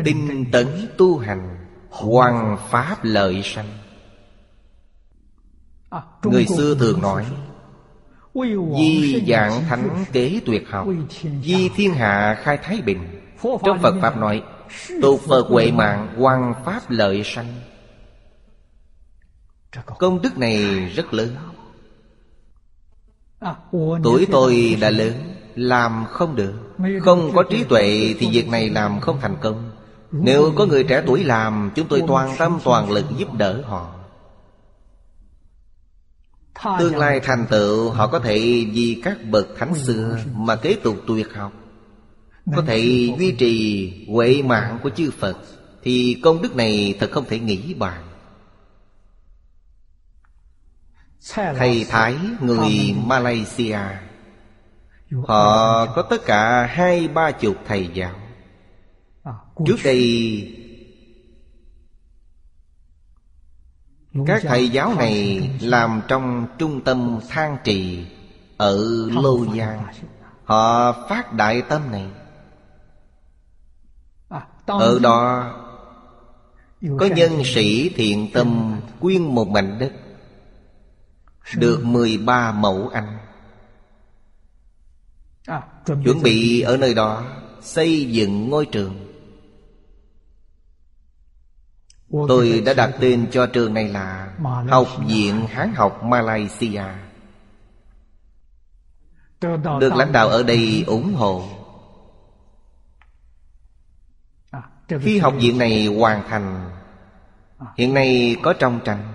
Tinh 0.05 0.45
tấn 0.51 0.67
tu 0.97 1.17
hành 1.17 1.65
Hoàng 1.89 2.57
Pháp 2.69 2.97
lợi 3.03 3.41
sanh. 3.43 3.67
Người 6.23 6.45
xưa 6.45 6.75
thường 6.75 7.01
nói 7.01 7.25
Di 8.79 9.23
dạng 9.27 9.63
thánh 9.69 10.05
kế 10.11 10.41
tuyệt 10.45 10.63
học 10.69 10.87
Di 11.43 11.69
thiên 11.69 11.93
hạ 11.93 12.39
khai 12.43 12.57
thái 12.57 12.81
bình. 12.81 13.21
Trong 13.65 13.79
Phật 13.81 13.95
Pháp 14.01 14.17
nói 14.17 14.43
Tu 15.01 15.17
Phật 15.17 15.47
huệ 15.49 15.71
mạng 15.71 16.15
quan 16.17 16.53
pháp 16.65 16.89
lợi 16.89 17.21
sanh. 17.25 17.53
Công 19.99 20.21
đức 20.21 20.37
này 20.37 20.85
rất 20.95 21.13
lớn 21.13 21.35
Tuổi 24.03 24.27
tôi 24.31 24.77
đã 24.81 24.89
lớn 24.89 25.13
Làm 25.55 26.05
không 26.09 26.35
được. 26.35 26.53
Không 27.01 27.31
có 27.35 27.43
trí 27.43 27.63
tuệ 27.63 28.15
thì 28.19 28.29
việc 28.31 28.49
này 28.49 28.69
làm 28.69 28.99
không 28.99 29.19
thành 29.21 29.35
công. 29.41 29.71
Nếu 30.11 30.51
có 30.55 30.65
người 30.65 30.83
trẻ 30.83 31.03
tuổi 31.07 31.23
làm 31.23 31.71
Chúng 31.75 31.87
tôi 31.87 32.03
toàn 32.07 32.35
tâm 32.37 32.59
toàn 32.63 32.91
lực 32.91 33.05
giúp 33.17 33.33
đỡ 33.33 33.61
họ. 33.65 33.95
Tương 36.79 36.97
lai 36.97 37.19
thành 37.19 37.45
tựu 37.49 37.89
Họ 37.89 38.07
có 38.07 38.19
thể 38.19 38.37
vì 38.73 39.01
các 39.03 39.17
bậc 39.31 39.47
thánh 39.57 39.75
xưa 39.75 40.17
Mà 40.35 40.55
kế 40.55 40.75
tục 40.83 40.95
tuyệt 41.07 41.27
học. 41.35 41.53
Có 42.55 42.61
thể 42.67 42.79
duy 43.19 43.31
trì 43.31 43.91
huệ 44.07 44.41
mạng 44.41 44.79
của 44.83 44.89
chư 44.89 45.11
Phật 45.11 45.37
Thì 45.83 46.19
công 46.23 46.41
đức 46.41 46.55
này 46.55 46.95
thật 46.99 47.11
không 47.11 47.25
thể 47.25 47.39
nghĩ 47.39 47.73
bàn 47.73 48.08
Thầy 51.27 51.85
Thái 51.89 52.17
người 52.41 52.95
Malaysia. 53.05 53.79
Họ 55.27 55.85
có 55.85 56.01
tất 56.09 56.25
cả 56.25 56.65
hai 56.65 57.07
ba 57.07 57.31
chục 57.31 57.55
thầy 57.67 57.89
giáo. 57.93 58.15
Trước 59.65 59.75
đây 59.83 60.55
Các 64.27 64.41
thầy 64.43 64.69
giáo 64.69 64.93
này 64.93 65.49
làm 65.61 66.01
trong 66.07 66.47
trung 66.57 66.81
tâm 66.81 67.19
thang 67.29 67.57
trì 67.63 68.05
Ở 68.57 68.77
Lô 69.11 69.45
Giang. 69.57 69.85
Họ 70.43 70.91
phát 71.09 71.33
đại 71.33 71.61
tâm 71.61 71.91
này. 71.91 72.07
Ở 74.65 74.99
đó 75.01 75.53
Có 76.99 77.05
nhân 77.15 77.41
sĩ 77.45 77.89
thiện 77.89 78.27
tâm 78.33 78.79
Quyên 78.99 79.21
một 79.21 79.47
mảnh 79.47 79.79
đất 79.79 79.91
Được 81.57 81.83
13 81.83 82.51
mẫu 82.51 82.89
anh. 82.93 83.17
Chuẩn 85.85 86.23
bị 86.23 86.61
ở 86.61 86.77
nơi 86.77 86.93
đó 86.93 87.23
Xây 87.61 88.11
dựng 88.11 88.49
ngôi 88.49 88.65
trường. 88.65 89.05
Tôi 92.27 92.61
đã 92.65 92.73
đặt 92.73 92.91
tên 92.99 93.27
cho 93.31 93.45
trường 93.45 93.73
này 93.73 93.87
là 93.87 94.35
Học 94.69 94.87
viện 95.07 95.47
Hán 95.49 95.73
học 95.75 96.03
Malaysia. 96.03 96.83
Được 99.79 99.93
lãnh 99.95 100.11
đạo 100.11 100.27
ở 100.27 100.43
đây 100.43 100.83
ủng 100.87 101.13
hộ. 101.13 101.43
Khi 104.87 105.19
học 105.19 105.33
viện 105.39 105.57
này 105.57 105.85
hoàn 105.85 106.27
thành 106.29 106.69
Hiện 107.77 107.93
nay 107.93 108.35
có 108.43 108.53
trong 108.53 108.79
tranh 108.85 109.08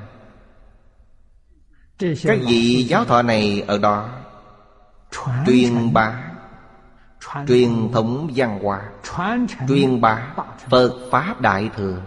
Các 1.99 2.39
vị 2.47 2.87
giáo 2.89 3.05
thọ 3.05 3.23
này 3.23 3.65
ở 3.67 3.79
đó? 3.79 4.09
Truyền 5.47 5.93
bá. 5.93 6.31
Truyền 7.49 7.93
thống 7.93 8.31
văn 8.35 8.59
hóa. 8.63 8.83
Truyền 9.69 10.01
bá. 10.01 10.35
Phật 10.71 11.09
Pháp 11.11 11.41
Đại 11.41 11.71
Thừa. 11.77 12.03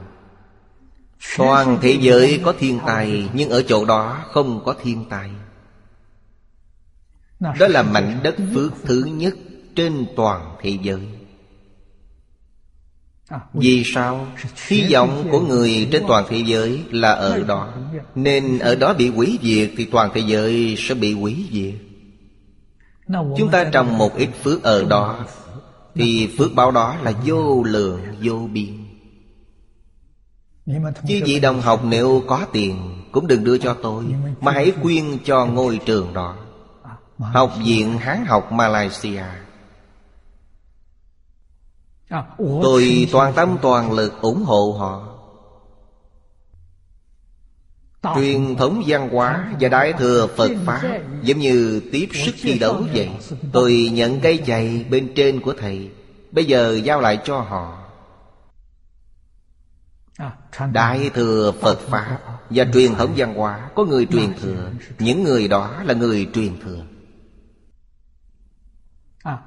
Toàn 1.37 1.77
thế 1.81 1.97
giới 2.01 2.41
có 2.45 2.53
thiên 2.59 2.79
tài 2.85 3.29
Nhưng 3.33 3.49
ở 3.49 3.61
chỗ 3.61 3.85
đó 3.85 4.17
không 4.31 4.63
có 4.65 4.75
thiên 4.81 5.05
tài. 5.09 5.31
Đó 7.39 7.67
là 7.67 7.83
mảnh 7.83 8.19
đất 8.23 8.35
phước 8.53 8.71
thứ 8.83 9.03
nhất 9.03 9.33
Trên 9.75 10.05
toàn 10.15 10.55
thế 10.61 10.77
giới 10.81 11.16
vì 13.53 13.83
sao? 13.85 14.27
Hy 14.67 14.93
vọng 14.93 15.27
của 15.31 15.39
người 15.39 15.87
trên 15.91 16.03
toàn 16.07 16.25
thế 16.29 16.43
giới 16.45 16.83
là 16.91 17.11
ở 17.11 17.43
đó. 17.43 17.73
Nên 18.15 18.59
ở 18.59 18.75
đó 18.75 18.93
bị 18.93 19.09
hủy 19.09 19.39
diệt 19.41 19.71
Thì 19.77 19.85
toàn 19.85 20.09
thế 20.13 20.21
giới 20.27 20.75
sẽ 20.77 20.95
bị 20.95 21.13
hủy 21.13 21.45
diệt. 21.51 21.73
Chúng 23.37 23.49
ta 23.51 23.63
trồng 23.63 23.97
một 23.97 24.15
ít 24.15 24.29
phước 24.43 24.63
ở 24.63 24.83
đó. 24.83 25.25
Thì 25.95 26.29
phước 26.37 26.55
báo 26.55 26.71
đó 26.71 26.95
là 27.03 27.13
vô 27.25 27.63
lượng 27.63 28.01
vô 28.21 28.49
biên. 28.53 28.83
Chứ 31.07 31.21
vị 31.25 31.39
đồng 31.39 31.61
học 31.61 31.81
nếu 31.85 32.23
có 32.27 32.45
tiền 32.51 33.03
Cũng 33.11 33.27
đừng 33.27 33.43
đưa 33.43 33.57
cho 33.57 33.73
tôi. 33.73 34.03
Mà 34.41 34.51
hãy 34.51 34.71
quyên 34.81 35.17
cho 35.23 35.45
ngôi 35.45 35.79
trường 35.85 36.13
đó. 36.13 36.35
Học 37.17 37.53
viện 37.65 37.97
Hán 37.97 38.25
học 38.25 38.51
Malaysia 38.51 39.23
Tôi 42.37 43.07
toàn 43.11 43.33
tâm 43.33 43.57
toàn 43.61 43.91
lực 43.91 44.21
ủng 44.21 44.43
hộ 44.43 44.75
họ. 44.79 45.13
Truyền 48.15 48.55
thống 48.55 48.83
văn 48.87 49.09
hóa 49.09 49.53
và 49.59 49.69
đại 49.69 49.93
thừa 49.93 50.27
Phật 50.37 50.51
Pháp 50.65 50.81
Giống 51.21 51.39
như 51.39 51.81
tiếp 51.91 52.07
sức 52.13 52.35
thi 52.41 52.59
đấu 52.59 52.83
vậy. 52.93 53.09
Tôi 53.51 53.89
nhận 53.93 54.19
cây 54.19 54.43
giày 54.47 54.85
bên 54.89 55.13
trên 55.15 55.41
của 55.41 55.53
thầy. 55.59 55.89
Bây 56.31 56.45
giờ 56.45 56.79
giao 56.83 57.01
lại 57.01 57.19
cho 57.23 57.39
họ. 57.39 57.77
Đại 60.73 61.09
thừa 61.13 61.53
Phật 61.61 61.79
Pháp 61.79 62.19
Và 62.49 62.65
truyền 62.73 62.95
thống 62.95 63.13
văn 63.17 63.33
hóa 63.33 63.69
Có 63.75 63.85
người 63.85 64.05
truyền 64.05 64.33
thừa. 64.41 64.69
Những 64.99 65.23
người 65.23 65.47
đó 65.47 65.81
là 65.83 65.93
người 65.93 66.27
truyền 66.33 66.59
thừa 66.59 66.83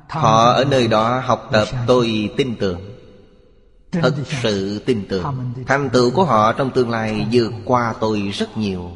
Họ 0.08 0.52
ở 0.52 0.64
nơi 0.64 0.88
đó 0.88 1.20
học 1.20 1.48
tập 1.52 1.68
tôi 1.86 2.30
tin 2.36 2.56
tưởng. 2.56 2.80
Thật 3.92 4.14
sự 4.42 4.78
tin 4.78 5.06
tưởng. 5.08 5.54
Thành 5.66 5.90
tựu 5.90 6.10
của 6.10 6.24
họ 6.24 6.52
trong 6.52 6.70
tương 6.70 6.90
lai 6.90 7.26
vượt 7.32 7.52
qua 7.64 7.94
tôi 8.00 8.20
rất 8.20 8.56
nhiều. 8.56 8.90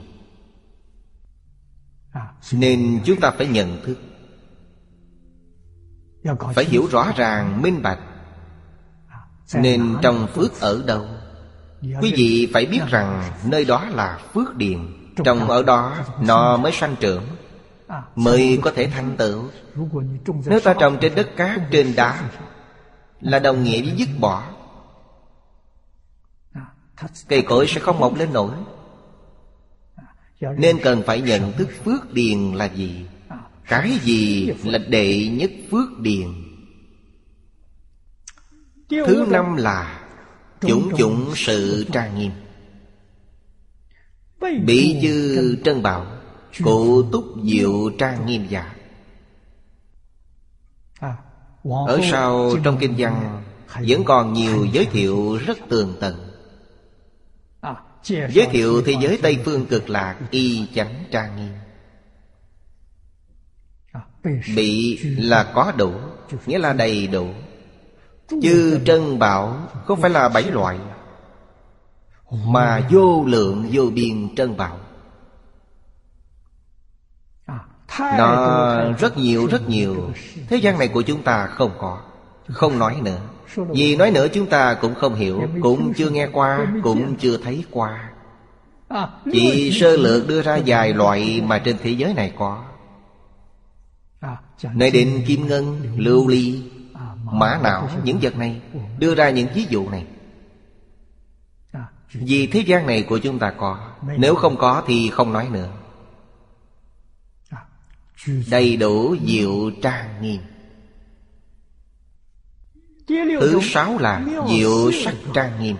Nên 2.53 3.01
chúng 3.05 3.21
ta 3.21 3.31
phải 3.31 3.47
nhận 3.47 3.83
thức. 3.85 3.99
Phải 6.55 6.65
hiểu 6.65 6.87
rõ 6.91 7.13
ràng, 7.17 7.63
minh 7.63 7.83
bạch. 7.83 7.99
Nên 9.55 9.97
trong 10.03 10.27
phước 10.27 10.61
ở 10.61 10.83
đâu? 10.87 11.07
Quý 11.83 12.13
vị 12.17 12.51
phải 12.53 12.67
biết 12.67 12.81
rằng 12.89 13.23
nơi 13.45 13.65
đó 13.65 13.85
là 13.85 14.19
phước 14.35 14.57
điền. 14.57 14.79
Trong 15.25 15.51
ở 15.51 15.63
đó 15.63 15.97
nó 16.21 16.57
mới 16.57 16.73
sanh 16.73 16.97
trưởng 17.01 17.23
Mới 18.17 18.59
có 18.63 18.71
thể 18.71 18.87
thành 18.87 19.17
tựu. 19.17 19.45
Nếu 20.47 20.61
ta 20.61 20.75
trồng 20.81 20.99
trên 21.01 21.15
đất 21.15 21.31
cát, 21.37 21.61
trên 21.71 21.97
đá, 21.97 22.31
Là 23.21 23.39
đồng 23.39 23.65
nghĩa 23.65 23.83
với 23.83 23.93
dứt 23.97 24.09
bỏ. 24.21 24.51
Cây 27.29 27.43
cối 27.43 27.67
sẽ 27.69 27.81
không 27.81 27.99
mọc 27.99 28.15
lên 28.15 28.33
nổi. 28.33 28.55
Nên 30.41 30.79
cần 30.83 31.03
phải 31.07 31.21
nhận 31.21 31.53
thức 31.53 31.69
phước 31.85 32.13
điền 32.13 32.53
là 32.53 32.65
gì? 32.65 33.07
Cái 33.69 33.99
gì 34.03 34.53
là 34.65 34.79
đệ 34.79 35.29
nhất 35.29 35.51
phước 35.71 36.01
điền? 36.01 36.29
Thứ 38.89 39.27
năm 39.31 39.57
là 39.57 40.01
Chủng 40.61 40.97
chủng 40.97 41.33
sự 41.35 41.87
trang 41.93 42.19
nghiêm. 42.19 42.31
Bị 44.67 44.99
dư 45.03 45.57
trân 45.65 45.83
bảo 45.83 46.07
Cụ 46.63 47.03
túc 47.13 47.25
diệu 47.45 47.91
trang 47.99 48.27
nghiêm 48.27 48.47
giả 48.49 48.75
Ở 51.63 52.01
sau 52.11 52.51
trong 52.65 52.77
kinh 52.81 52.95
văn 52.99 53.43
Vẫn 53.89 54.05
còn 54.05 54.33
nhiều 54.33 54.67
giới 54.73 54.87
thiệu 54.87 55.39
rất 55.47 55.59
tường 55.69 55.95
tận. 56.01 56.31
Giới 58.05 58.47
thiệu 58.51 58.83
thế 58.87 58.97
giới 59.01 59.19
Tây 59.23 59.39
Phương 59.45 59.67
cực 59.67 59.91
lạc 59.91 60.19
Y 60.31 60.67
chánh 60.75 61.05
trang 61.11 61.37
nghiêm. 61.37 61.55
Bị 64.57 64.99
là 65.03 65.53
có 65.55 65.73
đủ 65.77 65.93
Nghĩa 66.47 66.59
là 66.59 66.73
đầy 66.73 67.07
đủ. 67.07 67.29
Chư 68.43 68.81
trân 68.85 69.19
bảo 69.19 69.69
Không 69.85 70.01
phải 70.01 70.11
là 70.11 70.29
bảy 70.29 70.43
loại 70.43 70.79
Mà 72.31 72.89
vô 72.91 73.25
lượng 73.25 73.69
vô 73.73 73.91
biên 73.95 74.35
trân 74.35 74.57
bảo 74.57 74.79
Nó 78.01 78.93
rất 78.99 79.19
nhiều 79.19 79.47
rất 79.47 79.69
nhiều. 79.69 80.11
Thế 80.49 80.57
gian 80.57 80.79
này 80.79 80.89
của 80.89 81.03
chúng 81.03 81.23
ta 81.23 81.47
không 81.47 81.71
có. 81.79 81.99
Không 82.49 82.79
nói 82.79 82.97
nữa. 83.03 83.21
Vì 83.57 83.97
nói 83.97 84.11
nữa 84.11 84.27
chúng 84.33 84.47
ta 84.47 84.75
cũng 84.75 84.95
không 84.95 85.15
hiểu 85.15 85.43
Cũng 85.63 85.93
chưa 85.95 86.11
nghe 86.11 86.27
qua 86.33 86.67
Cũng 86.83 87.17
chưa 87.17 87.37
thấy 87.37 87.65
qua. 87.71 88.11
Chỉ 89.33 89.71
sơ 89.81 89.97
lược 89.97 90.29
đưa 90.29 90.43
ra 90.43 90.59
vài 90.67 90.93
loại 90.93 91.43
Mà 91.47 91.59
trên 91.59 91.77
thế 91.83 91.91
giới 91.91 92.15
này 92.15 92.33
có. 92.39 92.65
Nói 94.75 94.91
đến 94.91 95.25
kim 95.27 95.47
ngân, 95.47 95.83
lưu 95.97 96.29
ly 96.29 96.63
Mã 97.25 97.59
não, 97.63 97.89
những 98.05 98.19
vật 98.23 98.37
này 98.37 98.61
Đưa 98.99 99.15
ra 99.15 99.31
những 99.31 99.49
ví 99.55 99.67
dụ 99.69 99.89
này. 99.89 100.07
Vì 102.13 102.47
thế 102.47 102.61
gian 102.61 102.87
này 102.87 103.03
của 103.03 103.19
chúng 103.19 103.39
ta 103.39 103.51
có. 103.51 103.79
Nếu 104.17 104.35
không 104.35 104.57
có 104.57 104.83
thì 104.87 105.11
không 105.11 105.33
nói 105.33 105.49
nữa 105.53 105.69
Đầy 108.51 108.77
đủ 108.77 109.17
diệu 109.27 109.71
trang 109.83 110.23
nghiêm. 110.23 110.41
Thứ 113.41 113.61
sáu 113.63 113.99
là 113.99 114.25
diệu 114.49 114.93
sắc 114.93 115.15
trang 115.35 115.63
nghiêm. 115.63 115.77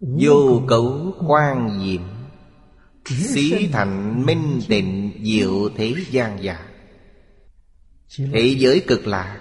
Vô 0.00 0.62
cấu 0.68 1.14
quan 1.26 1.80
diệm, 1.84 2.02
Xí 3.04 3.68
thành 3.72 4.26
minh 4.26 4.60
tịnh 4.68 5.12
diệu 5.22 5.68
thế 5.76 5.94
gian 6.10 6.42
giả 6.42 6.66
Thế 8.18 8.54
giới 8.58 8.80
cực 8.86 9.06
lạ, 9.06 9.40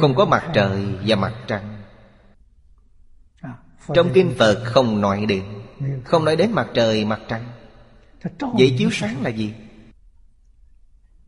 Không 0.00 0.14
có 0.14 0.24
mặt 0.24 0.50
trời 0.54 0.84
và 1.06 1.16
mặt 1.16 1.34
trăng. 1.46 1.82
Trong 3.94 4.10
kinh 4.14 4.34
Phật 4.38 4.62
không 4.64 5.00
nói 5.00 5.26
đến, 5.26 5.44
Không 6.04 6.24
nói 6.24 6.36
đến 6.36 6.52
mặt 6.52 6.68
trời, 6.74 7.04
mặt 7.04 7.20
trăng. 7.28 7.44
Vậy 8.40 8.74
chiếu 8.78 8.88
sáng 8.92 9.22
là 9.22 9.30
gì? 9.30 9.54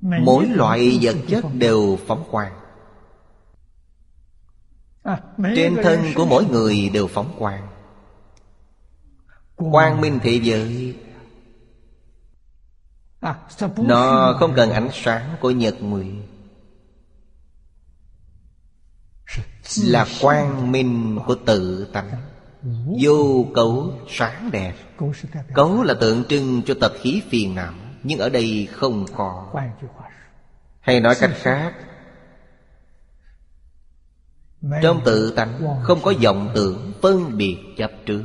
Mỗi 0.00 0.46
loại 0.46 0.98
vật 1.02 1.16
chất 1.28 1.44
đều 1.52 1.98
phóng 2.06 2.24
quang. 2.30 2.52
Trên 5.56 5.76
thân 5.82 6.00
của 6.14 6.26
mỗi 6.26 6.44
người 6.44 6.88
đều 6.88 7.06
phóng 7.06 7.34
quang. 7.38 7.68
Quang 9.56 10.00
minh 10.00 10.18
thị 10.22 10.40
giới. 10.40 10.96
Nó 13.76 14.36
không 14.40 14.52
cần 14.56 14.70
ánh 14.70 14.88
sáng 14.92 15.36
của 15.40 15.50
nhật 15.50 15.74
nguyệt. 15.80 16.06
Là 19.82 20.06
quang 20.20 20.72
minh 20.72 21.18
của 21.26 21.36
tự 21.46 21.90
tánh. 21.92 22.10
Vô 23.02 23.46
cấu 23.54 23.92
sáng 24.08 24.50
đẹp. 24.52 24.74
Cấu 25.54 25.82
là 25.82 25.94
tượng 26.00 26.24
trưng 26.24 26.62
cho 26.66 26.74
tập 26.80 26.92
khí 27.00 27.22
phiền 27.30 27.54
não 27.54 27.74
nhưng 28.02 28.18
ở 28.18 28.28
đây 28.28 28.68
không 28.72 29.06
có. 29.16 29.54
Hay 30.80 31.00
nói 31.00 31.14
cách 31.20 31.30
khác, 31.34 31.74
Trong 34.82 35.00
tự 35.04 35.32
tánh 35.36 35.60
không 35.82 35.98
có 36.02 36.12
vọng 36.24 36.50
tưởng 36.54 36.92
phân 37.02 37.36
biệt 37.36 37.58
chấp 37.76 37.90
trước. 38.06 38.24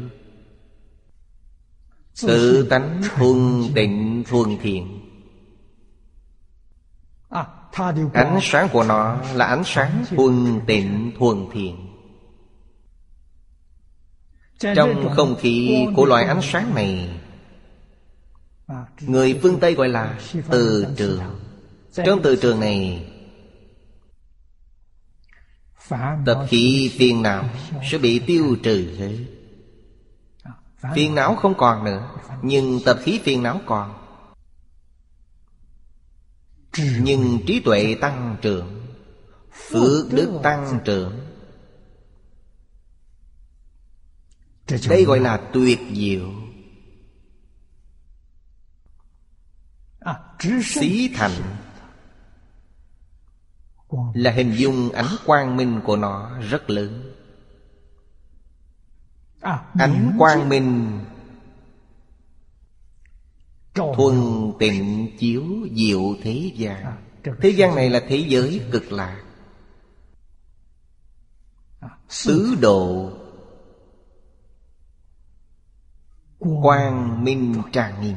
Tự 2.22 2.68
tánh 2.70 3.02
thuần 3.16 3.64
tịnh 3.76 4.24
thuần 4.30 4.58
thiện. 4.62 5.00
Ánh 8.14 8.40
sáng 8.42 8.70
của 8.72 8.84
nó 8.84 9.18
là 9.34 9.46
ánh 9.46 9.64
sáng 9.66 10.06
thuần 10.10 10.62
tịnh 10.68 11.12
thuần 11.20 11.46
thiện. 11.52 11.90
Trong 14.60 15.14
không 15.16 15.36
khí 15.36 15.86
của 15.96 16.06
loại 16.06 16.26
ánh 16.26 16.42
sáng 16.42 16.76
này 16.76 17.20
Người 19.02 19.40
phương 19.42 19.60
Tây 19.60 19.74
gọi 19.74 19.90
là 19.90 20.20
từ 20.50 20.86
trường. 20.98 21.22
Trong 22.06 22.22
từ 22.24 22.36
trường 22.36 22.60
này, 22.60 23.10
Tập 26.26 26.46
khí 26.50 26.92
phiền 26.98 27.22
não 27.22 27.50
sẽ 27.92 27.98
bị 27.98 28.20
tiêu 28.20 28.58
trừ 28.64 28.96
hết 28.98 29.18
Phiền 30.96 31.16
não 31.16 31.36
không 31.36 31.54
còn 31.58 31.84
nữa, 31.84 32.10
Nhưng 32.42 32.80
tập 32.86 33.00
khí 33.04 33.20
phiền 33.24 33.44
não 33.44 33.62
còn. 33.66 33.94
Nhưng 37.02 37.40
trí 37.48 37.60
tuệ 37.60 37.96
tăng 38.02 38.38
trưởng, 38.42 38.84
Phước 39.52 40.14
đức 40.14 40.40
tăng 40.44 40.80
trưởng. 40.86 41.20
Đây 44.90 45.04
gọi 45.04 45.20
là 45.20 45.38
tuyệt 45.54 45.80
diệu. 45.94 46.43
Xí 50.64 51.12
thành 51.16 51.32
Là 54.14 54.32
hình 54.32 54.54
dung 54.58 54.92
ánh 54.92 55.16
quang 55.26 55.58
minh 55.58 55.82
của 55.84 55.96
nó 55.96 56.40
rất 56.40 56.70
lớn. 56.70 57.14
Ánh 59.74 60.16
quang 60.18 60.50
minh 60.50 61.00
Thuần 63.74 64.52
tịnh 64.60 65.18
chiếu 65.20 65.44
diệu 65.76 66.16
thế 66.22 66.52
gian. 66.56 67.04
Thế 67.42 67.50
gian 67.50 67.76
này 67.76 67.90
là 67.90 68.02
thế 68.08 68.26
giới 68.28 68.62
cực 68.72 68.92
lạc. 68.92 69.24
Tứ 72.26 72.56
độ 72.62 73.12
Quang 76.40 77.24
minh 77.24 77.62
trang 77.72 78.02
nghiêm 78.02 78.16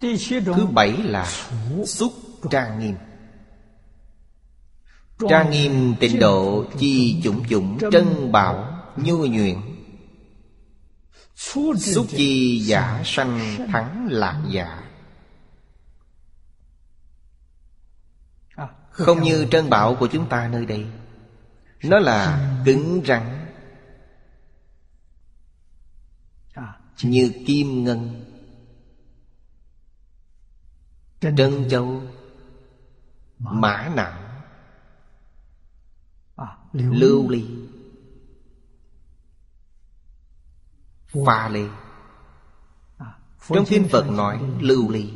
Thứ 0.00 0.66
bảy 0.72 0.92
là 0.92 1.32
xúc 1.86 2.12
trang 2.50 2.78
nghiêm. 2.78 2.94
Trang 5.28 5.50
nghiêm 5.50 5.94
tịnh 6.00 6.18
độ 6.18 6.64
Chi 6.78 7.20
chủng 7.24 7.48
chủng 7.48 7.78
trân 7.92 8.32
bảo 8.32 8.82
Nhu 8.96 9.26
nhuyễn. 9.26 9.60
Xúc 11.34 12.06
chi 12.08 12.60
giả 12.60 13.02
sanh 13.04 13.56
thắng 13.72 14.08
lạc 14.10 14.42
giả. 14.50 14.82
Không 18.90 19.22
như 19.22 19.46
trân 19.50 19.70
bảo 19.70 19.94
của 19.94 20.06
chúng 20.06 20.28
ta 20.28 20.48
nơi 20.48 20.66
đây. 20.66 20.86
Nó 21.82 21.98
là 21.98 22.50
cứng 22.64 23.02
rắn. 23.06 23.46
Như 27.02 27.32
kim 27.46 27.84
ngân. 27.84 28.29
Trân 31.20 31.68
châu 31.70 32.02
Mã 33.38 33.88
não 33.94 34.12
Lưu 36.72 37.28
ly 37.28 37.44
Pha 41.26 41.48
lê. 41.48 41.64
Trong 43.48 43.64
kinh 43.68 43.88
Phật 43.88 44.10
nói 44.10 44.40
lưu 44.60 44.90
ly. 44.90 45.10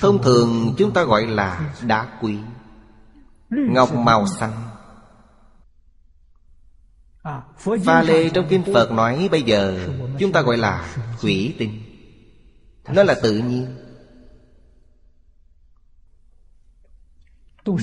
Thông 0.00 0.22
thường 0.22 0.74
chúng 0.78 0.92
ta 0.92 1.04
gọi 1.04 1.26
là 1.26 1.74
đá 1.86 2.18
quý. 2.20 2.38
Ngọc 3.50 3.94
màu 3.94 4.26
xanh. 4.26 4.52
Pha 7.84 8.02
lê 8.02 8.30
trong 8.30 8.46
kinh 8.48 8.64
Phật 8.74 8.92
nói 8.92 9.28
bây 9.30 9.42
giờ 9.42 9.88
Chúng 10.18 10.32
ta 10.32 10.42
gọi 10.42 10.56
là 10.56 10.96
thủy 11.20 11.54
tinh. 11.58 11.82
Nó 12.88 13.02
là 13.02 13.14
tự 13.22 13.38
nhiên 13.38 13.76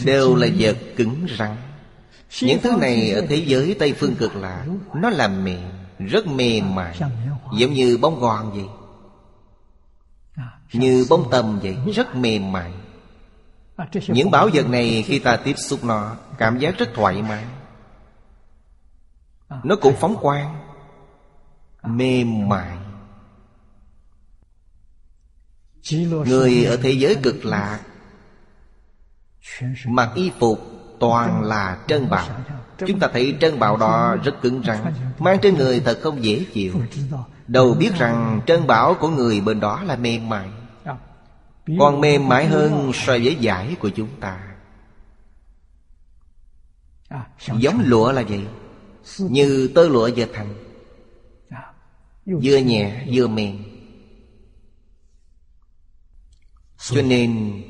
Đều 0.05 0.35
là 0.35 0.47
vật 0.57 0.77
cứng 0.95 1.27
rắn. 1.37 1.55
Những 2.41 2.59
thứ 2.61 2.71
này 2.81 3.11
ở 3.11 3.25
thế 3.29 3.35
giới 3.35 3.75
Tây 3.79 3.93
Phương 3.93 4.15
cực 4.15 4.35
lạc 4.35 4.65
Nó 4.95 5.09
là 5.09 5.27
mềm 5.27 5.71
Rất 5.99 6.27
mềm 6.27 6.75
mại 6.75 6.99
Giống 7.57 7.73
như 7.73 7.97
bông 8.01 8.19
gòn 8.19 8.51
vậy. 8.51 8.65
Như 10.73 11.05
bông 11.09 11.31
tầm 11.31 11.59
vậy 11.63 11.77
Rất 11.95 12.15
mềm 12.15 12.51
mại. 12.51 12.71
Những 14.07 14.31
bảo 14.31 14.49
vật 14.53 14.69
này 14.69 15.03
khi 15.07 15.19
ta 15.19 15.35
tiếp 15.35 15.55
xúc 15.57 15.83
nó 15.83 16.15
Cảm 16.37 16.59
giác 16.59 16.77
rất 16.77 16.89
thoải 16.93 17.21
mái. 17.21 17.45
Nó 19.63 19.75
cũng 19.75 19.93
phóng 19.99 20.15
quang 20.21 20.59
Mềm 21.83 22.49
mại. 22.49 22.77
Người 26.25 26.65
ở 26.65 26.77
thế 26.77 26.91
giới 26.91 27.15
cực 27.23 27.45
lạc 27.45 27.79
Mặc 29.85 30.09
y 30.15 30.31
phục 30.39 30.59
toàn 30.99 31.43
là 31.43 31.79
trân 31.87 32.09
bảo. 32.09 32.27
Chúng 32.87 32.99
ta 32.99 33.07
thấy 33.13 33.37
trân 33.41 33.59
bảo 33.59 33.77
đó 33.77 34.15
rất 34.23 34.41
cứng 34.41 34.63
rắn 34.65 34.93
Mang 35.19 35.39
trên 35.41 35.55
người 35.57 35.79
thật 35.79 35.99
không 36.01 36.23
dễ 36.23 36.45
chịu. 36.53 36.73
Đâu. 37.47 37.73
Biết 37.73 37.95
rằng 37.95 38.41
trân 38.47 38.67
bảo 38.67 38.93
của 38.93 39.09
người 39.09 39.41
bên 39.41 39.59
đó 39.59 39.83
là 39.83 39.95
mềm 39.95 40.29
mại. 40.29 40.49
Còn 41.79 42.01
mềm 42.01 42.27
mại 42.27 42.47
hơn 42.47 42.91
so 42.93 43.13
với 43.13 43.35
giải 43.39 43.75
của 43.79 43.89
chúng 43.89 44.09
ta. 44.19 44.55
Giống 47.57 47.81
lụa 47.85 48.11
là 48.11 48.21
vậy. 48.21 48.45
Như 49.19 49.71
tơ 49.75 49.87
lụa 49.87 50.07
giờ 50.07 50.25
thành 50.33 50.53
Vừa 52.25 52.57
nhẹ 52.57 53.05
vừa 53.13 53.27
mềm. 53.27 53.63
Cho 56.77 57.01
nên 57.01 57.61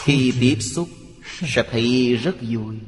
khi 0.00 0.34
tiếp 0.40 0.56
xúc 0.60 0.88
Sẽ 1.24 1.62
thấy 1.70 2.16
rất 2.16 2.36
vui. 2.40 2.78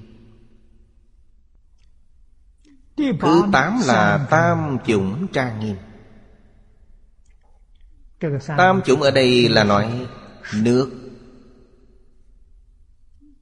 Thứ 2.97 3.43
tám 3.53 3.81
là 3.87 4.27
tam 4.31 4.79
chủng 4.87 5.27
trang 5.33 5.61
nghiêm. 5.61 5.77
Tam 8.47 8.83
chủng 8.83 9.03
ở 9.03 9.11
đây 9.11 9.49
là 9.49 9.65
nói 9.65 10.07
Nước, 10.55 10.91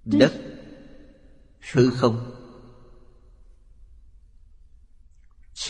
Đất, 0.05 0.33
Hư 1.73 1.91
không. 1.91 2.29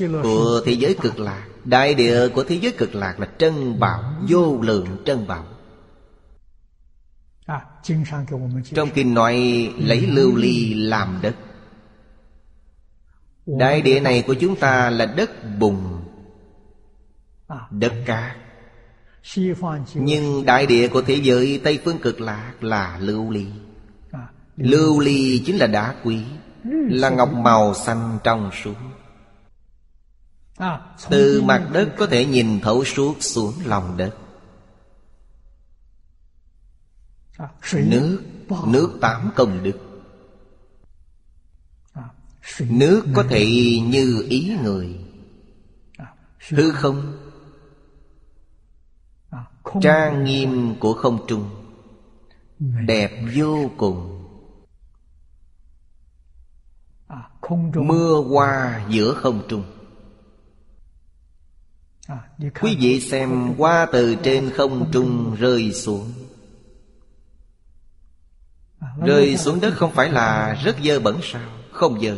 Của 0.01 0.61
thế 0.64 0.72
giới 0.72 0.97
cực 1.01 1.18
lạc, 1.18 1.49
Đại 1.64 1.95
địa 1.95 2.28
của 2.28 2.45
thế 2.45 2.59
giới 2.62 2.72
cực 2.72 2.95
lạc 2.95 3.20
là 3.20 3.28
trân 3.38 3.80
bảo, 3.80 4.14
Vô 4.28 4.61
lượng 4.62 5.03
trân 5.05 5.26
bảo. 5.26 5.51
Trong 8.74 8.90
kinh 8.95 9.14
nói 9.14 9.36
lấy 9.78 10.01
lưu 10.01 10.36
ly 10.36 10.74
làm 10.74 11.18
đất. 11.22 11.36
Đại 13.47 13.82
địa 13.82 14.01
này 14.01 14.24
của 14.26 14.34
chúng 14.34 14.57
ta 14.57 14.90
là 14.90 15.07
đất 15.07 15.30
bùn 15.59 16.03
Đất 17.70 17.93
cát. 18.07 18.36
Nhưng 19.95 20.45
đại 20.45 20.66
địa 20.66 20.88
của 20.88 21.03
thế 21.03 21.14
giới 21.14 21.61
Tây 21.64 21.80
Phương 21.84 21.99
cực 21.99 22.20
lạc 22.20 22.53
là 22.61 22.99
lưu 23.01 23.30
ly. 23.30 23.47
Lưu 24.57 25.01
ly 25.01 25.43
chính 25.47 25.57
là 25.57 25.66
đá 25.66 25.95
quý 26.05 26.24
Là 26.64 27.11
ngọc 27.11 27.32
màu 27.32 27.74
xanh 27.74 28.18
trong 28.24 28.51
suốt. 28.62 28.74
Từ 31.11 31.43
mặt 31.43 31.68
đất 31.72 31.88
có 31.99 32.07
thể 32.07 32.24
nhìn 32.24 32.61
thấu 32.61 32.84
suốt 32.84 33.16
xuống 33.20 33.55
lòng 33.64 33.97
đất 33.97 34.14
Nước 37.72 38.18
Nước 38.66 38.98
tám 39.00 39.30
công 39.36 39.62
đức. 39.62 39.78
Nước 42.60 43.04
có 43.14 43.24
thể 43.30 43.46
như 43.86 44.26
ý 44.28 44.56
người. 44.62 45.00
Hư 46.50 46.70
không? 46.70 47.18
Trang 49.82 50.24
nghiêm 50.24 50.74
của 50.80 50.92
không 50.92 51.26
trung. 51.28 51.50
Đẹp 52.86 53.10
vô 53.34 53.70
cùng. 53.76 54.08
Mưa 57.74 58.22
hoa 58.28 58.86
giữa 58.90 59.14
không 59.14 59.42
trung. 59.48 59.64
Quý 62.60 62.76
vị 62.80 63.00
xem 63.00 63.54
hoa 63.58 63.86
từ 63.92 64.16
trên 64.22 64.50
không 64.50 64.90
trung 64.92 65.34
rơi 65.34 65.72
xuống 65.72 66.12
Rơi 69.01 69.36
xuống 69.36 69.61
đất 69.61 69.74
không 69.76 69.90
phải 69.90 70.11
là 70.11 70.55
rất 70.64 70.76
dơ 70.84 71.01
bẩn 71.01 71.18
sao? 71.22 71.51
Không 71.72 72.01
dơ. 72.01 72.16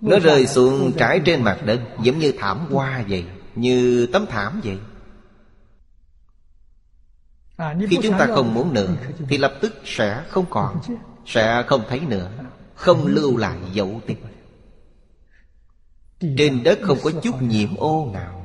Nó 0.00 0.18
rơi 0.18 0.46
xuống 0.46 0.92
trải 0.96 1.20
trên 1.24 1.42
mặt 1.42 1.58
đất 1.64 1.80
Giống 2.02 2.18
như 2.18 2.32
thảm 2.38 2.66
hoa 2.70 3.04
vậy 3.08 3.24
Như 3.54 4.06
tấm 4.12 4.26
thảm 4.26 4.60
vậy. 4.64 4.78
Khi 7.88 7.98
chúng 8.02 8.18
ta 8.18 8.26
không 8.26 8.54
muốn 8.54 8.74
nữa 8.74 8.88
Thì 9.28 9.38
lập 9.38 9.54
tức 9.60 9.74
sẽ 9.84 10.24
không 10.28 10.44
còn 10.50 10.80
Sẽ 11.26 11.64
không 11.66 11.82
thấy 11.88 12.00
nữa 12.00 12.30
Không 12.74 13.06
lưu 13.06 13.36
lại 13.36 13.58
dấu 13.72 14.00
tích. 14.06 14.18
Trên 16.38 16.62
đất 16.62 16.78
không 16.82 16.98
có 17.02 17.10
chút 17.22 17.42
nhiễm 17.42 17.76
ô 17.76 18.10
nào. 18.12 18.38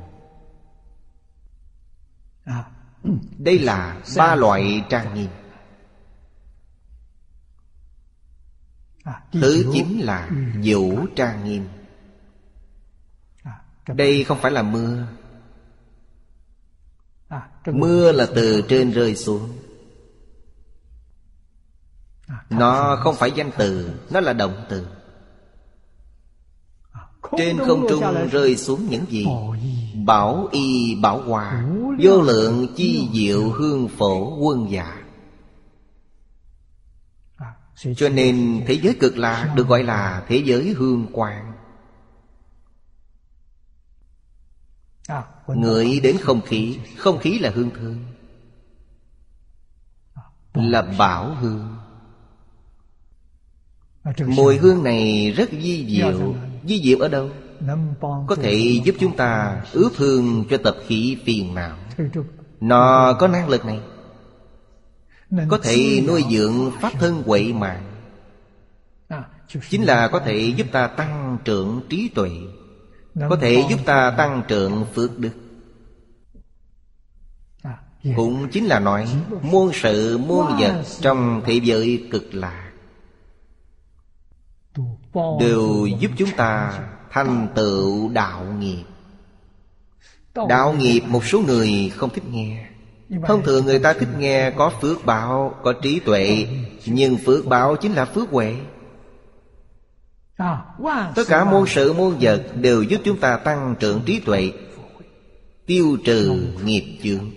Đây 3.38 3.58
là 3.58 3.96
ba 4.16 4.34
loại 4.34 4.84
trang 4.88 5.14
nghiêm 5.14 5.28
Thứ 9.32 9.64
chính 9.72 10.00
là 10.00 10.30
vũ 10.64 11.06
trang 11.16 11.44
nghiêm. 11.44 11.68
Đây 13.86 14.24
không 14.24 14.38
phải 14.40 14.52
là 14.52 14.62
mưa. 14.62 15.06
Mưa 17.66 18.12
là 18.12 18.26
từ 18.34 18.62
trên 18.68 18.90
rơi 18.90 19.16
xuống. 19.16 19.48
Nó 22.50 22.96
không 23.00 23.14
phải 23.16 23.30
danh 23.30 23.50
từ 23.58 23.90
Nó 24.10 24.20
là 24.20 24.32
động 24.32 24.64
từ. 24.68 24.86
Trên 27.38 27.58
không 27.58 27.86
trung 27.88 28.28
rơi 28.32 28.56
xuống 28.56 28.86
những 28.90 29.04
gì? 29.08 29.26
Bảo 30.06 30.48
y 30.52 30.94
bảo 31.02 31.22
hòa. 31.22 31.64
Vô 32.02 32.22
lượng 32.22 32.74
chi 32.76 33.08
diệu 33.12 33.50
hương 33.50 33.88
phổ 33.88 34.36
quân 34.36 34.66
dạ 34.70 34.97
cho 37.96 38.08
nên 38.08 38.64
thế 38.66 38.78
giới 38.82 38.96
cực 39.00 39.18
lạc 39.18 39.52
được 39.56 39.68
gọi 39.68 39.82
là 39.82 40.24
thế 40.28 40.42
giới 40.44 40.74
hương 40.78 41.06
quang. 41.12 41.52
Ngửi 45.46 46.00
đến 46.02 46.16
không 46.20 46.40
khí 46.40 46.78
Không 46.96 47.18
khí 47.18 47.38
là 47.38 47.50
hương 47.54 47.70
thơm, 47.70 48.04
Là 50.54 50.82
bảo 50.82 51.34
hương. 51.34 51.76
Mùi 54.26 54.56
hương 54.56 54.84
này 54.84 55.32
rất 55.36 55.50
di 55.50 55.86
diệu. 55.96 56.34
Di 56.64 56.82
diệu 56.82 56.98
ở 56.98 57.08
đâu? 57.08 57.30
Có 58.26 58.34
thể 58.34 58.80
giúp 58.84 58.94
chúng 59.00 59.16
ta 59.16 59.62
ướp 59.72 59.92
hương 59.96 60.44
cho 60.50 60.56
tập 60.64 60.76
khí 60.86 61.18
phiền 61.24 61.54
não. 61.54 61.76
Nó 62.60 63.12
có 63.20 63.28
năng 63.28 63.48
lực 63.48 63.64
này. 63.64 63.80
Có 65.48 65.58
thể 65.62 66.04
nuôi 66.06 66.24
dưỡng 66.30 66.70
pháp 66.80 66.92
thân 66.98 67.22
quậy 67.26 67.52
mạng 67.52 67.84
Chính 69.70 69.82
là 69.82 70.08
có 70.08 70.20
thể 70.20 70.52
giúp 70.56 70.66
ta 70.72 70.86
tăng 70.86 71.38
trưởng 71.44 71.80
trí 71.88 72.08
tuệ. 72.14 72.30
Có 73.30 73.36
thể 73.40 73.64
giúp 73.70 73.78
ta 73.84 74.14
tăng 74.18 74.42
trưởng 74.48 74.84
phước 74.94 75.18
đức. 75.18 75.30
Cũng 78.16 78.48
chính 78.48 78.66
là 78.66 78.78
nói 78.78 79.08
Muôn 79.42 79.70
sự 79.74 80.18
muôn 80.18 80.46
vật 80.58 80.84
trong 81.00 81.42
thế 81.46 81.60
giới 81.62 82.08
cực 82.10 82.34
lạc 82.34 82.72
Đều 85.40 85.86
giúp 86.00 86.10
chúng 86.16 86.30
ta 86.36 86.80
thành 87.10 87.48
tựu 87.54 88.08
đạo 88.08 88.44
nghiệp. 88.58 88.84
Đạo 90.48 90.72
nghiệp 90.72 91.00
một 91.00 91.24
số 91.24 91.40
người 91.40 91.92
không 91.96 92.10
thích 92.10 92.24
nghe 92.30 92.67
Thông 93.26 93.42
thường 93.42 93.64
người 93.64 93.78
ta 93.78 93.92
thích 93.92 94.08
nghe 94.18 94.50
có 94.50 94.70
phước 94.80 95.04
báo, 95.04 95.54
có 95.62 95.72
trí 95.72 96.00
tuệ 96.00 96.46
Nhưng 96.86 97.16
phước 97.16 97.46
báo 97.46 97.76
chính 97.76 97.92
là 97.92 98.04
phước 98.04 98.30
huệ. 98.30 98.56
Tất 101.14 101.24
cả 101.28 101.44
muôn 101.44 101.66
sự 101.66 101.92
muôn 101.92 102.16
vật 102.20 102.46
đều 102.54 102.82
giúp 102.82 103.00
chúng 103.04 103.20
ta 103.20 103.36
tăng 103.36 103.74
trưởng 103.80 104.02
trí 104.06 104.20
tuệ 104.20 104.52
Tiêu 105.66 105.98
trừ 106.04 106.52
nghiệp 106.64 106.98
chướng. 107.02 107.30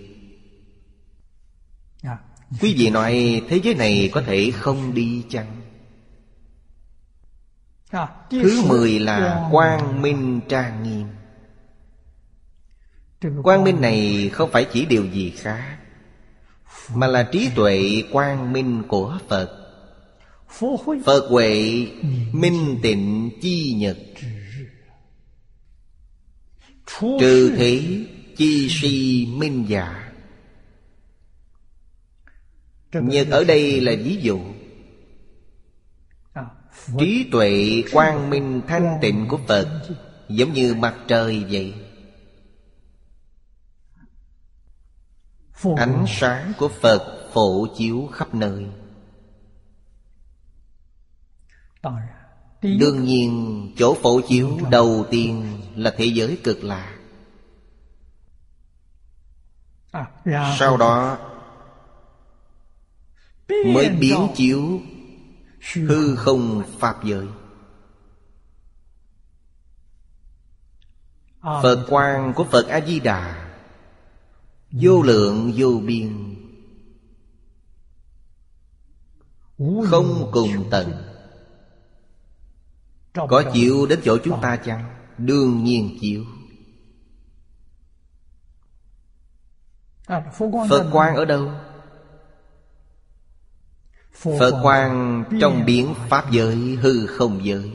Quý 2.60 2.74
vị 2.78 2.90
nói 2.90 3.42
thế 3.48 3.60
giới 3.62 3.74
này 3.74 4.10
có 4.12 4.22
thể 4.26 4.50
không 4.50 4.94
đi 4.94 5.24
chăng? 5.28 5.62
Thứ 8.30 8.62
mười 8.68 8.98
là 8.98 9.48
quang 9.52 10.02
minh 10.02 10.40
trang 10.48 10.82
nghiêm 10.82 11.01
Quang 13.42 13.64
minh 13.64 13.80
này 13.80 14.30
không 14.32 14.50
phải 14.50 14.66
chỉ 14.72 14.86
điều 14.86 15.06
gì 15.06 15.30
khác, 15.30 15.78
Mà 16.94 17.06
là 17.06 17.22
trí 17.22 17.50
tuệ 17.54 18.02
quang 18.12 18.52
minh 18.52 18.82
của 18.88 19.18
Phật. 19.28 19.58
Phật 21.04 21.28
huệ, 21.28 21.86
minh 22.32 22.78
tịnh, 22.82 23.30
chi 23.40 23.74
nhật. 23.74 23.98
Trừ 27.20 27.54
thế, 27.56 27.82
chi 28.36 28.68
si, 28.70 29.26
minh 29.36 29.64
giả. 29.68 30.12
Nhật 32.92 33.26
ở 33.30 33.44
đây 33.44 33.80
là 33.80 33.92
ví 34.04 34.16
dụ. 34.22 34.40
Trí 36.98 37.26
tuệ 37.32 37.82
quang 37.92 38.30
minh 38.30 38.60
thanh 38.68 38.98
tịnh 39.02 39.28
của 39.28 39.38
Phật 39.48 39.68
Giống 40.28 40.52
như 40.52 40.74
mặt 40.74 40.94
trời 41.08 41.44
vậy. 41.50 41.74
Ánh 45.76 46.04
sáng 46.08 46.52
của 46.58 46.68
Phật 46.68 47.28
phổ 47.32 47.66
chiếu 47.76 48.08
khắp 48.12 48.34
nơi. 48.34 48.66
Đương 52.62 53.04
nhiên 53.04 53.72
chỗ 53.76 53.94
phổ 54.02 54.20
chiếu 54.28 54.58
đầu 54.70 55.06
tiên 55.10 55.60
là 55.76 55.94
thế 55.96 56.04
giới 56.04 56.38
cực 56.44 56.64
lạc 56.64 56.98
Sau 60.58 60.76
đó 60.76 61.18
Mới 63.66 63.88
biến 63.88 64.28
chiếu 64.34 64.80
Hư 65.74 66.16
không. 66.16 66.62
Pháp 66.78 67.04
giới. 67.04 67.26
Phật 71.42 71.86
quan 71.88 72.32
của 72.34 72.44
Phật 72.44 72.68
A-di-đà 72.68 73.51
Vô 74.72 75.02
lượng, 75.02 75.52
vô 75.56 75.80
biên. 75.86 76.34
Không 79.90 80.30
cùng 80.32 80.68
tận 80.70 80.92
Có 83.14 83.42
chịu 83.52 83.86
đến 83.86 84.00
chỗ 84.04 84.18
chúng 84.24 84.40
ta 84.40 84.56
chăng? 84.56 84.94
Đương 85.18 85.64
nhiên 85.64 85.98
chịu. 86.00 86.24
Phật 90.68 90.88
quan 90.92 91.16
ở 91.16 91.24
đâu? 91.24 91.50
Phật 94.12 94.60
quan 94.62 95.24
trong 95.40 95.64
biển 95.66 95.94
Pháp 96.08 96.30
giới, 96.30 96.56
hư 96.56 97.06
không 97.06 97.44
giới. 97.44 97.72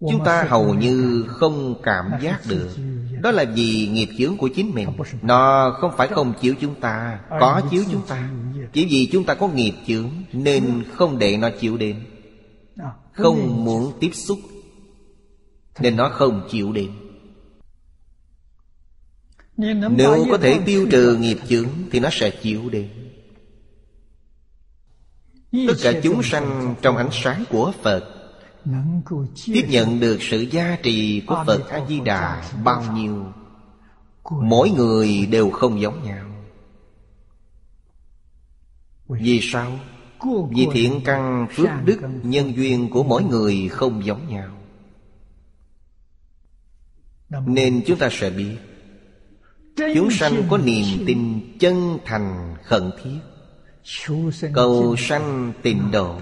Chúng 0.00 0.24
ta 0.24 0.44
hầu 0.44 0.74
như 0.74 1.24
không 1.28 1.82
cảm 1.82 2.12
giác 2.22 2.40
được. 2.48 2.70
Đó 3.22 3.30
là 3.30 3.44
vì 3.44 3.88
nghiệp 3.92 4.08
chướng 4.18 4.36
của 4.36 4.48
chính 4.48 4.74
mình. 4.74 4.88
Nó 5.22 5.70
không 5.80 5.90
phải 5.96 6.08
không 6.08 6.34
chiếu 6.40 6.54
chúng 6.60 6.74
ta, 6.74 7.20
Có 7.28 7.62
chiếu 7.70 7.84
chúng 7.90 8.06
ta. 8.06 8.30
Chỉ 8.72 8.86
vì 8.90 9.08
chúng 9.12 9.24
ta 9.24 9.34
có 9.34 9.48
nghiệp 9.48 9.74
chướng 9.86 10.10
Nên 10.32 10.84
không 10.92 11.18
để 11.18 11.36
nó 11.36 11.50
chịu 11.60 11.76
đến. 11.76 11.96
Không 13.12 13.64
muốn 13.64 13.92
tiếp 14.00 14.10
xúc 14.12 14.38
Nên 15.80 15.96
nó 15.96 16.08
không 16.08 16.48
chịu 16.50 16.72
đến. 16.72 16.90
Nếu 19.90 20.26
có 20.30 20.38
thể 20.38 20.60
tiêu 20.66 20.86
trừ 20.90 21.16
nghiệp 21.16 21.38
chướng 21.48 21.66
Thì 21.90 22.00
nó 22.00 22.08
sẽ 22.12 22.30
chịu 22.30 22.68
đến. 22.70 22.88
Tất 25.68 25.74
cả 25.82 25.92
chúng 26.02 26.22
sanh 26.22 26.74
trong 26.82 26.96
ánh 26.96 27.08
sáng 27.12 27.44
của 27.50 27.72
Phật 27.82 28.19
Tiếp 29.46 29.66
nhận 29.68 30.00
được 30.00 30.18
sự 30.20 30.40
gia 30.40 30.76
trì 30.82 31.20
của 31.20 31.44
Phật 31.46 31.68
A-di-đà 31.68 32.44
bao 32.64 32.92
nhiêu 32.94 33.24
Mỗi 34.30 34.70
người 34.70 35.26
đều 35.26 35.50
không 35.50 35.80
giống 35.80 36.02
nhau. 36.02 36.26
Vì 39.08 39.40
sao? 39.42 39.78
Vì 40.50 40.66
thiện 40.72 41.00
căn 41.04 41.46
phước 41.52 41.68
đức 41.84 42.00
nhân 42.22 42.56
duyên 42.56 42.90
của 42.90 43.02
mỗi 43.02 43.22
người 43.24 43.68
không 43.68 44.04
giống 44.04 44.28
nhau. 44.28 44.56
Nên 47.46 47.82
chúng 47.86 47.98
ta 47.98 48.08
sẽ 48.12 48.30
biết 48.30 48.56
Chúng 49.94 50.10
sanh 50.10 50.42
có 50.50 50.58
niềm 50.58 50.84
tin 51.06 51.40
chân 51.58 51.98
thành 52.04 52.56
khẩn 52.64 52.90
thiết. 53.02 53.18
Cầu 54.54 54.96
sanh 54.96 55.52
tịnh 55.62 55.90
độ 55.90 56.18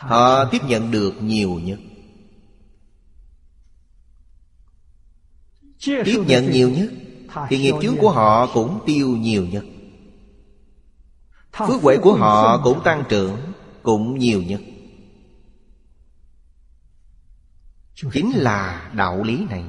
Họ 0.00 0.44
tiếp 0.44 0.58
nhận 0.68 0.90
được 0.90 1.22
nhiều 1.22 1.60
nhất. 1.64 1.78
Tiếp 5.84 6.22
nhận 6.26 6.50
nhiều 6.50 6.70
nhất. 6.70 6.90
Thì 7.48 7.58
nghiệp 7.58 7.74
chướng 7.82 7.96
của 7.96 8.10
họ 8.10 8.46
cũng 8.54 8.80
tiêu 8.86 9.08
nhiều 9.08 9.46
nhất. 9.46 9.64
Phước 11.52 11.82
huệ 11.82 11.96
của 12.02 12.14
họ 12.14 12.60
cũng 12.64 12.80
tăng 12.84 13.04
trưởng 13.08 13.36
Cũng 13.82 14.18
nhiều 14.18 14.42
nhất. 14.42 14.60
Chính 18.12 18.30
là 18.34 18.90
đạo 18.94 19.22
lý 19.22 19.46
này. 19.50 19.64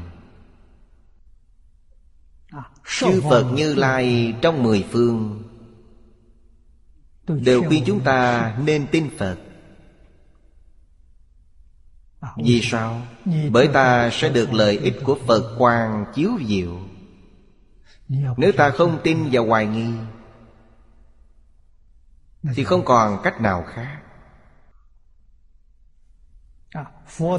Chư 2.99 3.21
Phật 3.21 3.51
Như 3.53 3.75
Lai 3.75 4.33
trong 4.41 4.63
mười 4.63 4.85
phương 4.91 5.43
Đều 7.27 7.63
khuyên 7.63 7.83
chúng 7.85 7.99
ta 7.99 8.57
nên 8.65 8.87
tin 8.91 9.09
Phật 9.17 9.37
Vì 12.37 12.61
sao? 12.61 13.01
Bởi 13.51 13.67
ta 13.67 14.09
sẽ 14.13 14.29
được 14.29 14.53
lợi 14.53 14.77
ích 14.77 14.95
của 15.03 15.17
Phật. 15.27 15.55
Quang 15.57 16.05
chiếu 16.15 16.31
diệu. 16.47 16.79
Nếu 18.37 18.51
ta 18.51 18.69
không 18.69 18.99
tin 19.03 19.29
và 19.31 19.41
hoài 19.41 19.65
nghi 19.65 19.93
Thì 22.55 22.63
không 22.63 22.85
còn 22.85 23.21
cách 23.23 23.41
nào 23.41 23.65
khác. 23.73 23.97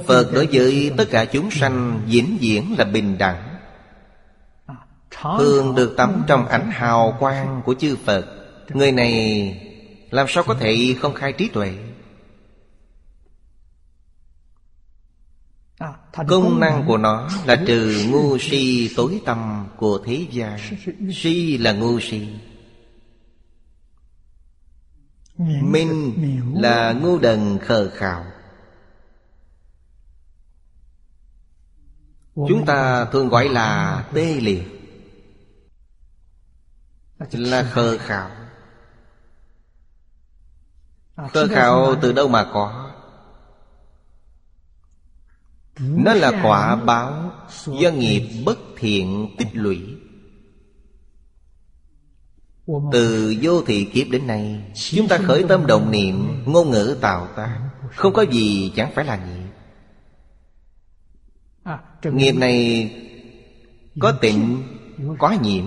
Phật 0.07 0.31
đối 0.35 0.49
với 0.53 0.93
tất 0.97 1.05
cả 1.11 1.25
chúng 1.25 1.51
sanh 1.51 2.03
vĩnh 2.07 2.39
viễn 2.41 2.75
là 2.79 2.85
bình 2.85 3.19
đẳng. 3.19 3.59
Thường 5.39 5.75
được 5.75 5.95
tắm 5.97 6.25
trong 6.27 6.47
ánh 6.47 6.71
hào 6.71 7.17
quang 7.21 7.63
của 7.65 7.75
chư 7.75 7.97
Phật. 8.05 8.27
Người 8.69 8.93
này 8.93 9.13
làm 10.11 10.27
sao 10.29 10.45
có 10.45 10.55
thể 10.55 10.97
không 11.01 11.15
khai 11.15 11.33
trí 11.33 11.49
tuệ 11.49 11.75
Công 16.29 16.61
năng 16.61 16.85
của 16.87 16.99
nó 16.99 17.29
là 17.47 17.57
trừ 17.67 18.05
ngu 18.09 18.39
si 18.39 18.91
tối 18.97 19.23
tâm 19.27 19.69
của 19.77 20.01
thế 20.05 20.27
gian. 20.31 20.59
Si 21.15 21.59
là 21.59 21.73
ngu 21.73 22.01
si. 22.01 22.29
Minh 25.63 26.15
là 26.63 26.93
ngu 26.93 27.19
đần 27.19 27.59
khờ 27.59 27.91
khạo. 27.95 28.25
Chúng 32.35 32.67
ta 32.67 33.05
thường 33.05 33.29
gọi 33.29 33.49
là 33.49 34.05
tê 34.15 34.41
liệt. 34.41 34.63
Là 37.33 37.63
khờ 37.63 37.99
khạo. 37.99 38.31
Khờ 41.33 41.49
khạo 41.49 41.95
từ 42.03 42.13
đâu 42.13 42.29
mà 42.29 42.45
có 42.53 42.92
Nó 45.81 46.15
là 46.15 46.41
quả 46.43 46.77
báo 46.77 47.33
Do 47.67 47.91
nghiệp 47.91 48.29
bất 48.45 48.59
thiện 48.77 49.35
tích 49.39 49.49
lũy. 49.53 49.81
Từ 52.93 53.35
vô 53.43 53.63
thị 53.63 53.85
kiếp 53.85 54.07
đến 54.11 54.27
nay 54.27 54.65
Chúng 54.75 55.09
ta 55.09 55.19
khởi 55.19 55.45
tâm 55.49 55.67
động 55.67 55.91
niệm 55.91 56.43
Ngôn 56.47 56.71
ngữ 56.71 56.97
tạo 57.01 57.29
ta 57.37 57.61
Không 57.95 58.13
có 58.13 58.23
gì 58.23 58.73
chẳng 58.77 58.91
phải 58.95 59.05
là 59.05 59.17
nghiệp. 59.17 59.53
Nghiệp 62.13 62.33
này 62.33 62.91
Có 64.01 64.13
tịnh 64.13 64.63
Có 65.19 65.35
nhiễm 65.43 65.67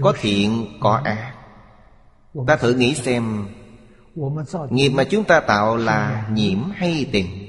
Có 0.00 0.12
thiện 0.20 0.66
Có 0.80 1.00
ác. 1.04 1.34
Ta 2.46 2.56
thử 2.56 2.74
nghĩ 2.74 2.94
xem 2.94 3.46
Nghiệp 4.70 4.88
mà 4.88 5.04
chúng 5.04 5.24
ta 5.24 5.40
tạo 5.40 5.76
là 5.76 6.28
nhiễm 6.32 6.58
hay 6.70 7.08
tịnh 7.12 7.47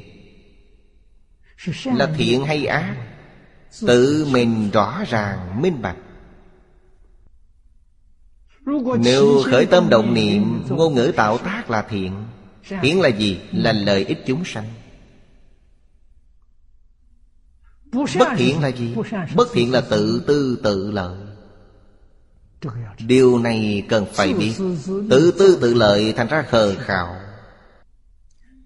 là 1.86 2.12
thiện 2.18 2.46
hay 2.46 2.66
ác, 2.66 2.96
Tự 3.88 4.28
mình 4.32 4.70
rõ 4.74 5.04
ràng, 5.10 5.62
minh 5.62 5.82
bạch. 5.82 5.98
Nếu 9.00 9.44
khởi 9.46 9.66
tâm 9.66 9.90
động 9.90 10.14
niệm, 10.14 10.64
Ngôn 10.70 10.96
ngữ 10.96 11.12
tạo 11.16 11.38
tác 11.38 11.70
là 11.70 11.82
thiện 11.82 12.26
Thiện 12.82 13.02
là 13.02 13.10
gì? 13.10 13.40
Là 13.52 13.72
lợi 13.72 14.06
ích 14.06 14.24
chúng 14.26 14.46
sanh. 14.46 14.66
Bất 17.92 18.28
thiện 18.38 18.62
là 18.62 18.68
gì? 18.68 18.96
Bất 19.36 19.48
thiện 19.54 19.72
là 19.72 19.82
tự 19.82 20.24
tư, 20.28 20.60
tự 20.64 20.92
lợi. 20.92 21.18
Điều 23.00 23.40
này 23.40 23.86
cần 23.90 24.06
phải 24.14 24.34
biết. 24.34 24.54
Tự 25.10 25.32
tư, 25.40 25.58
tự 25.62 25.74
lợi 25.74 26.14
thành 26.14 26.28
ra 26.28 26.42
khờ 26.42 26.76
khạo. 26.76 27.16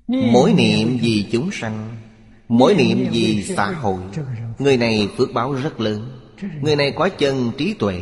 Mỗi 0.07 0.53
niệm 0.53 0.97
vì 1.01 1.29
chúng 1.31 1.49
sanh 1.51 2.02
Mỗi 2.47 2.75
niệm 2.75 3.07
vì 3.11 3.43
xã 3.43 3.65
hội 3.65 3.99
Người 4.59 4.77
này 4.77 5.09
phước 5.17 5.33
báo 5.33 5.53
rất 5.53 5.79
lớn. 5.79 6.19
Người 6.61 6.75
này 6.75 6.93
có 6.95 7.09
chân 7.09 7.51
trí 7.57 7.73
tuệ. 7.73 8.01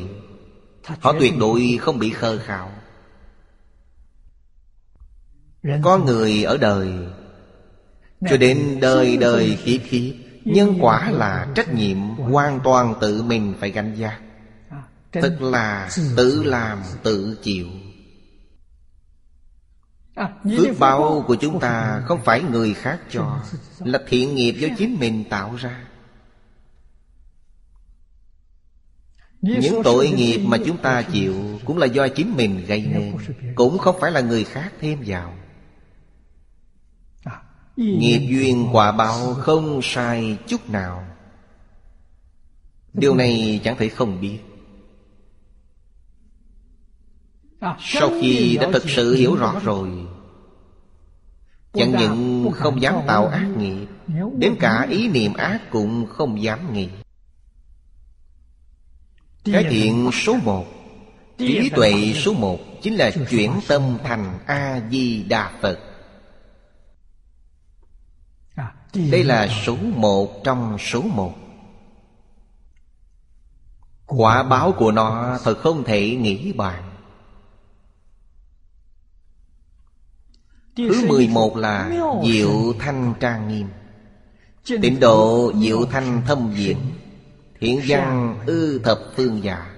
Họ 0.99 1.13
tuyệt 1.19 1.34
đối 1.39 1.77
không 1.81 1.99
bị 1.99 2.09
khờ 2.09 2.38
khạo. 2.38 2.72
Có 5.84 5.97
người 5.97 6.43
ở 6.43 6.57
đời, 6.57 6.89
Cho 8.30 8.38
đến 8.38 8.77
đời 8.81 9.18
đời 9.18 9.57
khí 9.63 9.80
khí, 9.84 10.15
Nhân 10.45 10.77
quả 10.81 11.11
là 11.11 11.47
trách 11.55 11.73
nhiệm 11.73 11.97
Hoàn 11.99 12.59
toàn 12.63 12.93
tự 13.01 13.23
mình 13.23 13.53
phải 13.59 13.72
gánh 13.72 13.95
giác 13.95 14.19
Thật 15.11 15.41
là 15.41 15.89
tự 16.18 16.43
làm, 16.43 16.80
tự 17.03 17.38
chịu. 17.43 17.68
Phước 20.57 20.80
báo 20.80 21.23
của 21.27 21.35
chúng 21.35 21.60
ta 21.60 22.02
không 22.06 22.22
phải 22.26 22.41
người 22.41 22.73
khác 22.73 22.99
cho 23.10 23.39
Là 23.80 23.99
thiện 24.07 24.35
nghiệp 24.35 24.52
do 24.52 24.68
chính 24.77 24.99
mình 24.99 25.23
tạo 25.30 25.56
ra. 25.56 25.88
Những 29.41 29.81
tội 29.84 30.10
nghiệp 30.10 30.38
mà 30.38 30.57
chúng 30.65 30.77
ta 30.77 31.02
chịu 31.02 31.60
Cũng 31.65 31.77
là 31.77 31.85
do 31.85 32.07
chính 32.07 32.35
mình 32.35 32.65
gây 32.65 32.85
nên 32.93 33.15
Cũng 33.56 33.77
không 33.77 33.95
phải 34.02 34.11
là 34.11 34.22
người 34.22 34.43
khác 34.43 34.72
thêm 34.80 35.03
vào. 35.06 35.34
Nghiệp 37.76 38.27
duyên 38.30 38.68
quả 38.72 38.91
báo 38.91 39.34
không 39.34 39.80
sai 39.84 40.38
chút 40.48 40.69
nào. 40.69 41.03
Điều 42.93 43.15
này 43.15 43.61
chẳng 43.64 43.77
thể 43.77 43.89
không 43.89 44.22
biết. 44.22 44.39
Sau 47.80 48.10
khi 48.22 48.57
đã 48.61 48.69
thực 48.73 48.89
sự 48.89 49.15
hiểu 49.15 49.35
rõ 49.35 49.60
rồi 49.64 49.89
Chẳng 51.73 51.91
những 51.91 52.52
không 52.56 52.81
dám 52.81 52.95
tạo 53.07 53.27
ác 53.27 53.48
nghiệp 53.57 53.88
Đến 54.38 54.56
cả 54.60 54.88
ý 54.89 55.07
niệm 55.07 55.34
ác 55.34 55.60
cũng 55.72 56.06
không 56.06 56.41
dám 56.41 56.73
nghĩ. 56.73 56.89
Cái 59.43 59.64
thiện 59.69 60.10
số 60.14 60.35
một 60.43 60.65
Trí 61.38 61.69
tuệ 61.76 62.14
số 62.15 62.34
một 62.34 62.60
Chính 62.81 62.95
là 62.95 63.11
chuyển 63.30 63.52
tâm 63.68 63.98
thành 64.03 64.39
A-di-đà 64.45 65.52
Phật. 65.61 65.80
Đây 68.93 69.23
là 69.23 69.48
số 69.65 69.76
một 69.76 70.43
trong 70.43 70.77
số 70.80 71.02
một. 71.02 71.34
Quả 74.06 74.43
báo 74.43 74.72
của 74.77 74.91
nó 74.91 75.38
thật 75.43 75.57
không 75.57 75.84
thể 75.84 76.15
nghĩ 76.15 76.52
bàn 76.52 76.90
Thứ 80.77 81.07
mười 81.07 81.27
một 81.27 81.57
là 81.57 81.91
Diệu 82.26 82.73
Thanh 82.80 83.14
Trang 83.19 83.48
Nghiêm. 83.48 83.68
Tịnh 84.81 84.99
độ 84.99 85.52
Diệu 85.61 85.85
Thanh 85.85 86.22
Thâm 86.26 86.52
Viện. 86.52 86.77
Thiện 87.60 87.81
văn 87.88 88.39
ư 88.45 88.80
thập 88.80 88.99
phương 89.15 89.43
giả 89.43 89.72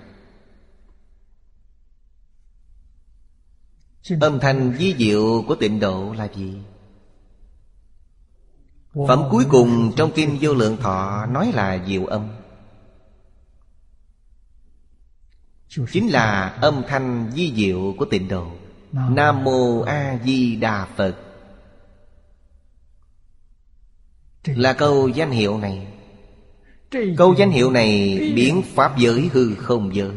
Âm 4.22 4.40
thanh 4.40 4.74
di 4.80 4.96
diệu 4.98 5.44
của 5.48 5.56
tịnh 5.56 5.80
độ 5.80 6.14
là 6.14 6.28
gì? 6.36 6.58
Phẩm 9.08 9.24
cuối 9.32 9.46
cùng 9.50 9.92
trong 9.96 10.12
Kinh 10.16 10.38
Vô 10.42 10.54
Lượng 10.54 10.78
Thọ 10.78 11.26
nói 11.26 11.52
là 11.54 11.84
diệu 11.88 12.06
âm. 12.06 12.28
Chính 15.68 16.12
là 16.12 16.48
âm 16.48 16.84
thanh 16.88 17.32
di 17.36 17.54
diệu 17.56 17.96
của 17.98 18.06
tịnh 18.06 18.28
độ 18.28 18.52
Nam 18.94 19.44
Mô 19.44 19.82
A 19.82 20.20
Di 20.26 20.56
Đà 20.56 20.86
Phật. 20.86 21.16
Là 24.46 24.74
câu 24.74 25.08
danh 25.08 25.32
hiệu 25.32 25.58
này. 25.58 25.88
Câu 27.18 27.34
danh 27.38 27.52
hiệu 27.52 27.72
này 27.72 28.20
biến 28.36 28.62
Pháp 28.66 28.98
giới 28.98 29.30
hư 29.34 29.56
không 29.56 29.96
giới. 29.96 30.16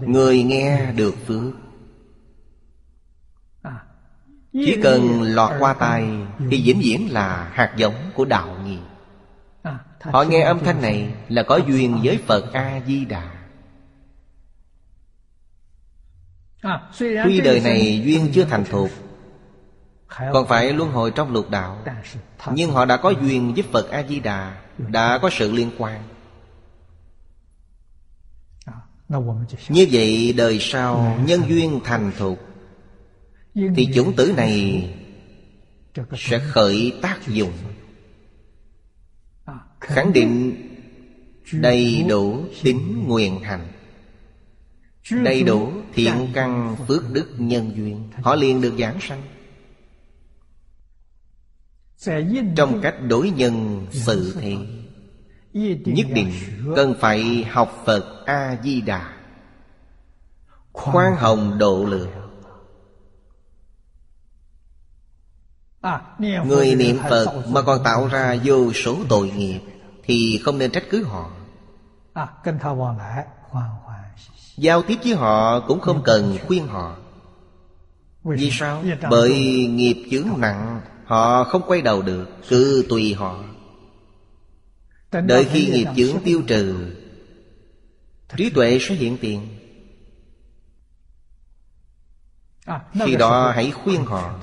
Người 0.00 0.42
nghe 0.42 0.92
được 0.92 1.14
phước. 1.26 1.54
Chỉ 4.52 4.78
cần 4.82 5.22
lọt 5.22 5.52
qua 5.58 5.74
tai 5.74 6.08
Thì 6.50 6.62
vĩnh 6.62 6.80
viễn 6.80 7.12
là 7.12 7.50
hạt 7.52 7.74
giống 7.76 8.10
của 8.14 8.24
đạo 8.24 8.58
nghiệp. 8.64 8.80
Họ 10.00 10.22
nghe 10.22 10.40
âm 10.40 10.58
thanh 10.64 10.82
này 10.82 11.14
là 11.28 11.42
có 11.42 11.60
duyên 11.68 12.00
với 12.02 12.18
Phật 12.26 12.52
A-di-đà 12.52 13.35
Tuy 16.98 17.40
đời 17.40 17.60
này 17.60 18.02
duyên 18.04 18.30
chưa 18.34 18.44
thành 18.44 18.64
thục 18.64 18.90
Còn 20.32 20.46
phải 20.48 20.72
luân 20.72 20.90
hồi 20.90 21.10
trong 21.10 21.32
lục 21.32 21.50
đạo. 21.50 21.84
Nhưng 22.54 22.70
họ 22.70 22.84
đã 22.84 22.96
có 22.96 23.10
duyên 23.10 23.54
với 23.54 23.62
Phật 23.62 23.90
A-di-đà 23.90 24.62
Đã 24.78 25.18
có 25.18 25.30
sự 25.32 25.52
liên 25.52 25.70
quan. 25.78 26.02
Như 29.68 29.86
vậy 29.90 30.34
đời 30.36 30.58
sau 30.60 31.18
nhân 31.26 31.40
duyên 31.48 31.80
thành 31.84 32.12
thục 32.18 32.38
Thì 33.54 33.88
chủng 33.94 34.16
tử 34.16 34.34
này 34.36 34.88
Sẽ 36.16 36.38
khởi 36.38 36.92
tác 37.02 37.26
dụng. 37.26 37.52
Khẳng 39.80 40.12
định 40.12 40.62
đầy 41.52 42.04
đủ 42.08 42.44
tính 42.62 43.04
nguyện 43.06 43.40
hành 43.40 43.68
Đầy 45.12 45.42
đủ 45.42 45.72
thiện 45.94 46.28
căn 46.34 46.76
phước 46.88 47.12
đức 47.12 47.34
nhân 47.38 47.72
duyên. 47.76 48.10
Họ 48.22 48.34
liền 48.34 48.60
được 48.60 48.74
giảng 48.78 48.98
sanh. 49.00 49.22
Trong 52.56 52.80
cách 52.82 52.94
đối 53.08 53.30
nhân 53.30 53.86
sự 53.92 54.36
thế 54.40 54.56
Nhất 55.84 56.06
định 56.14 56.32
cần 56.76 56.94
phải 57.00 57.44
học 57.50 57.82
Phật 57.86 58.24
A-di-đà 58.26 59.12
Khoan 60.72 61.16
hồng 61.16 61.58
độ 61.58 61.84
lượng. 61.84 62.10
Người 66.44 66.74
niệm 66.74 66.98
Phật 67.10 67.44
mà 67.48 67.62
còn 67.62 67.84
tạo 67.84 68.08
ra 68.08 68.36
vô 68.44 68.72
số 68.72 68.96
tội 69.08 69.30
nghiệp 69.30 69.60
Thì 70.02 70.40
không 70.44 70.58
nên 70.58 70.70
trách 70.70 70.84
cứ 70.90 71.04
họ 71.04 71.30
Giao 74.56 74.82
tiếp 74.82 74.98
với 75.04 75.14
họ 75.14 75.60
cũng 75.60 75.80
không 75.80 76.02
cần 76.04 76.38
khuyên 76.46 76.66
họ. 76.66 76.96
Vì 78.24 78.50
sao? 78.52 78.84
Bởi 79.10 79.32
nghiệp 79.66 80.06
chướng 80.10 80.28
nặng 80.36 80.80
Họ 81.04 81.44
không 81.44 81.62
quay 81.66 81.82
đầu 81.82 82.02
được 82.02 82.26
Cứ 82.48 82.86
tùy 82.88 83.14
họ. 83.14 83.44
Đợi 85.10 85.44
khi 85.44 85.70
nghiệp 85.70 85.88
chướng 85.96 86.22
tiêu 86.24 86.42
trừ 86.46 86.94
Trí 88.36 88.50
tuệ 88.50 88.78
sẽ 88.80 88.94
hiện 88.94 89.18
tiền. 89.20 89.48
Khi 92.92 93.16
đó 93.16 93.50
hãy 93.50 93.70
khuyên 93.70 94.04
họ. 94.04 94.40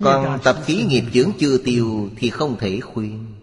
Còn 0.00 0.38
tập 0.44 0.56
khí 0.64 0.84
nghiệp 0.88 1.04
chướng 1.14 1.32
chưa 1.38 1.58
tiêu 1.58 2.10
Thì 2.16 2.30
không 2.30 2.56
thể 2.58 2.80
khuyên 2.80 3.35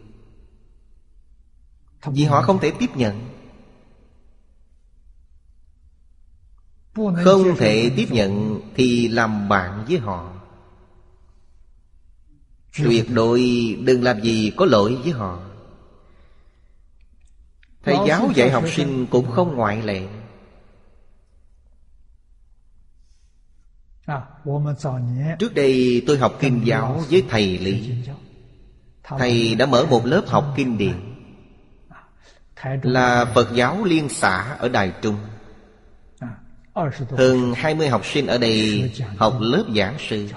vì 2.06 2.24
họ 2.24 2.42
không 2.42 2.60
thể 2.60 2.72
tiếp 2.80 2.90
nhận. 2.96 3.30
Không 7.24 7.56
thể 7.58 7.92
tiếp 7.96 8.08
nhận 8.12 8.62
Thì 8.76 9.08
làm 9.08 9.50
bạn 9.50 9.86
với 9.88 9.98
họ. 9.98 10.34
Tuyệt 12.78 13.06
đối 13.14 13.42
đừng 13.84 14.04
làm 14.04 14.22
gì 14.22 14.52
có 14.56 14.66
lỗi 14.66 14.96
với 15.04 15.12
họ. 15.12 15.40
Thầy 17.84 17.96
giáo 18.08 18.30
dạy 18.36 18.50
học 18.52 18.64
sinh 18.68 19.08
cũng 19.12 19.32
không 19.32 19.56
ngoại 19.56 19.82
lệ. 19.82 20.08
À, 24.06 24.22
Trước 25.40 25.54
đây 25.56 26.04
tôi 26.08 26.18
học 26.18 26.34
kinh 26.40 26.62
giáo 26.66 27.04
với 27.10 27.26
thầy 27.30 27.58
Lý. 27.58 27.92
Thầy 29.04 29.56
đã 29.56 29.66
mở 29.66 29.86
một 29.86 30.06
lớp 30.06 30.24
học 30.28 30.54
kinh 30.56 30.78
điển 30.78 31.12
Là 32.81 33.26
Phật 33.26 33.53
giáo 33.53 33.84
liên 33.84 34.10
xã 34.10 34.56
ở 34.60 34.69
Đài 34.69 34.94
Trung. 35.02 35.18
à, 36.19 36.30
Hơn 37.10 37.53
20 37.56 37.90
học 37.90 38.06
sinh 38.06 38.27
ở 38.27 38.38
đây 38.38 38.91
học 39.18 39.38
lớp 39.40 39.65
giảng 39.76 39.95
sư. 39.99 40.30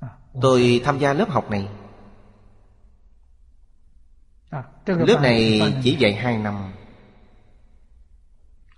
À, 0.00 0.08
Tôi 0.42 0.80
tham 0.84 0.98
gia 0.98 1.12
lớp 1.12 1.30
học 1.30 1.50
này. 1.50 1.68
Lớp 4.86 5.20
này 5.22 5.62
chỉ 5.82 5.96
dạy 5.96 6.14
2 6.14 6.38
năm. 6.38 6.72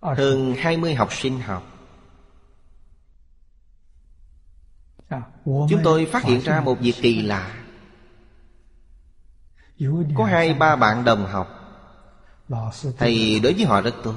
Hơn 0.00 0.54
20 0.58 0.94
học 0.94 1.12
sinh 1.12 1.40
học. 1.40 1.62
Chúng 5.44 5.80
tôi 5.84 6.06
phát 6.06 6.24
hiện 6.24 6.40
ra 6.40 6.60
một 6.60 6.80
việc 6.80 6.94
kỳ 7.02 7.22
lạ 7.22 7.63
Có 10.16 10.24
hai 10.24 10.54
ba 10.54 10.76
bạn 10.76 11.04
đồng 11.04 11.26
học. 11.26 11.48
Thầy 12.98 13.40
đối 13.40 13.52
với 13.52 13.64
họ 13.64 13.80
rất 13.80 13.94
tốt. 14.04 14.14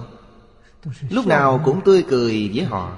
Lúc 1.09 1.27
nào 1.27 1.61
cũng 1.65 1.81
tươi 1.85 2.05
cười 2.09 2.51
với 2.55 2.65
họ. 2.65 2.97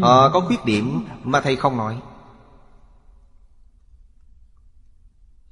Họ 0.00 0.30
có 0.32 0.40
khuyết 0.40 0.64
điểm 0.64 1.04
mà 1.22 1.40
thầy 1.40 1.56
không 1.56 1.76
nói. 1.76 2.00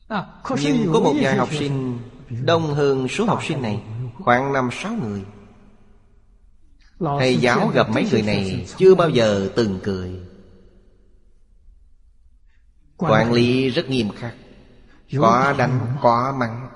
À, 0.09 0.27
Nhưng 0.63 0.93
có 0.93 1.01
một 1.01 1.15
vài 1.21 1.37
học 1.37 1.49
sinh 1.53 1.99
Đông 2.45 2.75
hơn 2.75 3.09
số 3.09 3.25
học 3.25 3.45
sinh 3.45 3.63
này 3.63 3.83
Khoảng 4.19 4.53
năm 4.53 4.69
sáu 4.73 4.93
người. 4.93 5.25
Thầy 6.99 7.37
giáo 7.37 7.71
gặp 7.75 7.91
mấy 7.91 8.07
người 8.11 8.23
này 8.23 8.67
Chưa 8.77 8.95
bao 8.95 9.09
giờ 9.09 9.49
từng 9.57 9.81
cười 9.83 10.21
Quản 12.97 13.33
lý 13.33 13.71
rất 13.71 13.89
nghiêm 13.89 14.11
khắc. 14.11 14.35
Có 15.19 15.55
đánh, 15.59 15.97
có 16.03 16.35
mắng. 16.39 16.69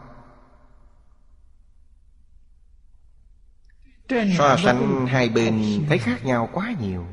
So 4.38 4.56
sánh 4.56 5.06
hai 5.06 5.28
bên 5.28 5.84
thấy 5.88 5.98
khác 5.98 6.24
nhau 6.24 6.48
quá 6.52 6.74
nhiều. 6.80 7.06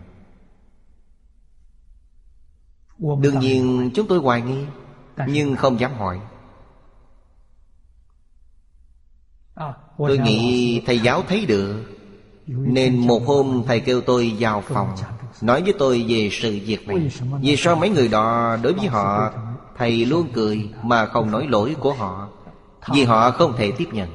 Đương 3.21 3.39
nhiên 3.39 3.91
chúng 3.95 4.07
tôi 4.07 4.19
hoài 4.19 4.41
nghi 4.41 4.65
nhưng 5.27 5.55
không 5.55 5.79
dám 5.79 5.93
hỏi. 5.93 6.19
À, 9.55 9.73
Tôi 9.97 10.17
nghĩ 10.17 10.81
thầy 10.85 10.99
giáo 10.99 11.23
thấy 11.27 11.45
được 11.45 11.97
Nên 12.47 13.07
một 13.07 13.23
hôm 13.25 13.63
thầy 13.67 13.79
kêu 13.79 14.01
tôi 14.01 14.35
vào 14.39 14.61
phòng 14.61 14.95
Nói 15.41 15.61
với 15.61 15.73
tôi 15.80 16.05
về 16.07 16.30
sự 16.31 16.59
việc 16.65 16.88
này. 16.88 17.09
Vì 17.41 17.55
sao 17.57 17.76
mấy 17.76 17.89
người 17.89 18.07
đó 18.07 18.57
đối 18.61 18.73
với 18.73 18.88
họ, 18.88 19.31
Thầy 19.77 20.05
luôn 20.05 20.27
cười 20.34 20.69
mà 20.84 21.05
không 21.05 21.31
nói 21.31 21.47
lỗi 21.47 21.76
của 21.80 21.93
họ? 21.93 22.30
Vì 22.93 23.03
họ 23.03 23.31
không 23.31 23.53
thể 23.57 23.72
tiếp 23.72 23.88
nhận. 23.91 24.09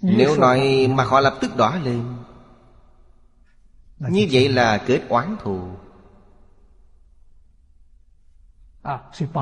Nếu 0.00 0.36
nói 0.36 0.88
mà 0.94 1.04
họ 1.04 1.20
lập 1.20 1.34
tức 1.40 1.56
đỏ 1.56 1.78
lên, 1.84 2.04
Như 3.98 4.26
vậy 4.30 4.48
là 4.48 4.78
kết 4.78 5.00
oán 5.08 5.36
thù. 5.42 5.60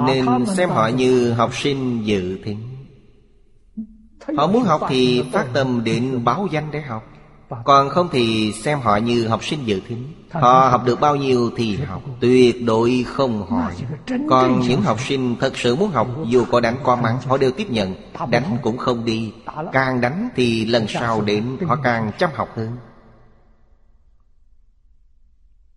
Nên 0.07 0.47
xem 0.47 0.71
họ 0.71 0.87
như 0.89 1.33
học 1.33 1.51
sinh 1.55 2.07
dự 2.07 2.39
thính 2.45 2.87
Họ 4.37 4.47
muốn 4.47 4.63
học 4.63 4.83
thì 4.89 5.25
phát 5.33 5.47
tâm 5.53 5.85
định 5.85 6.25
báo 6.25 6.49
danh 6.51 6.71
để 6.71 6.81
học. 6.81 7.07
Còn 7.65 7.89
không 7.89 8.09
thì 8.13 8.53
xem 8.53 8.81
họ 8.81 8.97
như 8.97 9.29
học 9.29 9.45
sinh 9.45 9.67
dự 9.67 9.81
thính. 9.89 10.15
Họ 10.31 10.69
học 10.71 10.83
được 10.85 11.01
bao 11.01 11.17
nhiêu 11.17 11.51
thì 11.57 11.77
học 11.77 12.03
Tuyệt 12.21 12.65
đối 12.65 13.05
không 13.09 13.47
hỏi. 13.47 13.73
Còn 14.29 14.61
những 14.61 14.83
học 14.83 15.01
sinh 15.01 15.37
thật 15.41 15.57
sự 15.57 15.77
muốn 15.77 15.91
học 15.91 16.09
Dù 16.27 16.45
có 16.51 16.61
đánh 16.61 16.77
có 16.83 16.97
mắng 16.97 17.19
Họ 17.27 17.37
đều 17.37 17.51
tiếp 17.51 17.71
nhận. 17.71 17.95
Đánh 18.31 18.57
cũng 18.63 18.79
không 18.79 19.05
đi. 19.05 19.33
Càng 19.73 20.01
đánh 20.01 20.29
thì 20.37 20.65
lần 20.65 20.87
sau 20.89 21.21
đến 21.21 21.57
Họ 21.67 21.77
càng 21.83 22.11
chăm 22.19 22.31
học 22.35 22.49
hơn. 22.57 22.77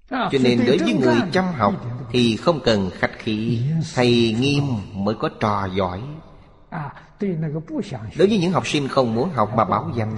À, 0.10 0.30
Cho 0.31 0.39
nên 0.43 0.65
đối 0.68 0.77
với 0.77 0.93
người 0.93 1.15
chăm 1.31 1.45
học 1.45 1.73
Thì 2.11 2.38
không 2.38 2.60
cần 2.60 2.89
khách 2.99 3.19
khí. 3.19 3.61
Thầy 3.95 4.35
nghiêm 4.39 4.64
mới 4.93 5.15
có 5.15 5.30
trò 5.39 5.68
giỏi. 5.76 6.02
À, 6.69 6.91
Đối 8.18 8.27
với 8.27 8.38
những 8.38 8.52
học 8.52 8.68
sinh 8.68 8.88
không 8.88 9.15
muốn 9.15 9.30
học 9.34 9.52
mà 9.56 9.65
bảo 9.65 9.91
danh 9.95 10.18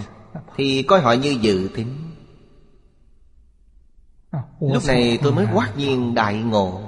thì 0.55 0.83
coi 0.83 1.01
họ 1.01 1.13
như 1.13 1.37
dự 1.41 1.69
tính. 1.75 2.07
Lúc 4.59 4.83
này 4.87 5.19
tôi 5.23 5.33
mới 5.33 5.47
quát 5.53 5.73
nhiên 5.77 6.13
đại 6.13 6.35
ngộ, 6.35 6.81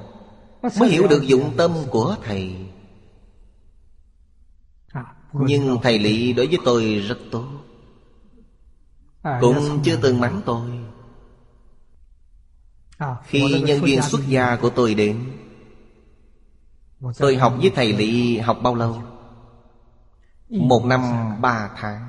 Mới 0.80 0.90
hiểu 0.90 1.08
được 1.08 1.24
dụng 1.24 1.54
tâm 1.58 1.72
của 1.90 2.16
thầy 2.24 2.56
Nhưng 5.34 5.78
thầy 5.84 6.00
Lý 6.00 6.34
đối 6.34 6.48
với 6.48 6.58
tôi 6.66 6.86
rất 7.08 7.18
tốt 7.32 7.48
Cũng 9.42 9.80
chưa 9.84 9.98
từng 10.02 10.20
mắng 10.20 10.42
tôi 10.46 10.70
Khi 13.24 13.62
nhân 13.62 13.82
viên 13.82 14.02
xuất 14.02 14.22
gia 14.28 14.56
của 14.56 14.70
tôi 14.70 14.94
đến, 14.94 15.32
Tôi 17.18 17.38
học 17.38 17.54
với 17.62 17.72
thầy 17.76 17.94
Lý 17.94 18.38
học 18.38 18.58
bao 18.64 18.76
lâu? 18.76 19.04
Một 20.50 20.86
năm 20.86 21.02
ba 21.42 21.70
tháng 21.78 22.08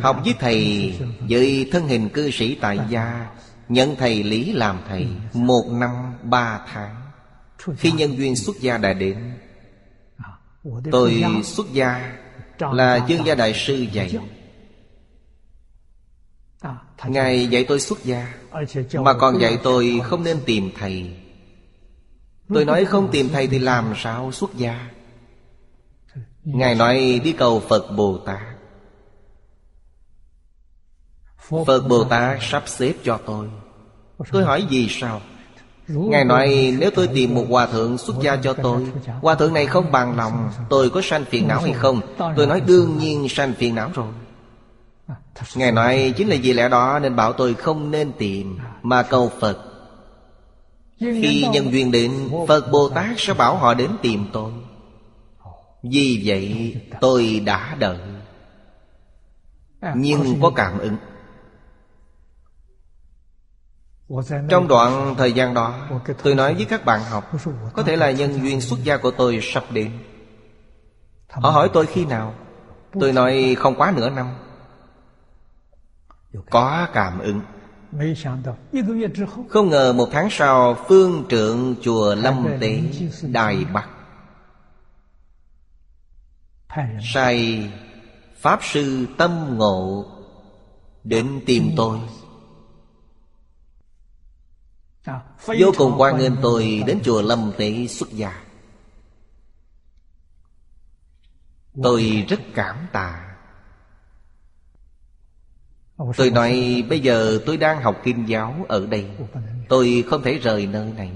Học 0.00 0.20
với 0.24 0.34
thầy 0.38 0.92
với 1.28 1.68
thân 1.72 1.88
hình 1.88 2.08
cư 2.08 2.30
sĩ 2.30 2.54
tại 2.54 2.78
gia 2.88 3.30
Nhận 3.68 3.96
thầy 3.96 4.22
Lý 4.22 4.52
làm 4.52 4.78
thầy 4.88 5.08
Một 5.32 5.64
năm 5.70 6.14
ba 6.22 6.60
tháng. 6.72 6.94
Khi 7.76 7.90
nhân 7.90 8.16
viên 8.16 8.36
xuất 8.36 8.56
gia 8.60 8.78
đã 8.78 8.92
đến 8.92 9.32
à, 10.16 10.30
Tôi 10.92 11.24
xuất 11.44 11.66
gia 11.72 12.16
là 12.58 13.06
dương 13.08 13.26
gia 13.26 13.34
đại 13.34 13.54
sư 13.54 13.86
dạy. 13.92 14.18
Ngài 17.06 17.46
dạy 17.46 17.64
tôi 17.68 17.80
xuất 17.80 18.04
gia 18.04 18.34
Mà 18.92 19.12
còn 19.12 19.40
dạy 19.40 19.58
tôi 19.62 20.00
không 20.04 20.24
nên 20.24 20.36
tìm 20.46 20.70
thầy. 20.78 21.16
Tôi 22.48 22.64
nói 22.64 22.84
không 22.84 23.08
tìm 23.12 23.28
thầy 23.28 23.46
thì 23.46 23.58
làm 23.58 23.94
sao 23.96 24.32
xuất 24.32 24.54
gia? 24.54 24.90
Ngài 26.44 26.74
nói 26.74 27.20
đi 27.24 27.32
cầu 27.32 27.60
Phật 27.68 27.90
Bồ 27.96 28.18
Tát 28.18 28.55
Phật 31.50 31.88
Bồ 31.88 32.04
Tát 32.04 32.38
sắp 32.40 32.62
xếp 32.66 32.92
cho 33.04 33.18
tôi. 33.26 33.46
Tôi 34.32 34.44
hỏi 34.44 34.66
vì 34.70 34.88
sao? 34.90 35.20
Ngài 35.88 36.24
nói, 36.24 36.76
nếu 36.78 36.90
tôi 36.90 37.08
tìm 37.08 37.34
một 37.34 37.44
hòa 37.50 37.66
thượng 37.66 37.98
xuất 37.98 38.16
gia 38.20 38.36
cho 38.36 38.52
tôi, 38.52 38.86
Hòa 39.22 39.34
thượng 39.34 39.54
này 39.54 39.66
không 39.66 39.92
bằng 39.92 40.16
lòng, 40.16 40.50
Tôi 40.68 40.90
có 40.90 41.00
sanh 41.04 41.24
phiền 41.24 41.48
não 41.48 41.60
hay 41.60 41.72
không? 41.72 42.00
Tôi 42.36 42.46
nói, 42.46 42.60
đương 42.60 42.98
nhiên 42.98 43.28
sanh 43.28 43.54
phiền 43.54 43.74
não 43.74 43.90
rồi. 43.94 44.06
Ngài 45.54 45.72
nói, 45.72 46.14
chính 46.16 46.28
là 46.28 46.36
vì 46.42 46.52
lẽ 46.52 46.68
đó 46.68 46.98
nên 47.02 47.16
bảo 47.16 47.32
tôi 47.32 47.54
không 47.54 47.90
nên 47.90 48.12
tìm, 48.12 48.58
Mà 48.82 49.02
cầu 49.02 49.32
Phật. 49.40 49.58
Khi 51.00 51.46
nhân 51.52 51.72
duyên 51.72 51.90
đến, 51.90 52.30
Phật 52.48 52.72
Bồ 52.72 52.88
Tát 52.88 53.06
sẽ 53.16 53.34
bảo 53.34 53.56
họ 53.56 53.74
đến 53.74 53.90
tìm 54.02 54.26
tôi. 54.32 54.52
Vì 55.82 56.22
vậy, 56.24 56.76
tôi 57.00 57.42
đã 57.44 57.76
đợi. 57.78 57.98
Nhưng 59.94 60.40
có 60.42 60.50
cảm 60.50 60.78
ứng. 60.78 60.96
Trong 64.48 64.68
đoạn 64.68 65.14
thời 65.18 65.32
gian 65.32 65.54
đó 65.54 65.74
Tôi 66.22 66.34
nói 66.34 66.54
với 66.54 66.64
các 66.64 66.84
bạn 66.84 67.00
học 67.10 67.32
Có 67.72 67.82
thể 67.82 67.96
là 67.96 68.10
nhân 68.10 68.42
duyên 68.42 68.60
xuất 68.60 68.84
gia 68.84 68.96
của 68.96 69.10
tôi 69.10 69.38
sắp 69.42 69.64
đến. 69.70 69.90
Họ 71.30 71.50
hỏi 71.50 71.70
tôi 71.72 71.86
khi 71.86 72.04
nào? 72.04 72.34
Tôi 73.00 73.12
nói 73.12 73.56
không 73.58 73.74
quá 73.74 73.92
nửa 73.96 74.10
năm. 74.10 74.26
Có 76.50 76.86
cảm 76.92 77.18
ứng. 77.18 77.40
Không? 79.50 79.70
Ngờ 79.70 79.92
một 79.92 80.08
tháng 80.12 80.28
sau 80.30 80.76
Phương 80.88 81.24
trượng 81.28 81.74
chùa 81.82 82.14
Lâm 82.14 82.46
Tế 82.60 82.80
Đài 83.22 83.64
Bắc. 83.72 83.88
Sai 87.14 87.68
Pháp 88.36 88.60
sư 88.62 89.06
tâm 89.18 89.58
ngộ 89.58 90.04
Đến 91.04 91.40
tìm 91.46 91.70
tôi 91.76 91.98
Vô 95.46 95.72
cùng 95.78 95.94
quan 95.96 96.18
nghênh 96.18 96.36
tôi 96.42 96.82
Đến 96.86 97.00
chùa 97.04 97.22
Lâm 97.22 97.52
Tế 97.56 97.86
xuất 97.86 98.10
gia. 98.12 98.42
Tôi 101.82 102.24
rất 102.28 102.40
cảm 102.54 102.86
tạ. 102.92 103.36
Tôi 106.16 106.30
nói 106.30 106.84
bây 106.88 107.00
giờ 107.00 107.38
tôi 107.46 107.56
đang 107.56 107.82
học 107.82 108.00
kinh 108.04 108.28
giáo 108.28 108.66
ở 108.68 108.86
đây. 108.86 109.10
Tôi 109.68 110.04
không 110.06 110.22
thể 110.22 110.38
rời 110.38 110.66
nơi 110.66 110.92
này. 110.96 111.10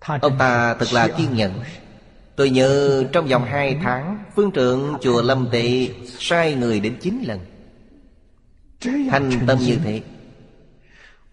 Ông 0.00 0.38
ta 0.38 0.74
thật 0.74 0.92
là 0.92 1.08
kiên 1.08 1.34
nhẫn. 1.34 1.60
Tôi 2.36 2.50
nhớ 2.50 3.04
trong 3.12 3.26
vòng 3.26 3.44
hai 3.44 3.78
tháng 3.82 4.24
Phương 4.36 4.50
trưởng 4.50 4.96
chùa 5.00 5.22
Lâm 5.22 5.48
Tệ 5.52 5.88
Sai 6.06 6.54
người 6.54 6.80
đến 6.80 6.98
chín 7.00 7.22
lần. 7.26 7.40
Thành 9.10 9.30
tâm 9.46 9.58
như 9.58 9.78
thế 9.84 10.02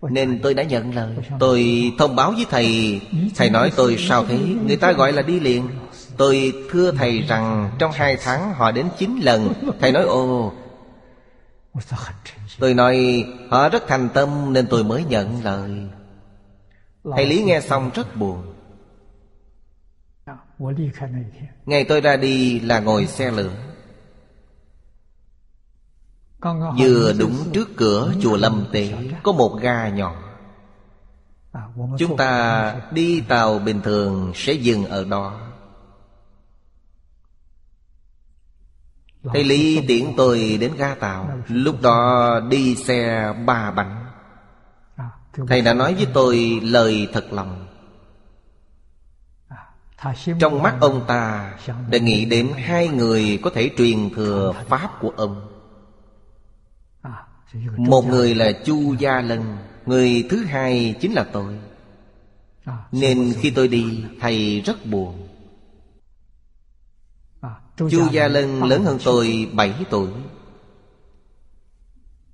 Nên 0.02 0.40
tôi 0.44 0.53
đã 0.53 0.64
nhận 0.64 0.95
lời. 0.95 1.15
Tôi 1.40 1.91
thông 1.98 2.15
báo 2.15 2.32
với 2.32 2.45
thầy. 2.49 3.02
Thầy 3.36 3.49
nói 3.49 3.72
tôi 3.76 3.98
sao 3.99 4.26
thế? 4.26 4.38
Người 4.68 4.76
ta 4.76 4.91
gọi 4.91 5.11
là 5.11 5.22
đi 5.22 5.40
liền. 5.40 5.68
Tôi 6.18 6.53
thưa 6.72 6.91
thầy 6.91 7.22
rằng 7.22 7.72
Trong 7.80 7.91
hai 7.91 8.18
tháng 8.24 8.53
họ 8.53 8.72
đến 8.72 8.88
chín 8.98 9.19
lần. 9.24 9.53
Thầy 9.80 9.91
nói 9.91 10.03
ồ. 10.03 10.53
Tôi 12.60 12.74
nói 12.74 13.26
họ 13.49 13.69
rất 13.69 13.88
thành 13.88 14.10
tâm 14.14 14.53
Nên 14.53 14.68
tôi 14.68 14.84
mới 14.84 15.03
nhận 15.10 15.44
lời. 15.44 15.72
Thầy 17.15 17.26
Lý 17.26 17.44
nghe 17.44 17.61
xong 17.61 17.91
rất 17.94 18.15
buồn. 18.15 18.53
Ngày 21.65 21.84
tôi 21.84 22.02
ra 22.02 22.15
đi 22.15 22.60
là 22.60 22.80
ngồi 22.80 23.06
xe 23.06 23.32
lửa 23.32 23.52
Vừa 26.77 27.14
đúng 27.19 27.35
trước 27.53 27.69
cửa 27.76 28.14
chùa 28.22 28.38
Lâm 28.38 28.65
Tế 28.72 28.93
Có 29.23 29.31
một 29.31 29.59
ga 29.61 29.89
nhỏ. 29.89 30.15
Chúng 31.97 32.18
ta 32.18 32.76
đi 32.91 33.22
tàu 33.22 33.59
bình 33.59 33.81
thường 33.81 34.31
sẽ 34.35 34.53
dừng 34.53 34.85
ở 34.85 35.03
đó. 35.03 35.39
Thầy 39.23 39.43
Lý 39.43 39.88
tiễn 39.88 40.05
tôi 40.18 40.57
đến 40.61 40.72
ga 40.77 40.95
tàu. 40.95 41.30
Lúc 41.47 41.81
đó 41.81 42.39
đi 42.49 42.76
xe 42.76 43.34
ba 43.45 43.72
bánh. 43.72 44.05
Thầy 45.47 45.61
đã 45.61 45.73
nói 45.73 45.93
với 45.93 46.07
tôi 46.14 46.59
lời 46.64 47.07
thật 47.14 47.26
lòng. 47.31 47.68
Trong 50.39 50.64
mắt 50.64 50.76
ông 50.81 51.05
ta 51.07 51.53
Đã 51.89 51.97
nghĩ 51.97 52.26
đến 52.26 52.51
hai 52.57 52.88
người 52.88 53.39
có 53.43 53.49
thể 53.53 53.72
truyền 53.77 54.09
thừa 54.15 54.53
Pháp 54.68 54.89
của 55.01 55.14
ông 55.18 55.56
Một 57.78 58.06
người 58.06 58.36
là 58.36 58.52
Chu 58.65 58.94
Gia 58.99 59.22
Lân 59.22 59.57
Người 59.86 60.28
thứ 60.30 60.44
hai 60.44 60.95
chính 61.02 61.14
là 61.14 61.26
tôi. 61.34 61.60
Nên 62.91 63.34
khi 63.41 63.49
tôi 63.49 63.68
đi 63.68 64.03
Thầy 64.19 64.61
rất 64.61 64.86
buồn. 64.86 65.28
Chu 67.78 68.07
Gia 68.11 68.28
Lân 68.28 68.64
lớn 68.64 68.84
hơn 68.84 68.99
tôi 69.03 69.49
7 69.53 69.86
tuổi. 69.90 70.10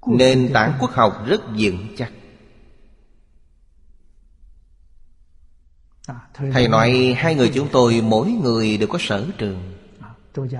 Nền 0.07 0.49
tảng 0.53 0.77
quốc 0.79 0.91
học 0.91 1.23
rất 1.27 1.41
vững 1.59 1.87
chắc. 1.97 2.11
Thầy 6.33 6.67
nói 6.67 7.15
hai 7.17 7.35
người 7.35 7.51
chúng 7.53 7.67
tôi 7.71 8.01
mỗi 8.01 8.31
người 8.31 8.77
đều 8.77 8.87
có 8.87 8.97
sở 9.01 9.25
trường. 9.37 9.73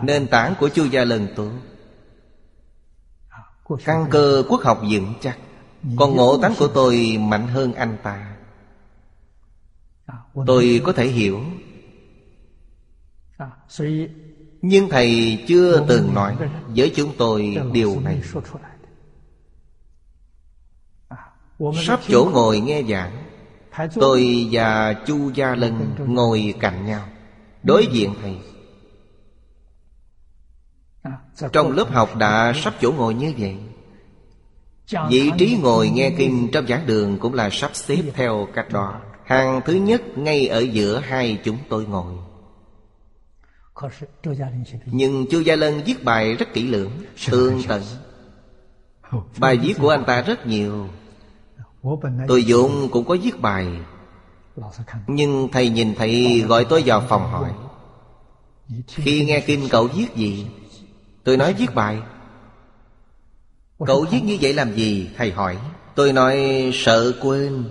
Nền 0.04 0.28
tảng 0.28 0.54
của 0.60 0.70
Chu 0.70 0.86
Gia 0.86 1.06
Lân 1.06 1.28
tốt 1.36 1.52
Căn 3.86 4.06
cơ 4.12 4.44
quốc 4.50 4.62
học 4.62 4.82
vững 4.92 5.14
chắc 5.22 5.38
Còn 5.98 6.16
ngộ 6.16 6.38
tánh 6.38 6.54
của 6.60 6.68
tôi 6.68 7.18
mạnh 7.22 7.48
hơn 7.48 7.74
anh 7.74 7.98
ta. 8.04 8.36
Tôi 10.46 10.82
có 10.86 10.94
thể 10.94 11.08
hiểu. 11.08 11.40
Nhưng 14.62 14.90
Thầy 14.90 15.44
chưa 15.48 15.86
từng 15.88 16.14
nói 16.14 16.38
với 16.76 16.92
chúng 16.96 17.14
tôi 17.18 17.58
điều 17.74 18.00
này. 18.00 18.22
Sắp 21.74 22.00
chỗ 22.08 22.30
ngồi 22.34 22.60
nghe 22.60 22.84
giảng 22.84 23.24
Tôi 23.96 24.48
và 24.52 24.94
Chu 25.08 25.32
Gia 25.34 25.56
Lân 25.56 25.96
ngồi 26.08 26.54
cạnh 26.60 26.86
nhau 26.86 27.06
Đối 27.64 27.88
diện 27.92 28.14
Thầy 28.22 28.38
Trong 31.52 31.72
lớp 31.72 31.92
học 31.92 32.16
đã 32.16 32.54
sắp 32.56 32.74
chỗ 32.82 32.92
ngồi 32.92 33.14
như 33.14 33.34
vậy. 33.38 33.58
Vị 35.10 35.32
trí 35.38 35.58
ngồi 35.62 35.90
nghe 35.90 36.10
kinh 36.18 36.50
trong 36.54 36.68
giảng 36.68 36.86
đường 36.86 37.18
Cũng 37.18 37.34
là 37.34 37.50
sắp 37.50 37.72
xếp 37.74 38.02
theo 38.14 38.48
cách 38.54 38.68
đó. 38.72 39.02
Hàng 39.26 39.62
thứ 39.66 39.74
nhất 39.74 40.02
ngay 40.18 40.48
ở 40.48 40.60
giữa 40.60 41.00
hai 41.00 41.40
chúng 41.44 41.58
tôi 41.70 41.86
ngồi. 41.86 42.14
Nhưng 44.86 45.26
Chu 45.32 45.40
Gia 45.40 45.56
Lân 45.56 45.82
viết 45.86 46.04
bài 46.04 46.34
rất 46.34 46.54
kỹ 46.54 46.68
lưỡng 46.68 46.92
Tương 47.32 47.62
tận. 47.68 47.82
Bài 49.40 49.58
viết 49.58 49.74
của 49.82 49.90
anh 49.90 50.04
ta 50.06 50.22
rất 50.22 50.48
nhiều. 50.48 50.88
Tôi 52.28 52.44
Dũng 52.48 52.90
cũng 52.92 53.06
có 53.06 53.18
viết 53.22 53.42
bài. 53.42 53.68
Nhưng 55.08 55.50
thầy 55.52 55.70
nhìn 55.70 55.96
thầy 55.96 56.42
gọi 56.48 56.66
tôi 56.66 56.84
vào 56.86 57.04
phòng 57.10 57.32
hỏi. 57.32 57.54
Khi 58.88 59.26
nghe 59.26 59.40
kinh 59.40 59.70
cậu 59.70 59.88
viết 59.88 60.16
gì 60.16 60.48
Tôi 61.24 61.38
nói 61.38 61.54
viết 61.54 61.76
bài. 61.76 61.98
Cậu 63.86 64.06
viết 64.12 64.22
như 64.24 64.38
vậy 64.42 64.54
làm 64.54 64.76
gì? 64.76 65.10
Thầy 65.18 65.32
hỏi. 65.32 65.58
Tôi 65.96 66.14
nói 66.14 66.70
sợ 66.74 67.12
quên. 67.22 67.64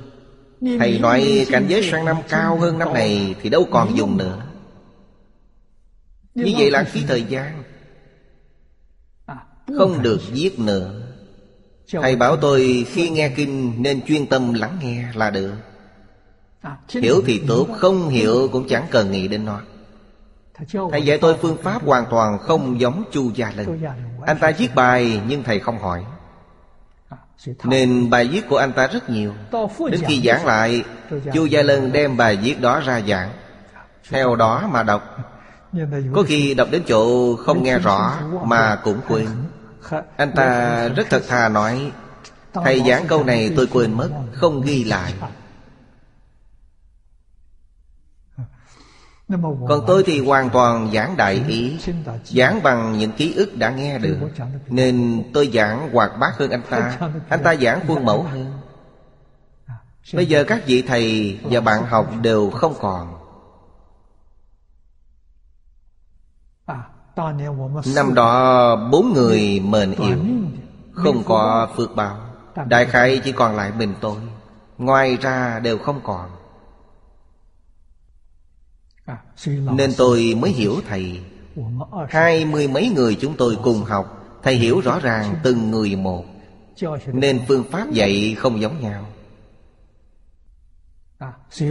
Thầy 0.79 0.99
nói 0.99 1.47
cảnh 1.51 1.67
giới 1.69 1.83
sang 1.91 2.05
năm 2.05 2.17
cao 2.29 2.59
hơn 2.59 2.79
năm 2.79 2.95
này 2.95 3.35
Thì 3.43 3.51
đâu 3.51 3.69
còn 3.71 3.97
dùng 3.97 4.17
nữa. 4.17 4.43
Như 6.35 6.53
vậy 6.59 6.71
là 6.71 6.85
phí 6.85 7.01
thời 7.09 7.23
gian. 7.23 7.63
À, 9.27 9.37
Không 9.79 10.03
được 10.03 10.21
viết 10.33 10.59
nữa. 10.59 11.01
Thầy 11.93 12.17
bảo 12.17 12.37
tôi 12.37 12.87
khi 12.89 13.09
nghe 13.09 13.29
kinh 13.29 13.83
nên 13.83 14.03
chuyên 14.07 14.27
tâm 14.27 14.53
lắng 14.55 14.79
nghe 14.83 15.05
là 15.15 15.31
được. 15.31 15.55
À, 16.61 16.77
Hiểu 16.89 17.23
thì 17.27 17.43
tốt, 17.49 17.69
không 17.79 18.09
hiểu 18.09 18.49
cũng 18.53 18.69
chẳng 18.69 18.87
cần 18.91 19.11
nghĩ 19.11 19.29
đến 19.29 19.45
nó 19.45 19.61
Thầy 20.91 21.03
dạy 21.03 21.19
tôi 21.19 21.37
phương 21.43 21.57
pháp 21.63 21.85
hoàn 21.85 22.07
toàn 22.11 22.39
không 22.39 22.81
giống 22.81 23.05
Chu 23.13 23.31
Gia 23.35 23.53
Lân. 23.57 23.83
Anh 24.27 24.39
ta 24.39 24.53
viết 24.59 24.75
bài 24.75 25.21
nhưng 25.29 25.43
thầy 25.43 25.61
không 25.61 25.79
hỏi. 25.79 26.05
Nên 27.65 28.11
bài 28.11 28.29
viết 28.29 28.49
của 28.49 28.57
anh 28.57 28.73
ta 28.73 28.87
rất 28.87 29.11
nhiều. 29.11 29.33
Đến 29.91 30.01
khi 30.07 30.23
giảng 30.25 30.47
lại 30.47 30.85
Chu 31.33 31.45
Gia 31.47 31.63
Lân 31.63 31.93
đem 31.93 32.17
bài 32.17 32.37
viết 32.37 32.61
đó 32.61 32.81
ra 32.81 33.01
giảng. 33.09 33.31
Theo 34.11 34.37
đó 34.37 34.69
mà 34.73 34.83
đọc. 34.83 35.17
Có 36.15 36.23
khi 36.27 36.55
đọc 36.55 36.69
đến 36.71 36.83
chỗ 36.87 37.37
không 37.37 37.63
nghe 37.63 37.79
rõ 37.79 38.19
Mà 38.45 38.77
cũng 38.85 39.01
quên. 39.09 39.27
Anh 40.17 40.33
ta 40.33 40.89
rất 40.89 41.07
thật 41.11 41.23
thà 41.29 41.49
nói 41.49 41.93
Thầy 42.55 42.83
giảng 42.87 43.07
câu 43.07 43.25
này 43.25 43.51
tôi 43.57 43.67
quên 43.67 43.93
mất 43.93 44.11
Không 44.33 44.63
ghi 44.63 44.85
lại 44.85 45.15
Còn 49.69 49.85
tôi 49.87 50.03
thì 50.07 50.27
hoàn 50.27 50.51
toàn 50.51 50.91
giảng 50.93 51.17
đại 51.17 51.45
ý, 51.49 51.77
Giảng 52.25 52.63
bằng 52.63 52.99
những 52.99 53.13
ký 53.13 53.35
ức 53.35 53.57
đã 53.57 53.71
nghe 53.71 53.99
được. 53.99 54.17
Nên 54.69 55.25
tôi 55.35 55.51
giảng 55.55 55.93
hoạt 55.93 56.13
bát 56.21 56.33
hơn 56.39 56.51
anh 56.51 56.63
ta. 56.71 56.99
Anh 57.29 57.43
ta 57.43 57.55
giảng 57.55 57.81
khuôn 57.87 58.05
mẫu 58.05 58.23
hơn. 58.23 58.53
Bây 60.15 60.27
giờ 60.27 60.45
các 60.45 60.63
vị 60.67 60.83
thầy 60.83 61.39
và 61.43 61.61
bạn 61.61 61.85
học 61.87 62.07
đều 62.23 62.51
không 62.51 62.75
còn. 62.81 63.19
Năm 67.95 68.15
đó, 68.15 68.77
bốn 68.93 69.13
người 69.13 69.61
mền 69.61 69.93
yếu, 69.93 70.19
Không 70.95 71.25
có 71.25 71.69
phước 71.77 71.97
báo. 71.97 72.17
Đại 72.67 72.87
khai 72.87 73.21
chỉ 73.25 73.33
còn 73.33 73.57
lại 73.57 73.73
mình 73.79 73.95
tôi. 74.01 74.17
Ngoài 74.79 75.17
ra 75.21 75.59
đều 75.59 75.79
không 75.79 76.01
còn. 76.05 76.31
Nên 79.73 79.93
tôi 79.97 80.35
mới 80.39 80.51
hiểu 80.51 80.81
thầy. 80.89 81.21
Hai 82.09 82.45
mươi 82.45 82.69
mấy 82.69 82.89
người 82.89 83.15
chúng 83.21 83.37
tôi 83.37 83.59
cùng 83.63 83.85
học. 83.85 84.19
Thầy 84.43 84.55
hiểu 84.55 84.81
rõ 84.81 84.99
ràng 84.99 85.37
từng 85.43 85.71
người 85.71 85.97
một. 85.97 86.25
Nên 87.07 87.41
phương 87.49 87.65
pháp 87.71 87.91
dạy 87.91 88.35
không 88.39 88.61
giống 88.61 88.81
nhau. 88.81 89.07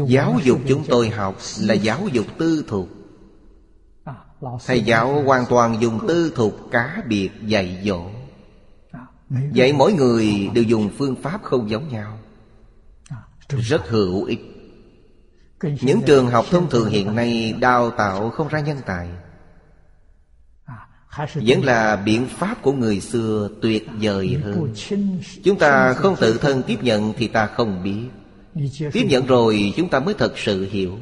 Giáo 0.08 0.40
dục 0.44 0.60
chúng 0.68 0.84
tôi 0.88 1.10
học 1.10 1.36
là 1.60 1.74
giáo 1.74 2.08
dục 2.14 2.26
tư 2.38 2.66
thuộc 2.68 2.88
Thầy 4.66 4.82
giáo 4.82 5.24
hoàn 5.24 5.46
toàn 5.50 5.82
dùng 5.82 6.08
tư 6.08 6.34
thục 6.36 6.72
cá 6.72 7.04
biệt 7.08 7.30
dạy 7.46 7.82
dỗ. 7.86 8.02
Dạy 9.54 9.74
mỗi 9.74 9.94
người 9.94 10.50
đều 10.54 10.64
dùng 10.64 10.90
phương 10.98 11.16
pháp 11.16 11.44
không 11.44 11.70
giống 11.70 11.88
nhau. 11.90 12.18
Rất 13.50 13.90
hữu 13.90 14.24
ích 14.24 14.51
Những 15.62 16.02
trường 16.06 16.28
học 16.28 16.46
thông 16.52 16.70
thường 16.70 16.90
hiện 16.90 17.16
nay 17.16 17.54
đào 17.60 17.92
tạo 17.92 18.30
không 18.30 18.48
ra 18.48 18.60
nhân 18.60 18.78
tài. 18.86 19.10
Vẫn 21.34 21.64
là 21.64 21.96
biện 21.96 22.28
pháp 22.28 22.62
của 22.62 22.72
người 22.72 23.00
xưa 23.00 23.50
tuyệt 23.62 23.88
vời 24.02 24.38
hơn. 24.44 24.74
Chúng 25.44 25.60
ta 25.60 25.94
không 25.94 26.16
tự 26.20 26.38
thân 26.38 26.64
tiếp 26.68 26.78
nhận 26.82 27.14
thì 27.18 27.28
ta 27.28 27.48
không 27.48 27.84
biết. 27.84 28.10
Tiếp 28.94 29.06
nhận 29.10 29.26
rồi 29.26 29.74
chúng 29.78 29.90
ta 29.90 30.00
mới 30.00 30.14
thật 30.14 30.34
sự 30.38 30.68
hiểu. 30.72 30.98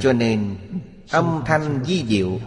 Cho 0.00 0.12
nên 0.12 0.56
âm 1.10 1.42
thanh 1.46 1.84
di 1.84 2.04
diệu 2.08 2.40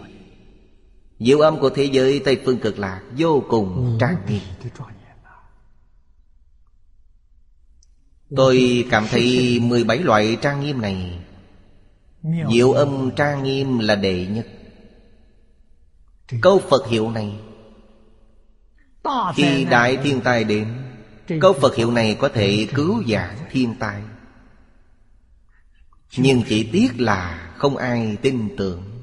Diệu 1.20 1.40
âm 1.40 1.60
của 1.60 1.70
thế 1.70 1.84
giới 1.84 2.20
Tây 2.24 2.40
Phương 2.44 2.58
Cực 2.58 2.78
Lạc 2.78 3.00
Vô 3.18 3.44
cùng 3.48 3.98
trang 4.00 4.16
nghiêm 4.28 4.40
Tôi 8.36 8.86
cảm 8.90 9.06
thấy 9.10 9.58
17 9.62 9.98
loại 9.98 10.38
trang 10.42 10.60
nghiêm 10.60 10.80
này 10.80 11.18
Diệu 12.52 12.72
âm 12.72 13.10
trang 13.16 13.42
nghiêm 13.42 13.78
là 13.78 13.94
đệ 13.94 14.26
nhất. 14.26 14.46
Câu 16.42 16.58
Phật 16.70 16.88
hiệu 16.88 17.10
này 17.10 17.32
Khi 19.36 19.64
đại 19.64 19.96
thiên 19.96 20.20
tai 20.20 20.44
đến 20.44 20.68
Câu 21.40 21.52
Phật 21.52 21.74
hiệu 21.76 21.90
này 21.90 22.16
có 22.20 22.28
thể 22.28 22.68
cứu 22.74 23.02
giảng 23.08 23.36
thiên 23.50 23.74
tai. 23.78 24.02
Nhưng 26.16 26.42
chỉ 26.48 26.68
tiếc 26.72 27.00
là 27.00 27.52
không 27.56 27.76
ai 27.76 28.16
tin 28.22 28.56
tưởng 28.56 28.95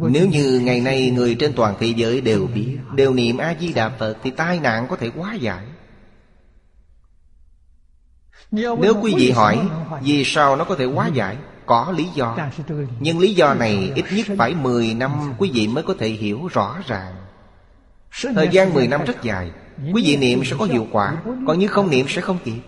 Nếu 0.00 0.28
như 0.28 0.60
ngày 0.64 0.80
nay 0.80 1.10
người 1.10 1.34
trên 1.34 1.52
toàn 1.56 1.74
thế 1.78 1.86
giới 1.86 2.20
đều 2.20 2.46
biết 2.46 2.78
Đều 2.94 3.14
niệm 3.14 3.38
A-di-đà 3.38 3.88
Phật 3.88 4.16
Thì 4.22 4.30
tai 4.30 4.60
nạn 4.60 4.86
có 4.90 4.96
thể 4.96 5.10
quá 5.16 5.34
giải 5.34 5.66
Nếu 8.50 9.00
quý 9.02 9.14
vị 9.16 9.30
hỏi 9.30 9.68
Vì 10.02 10.24
sao 10.24 10.56
nó 10.56 10.64
có 10.64 10.74
thể 10.74 10.84
quá 10.84 11.06
giải 11.06 11.36
Có 11.66 11.92
lý 11.96 12.08
do. 12.14 12.38
Nhưng 13.00 13.18
lý 13.18 13.34
do 13.34 13.54
này 13.54 13.92
ít 13.94 14.04
nhất 14.12 14.26
phải 14.38 14.54
10 14.54 14.94
năm 14.94 15.34
Quý 15.38 15.50
vị 15.54 15.68
mới 15.68 15.84
có 15.84 15.94
thể 15.98 16.08
hiểu 16.08 16.46
rõ 16.46 16.78
ràng. 16.86 17.14
Thời 18.34 18.48
gian 18.48 18.74
10 18.74 18.88
năm 18.88 19.04
rất 19.04 19.22
dài. 19.22 19.50
Quý 19.92 20.02
vị 20.04 20.16
niệm 20.16 20.44
sẽ 20.44 20.56
có 20.58 20.64
hiệu 20.64 20.86
quả 20.92 21.16
Còn 21.46 21.58
như 21.58 21.68
không 21.68 21.90
niệm 21.90 22.06
sẽ 22.08 22.20
không 22.20 22.38
kịp. 22.44 22.60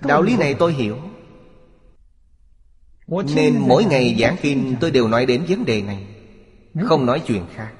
Đạo 0.00 0.22
lý 0.22 0.36
này 0.36 0.54
tôi 0.54 0.72
hiểu 0.72 0.98
Nên 3.10 3.58
mỗi 3.58 3.84
ngày 3.84 4.16
giảng 4.20 4.36
kinh 4.42 4.76
tôi 4.80 4.90
đều 4.90 5.08
nói 5.08 5.26
đến 5.26 5.44
vấn 5.48 5.64
đề 5.64 5.82
này. 5.82 6.06
Không 6.84 7.06
nói 7.06 7.22
chuyện 7.26 7.44
khác. 7.54 7.70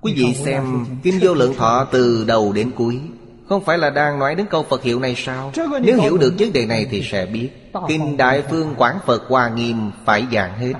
Quý 0.00 0.14
vị 0.16 0.34
xem 0.34 0.86
Kim 1.02 1.14
Vô 1.20 1.34
Lượng 1.34 1.54
Thọ 1.54 1.88
từ 1.92 2.24
đầu 2.24 2.52
đến 2.52 2.70
cuối 2.76 3.00
Không 3.48 3.64
phải 3.64 3.78
là 3.78 3.90
đang 3.90 4.18
nói 4.18 4.34
đến 4.34 4.46
câu 4.50 4.62
Phật 4.62 4.82
hiệu 4.82 5.00
này 5.00 5.14
sao? 5.16 5.52
Nếu 5.82 6.00
hiểu 6.00 6.18
được 6.18 6.34
vấn 6.38 6.52
đề 6.52 6.66
này 6.66 6.86
thì 6.90 7.02
sẽ 7.02 7.26
biết. 7.26 7.50
Kinh 7.88 8.16
Đại 8.16 8.42
Phương 8.50 8.74
Quảng 8.76 8.98
Phật 9.06 9.22
Hoa 9.28 9.48
Nghiêm 9.48 9.90
phải 10.04 10.26
giảng 10.32 10.58
hết. 10.58 10.72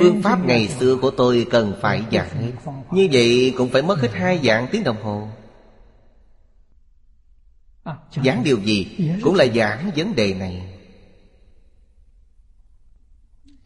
Phương 0.00 0.22
pháp 0.22 0.46
ngày 0.46 0.68
xưa 0.68 0.96
của 0.96 1.10
tôi 1.10 1.46
cần 1.50 1.74
phải 1.82 2.02
giảng 2.12 2.28
hết. 2.28 2.52
Như 2.90 3.08
vậy 3.12 3.54
cũng 3.58 3.68
phải 3.68 3.82
mất 3.82 4.00
hết 4.00 4.10
hai 4.12 4.40
dạng 4.44 4.66
tiếng 4.72 4.84
đồng 4.84 5.02
hồ. 5.02 5.28
Giảng 8.24 8.44
điều 8.44 8.58
gì? 8.58 8.86
Cũng 9.22 9.34
là 9.34 9.46
giảng 9.54 9.90
vấn 9.96 10.14
đề 10.14 10.34
này 10.34 10.75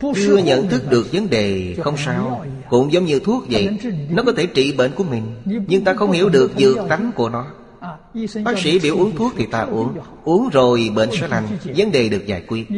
Chưa 0.01 0.37
nhận 0.37 0.69
thức 0.69 0.91
được 0.91 1.07
vấn 1.13 1.31
đề 1.31 1.77
không 1.83 1.97
sao. 1.97 2.45
Cũng 2.69 2.93
giống 2.93 3.05
như 3.05 3.21
thuốc 3.21 3.45
vậy 3.51 3.79
Nó 4.11 4.23
có 4.23 4.33
thể 4.37 4.47
trị 4.47 4.73
bệnh 4.73 4.93
của 4.93 5.05
mình 5.05 5.23
Nhưng 5.45 5.85
ta 5.85 5.95
không 5.95 6.13
hiểu 6.13 6.29
được 6.29 6.53
dược 6.59 6.79
tánh 6.89 7.13
của 7.13 7.29
nó. 7.29 7.47
Bác 8.45 8.59
sĩ 8.59 8.79
biểu 8.79 8.97
uống 8.97 9.17
thuốc 9.17 9.33
thì 9.37 9.47
ta 9.47 9.61
uống. 9.61 9.99
Uống 10.25 10.49
rồi 10.49 10.91
bệnh 10.95 11.09
sẽ 11.21 11.29
lành. 11.29 11.47
Vấn 11.77 11.93
đề 11.93 12.09
được 12.09 12.27
giải 12.27 12.43
quyết. 12.49 12.69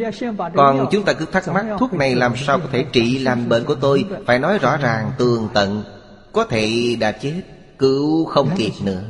Còn 0.55 0.87
chúng 0.91 1.05
ta 1.05 1.13
cứ 1.13 1.25
thắc 1.25 1.49
mắc 1.49 1.67
Thuốc 1.79 1.93
này 1.93 2.15
làm 2.15 2.33
sao 2.37 2.59
có 2.59 2.67
thể 2.73 2.85
trị 2.93 3.19
lành 3.19 3.49
bệnh 3.49 3.65
của 3.65 3.75
tôi? 3.75 4.05
Phải 4.27 4.39
nói 4.39 4.59
rõ 4.59 4.77
ràng 4.77 5.11
tường 5.19 5.49
tận. 5.55 5.85
Có 6.33 6.45
thể 6.45 6.97
đã 7.01 7.13
chết 7.13 7.43
Cứu 7.79 8.25
không 8.25 8.51
kịp 8.57 8.73
nữa. 8.85 9.03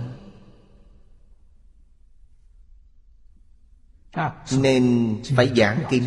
Nên 4.61 5.17
phải 5.37 5.51
giảng 5.57 5.79
kinh 5.91 6.03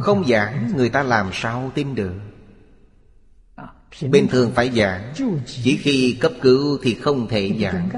Không 0.00 0.24
giảng 0.28 0.72
người 0.76 0.88
ta 0.88 1.02
làm 1.02 1.30
sao 1.32 1.72
tin 1.74 1.94
được? 1.94 2.14
Bình 4.10 4.28
thường 4.28 4.52
phải 4.54 4.70
giảng 4.70 5.12
Chỉ 5.46 5.76
khi 5.76 6.16
cấp 6.20 6.32
cứu 6.40 6.78
thì 6.82 6.94
không 6.94 7.28
thể 7.28 7.58
giảng. 7.60 7.88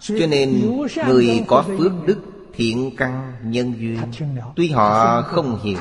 Cho 0.00 0.26
nên 0.30 0.70
người 1.06 1.44
có 1.46 1.62
phước 1.78 1.92
đức 2.06 2.22
thiện 2.54 2.90
căn 2.96 3.32
nhân 3.44 3.74
duyên 3.78 4.00
Tuy 4.56 4.68
họ 4.68 5.22
không 5.22 5.60
hiểu 5.62 5.78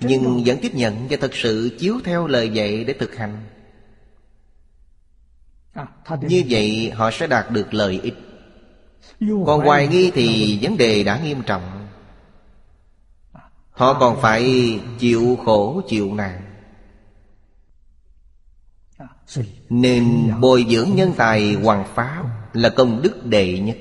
Nhưng 0.00 0.42
vẫn 0.46 0.58
tiếp 0.62 0.74
nhận 0.74 1.06
và 1.10 1.16
thật 1.20 1.34
sự 1.34 1.76
chiếu 1.78 2.00
theo 2.04 2.26
lời 2.26 2.50
dạy 2.50 2.84
để 2.84 2.94
thực 2.98 3.16
hành. 3.16 3.44
Như 6.20 6.42
vậy 6.48 6.90
họ 6.94 7.10
sẽ 7.10 7.26
đạt 7.26 7.50
được 7.50 7.74
lợi 7.74 8.00
ích 8.02 8.25
Còn 9.20 9.60
hoài 9.60 9.88
nghi 9.88 10.10
thì 10.14 10.58
vấn 10.62 10.76
đề 10.76 11.04
đã 11.04 11.20
nghiêm 11.24 11.42
trọng. 11.46 11.88
Họ 13.70 13.94
còn 13.94 14.20
phải 14.20 14.80
chịu 14.98 15.38
khổ 15.44 15.82
chịu 15.88 16.14
nạn. 16.14 16.42
Nên 19.68 20.34
bồi 20.40 20.66
dưỡng 20.70 20.94
nhân 20.94 21.12
tài 21.16 21.54
hoàng 21.54 21.84
pháp 21.94 22.24
Là 22.52 22.68
công 22.68 23.02
đức 23.02 23.26
đệ 23.26 23.58
nhất. 23.58 23.76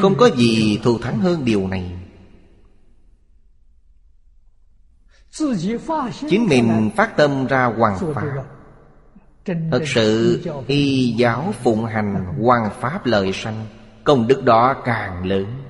Không 0.00 0.14
có 0.18 0.30
gì 0.36 0.80
thù 0.82 0.98
thắng 0.98 1.20
hơn 1.20 1.44
điều 1.44 1.68
này. 1.68 1.92
Chính 6.28 6.46
mình 6.48 6.90
phát 6.96 7.16
tâm 7.16 7.46
ra 7.46 7.64
hoàng 7.64 8.14
pháp 8.14 8.44
Thật 9.46 9.82
sự 9.86 10.42
y 10.66 11.14
giáo 11.16 11.54
phụng 11.62 11.84
hành 11.84 12.24
hoàng 12.42 12.70
pháp 12.80 13.06
lợi 13.06 13.32
sanh 13.32 13.66
Công 14.04 14.26
đức 14.26 14.44
đó 14.44 14.82
càng 14.84 15.26
lớn. 15.26 15.60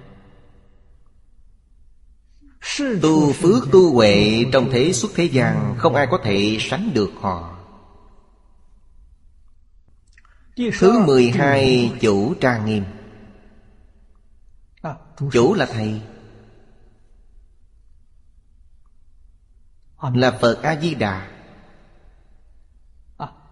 Tu 3.02 3.32
phước 3.32 3.72
tu 3.72 3.94
huệ 3.94 4.44
trong 4.52 4.70
thế 4.70 4.92
xuất 4.92 5.10
thế 5.14 5.24
gian 5.24 5.74
Không 5.78 5.94
ai 5.94 6.06
có 6.10 6.18
thể 6.24 6.56
sánh 6.60 6.90
được 6.94 7.10
họ. 7.20 7.58
Thứ 10.56 10.98
mười 11.06 11.30
hai 11.30 11.92
chủ 12.00 12.34
trang 12.34 12.64
nghiêm. 12.66 12.84
Chủ 15.32 15.54
là 15.54 15.66
thầy. 15.66 16.00
Là 20.14 20.30
Phật 20.30 20.62
A-di-đà 20.62 21.33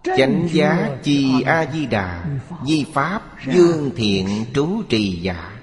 Chánh 0.03 0.47
giá 0.51 0.97
chi 1.03 1.41
A-di-đà 1.41 2.25
Di 2.65 2.85
Pháp 2.93 3.21
Dương 3.53 3.91
Thiện 3.95 4.45
Trú 4.53 4.83
Trì 4.89 5.21
Giả 5.21 5.59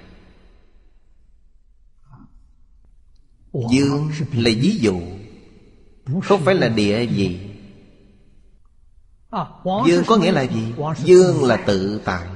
Dương 3.71 4.11
là 4.33 4.51
ví 4.61 4.77
dụ 4.81 5.01
Không 6.23 6.41
phải 6.45 6.55
là 6.55 6.67
địa 6.67 7.03
gì? 7.03 7.51
Dương 9.87 10.03
có 10.07 10.17
nghĩa 10.17 10.31
là 10.31 10.41
gì? 10.41 10.73
Dương 10.97 11.43
là 11.43 11.57
tự 11.67 12.01
tại. 12.05 12.27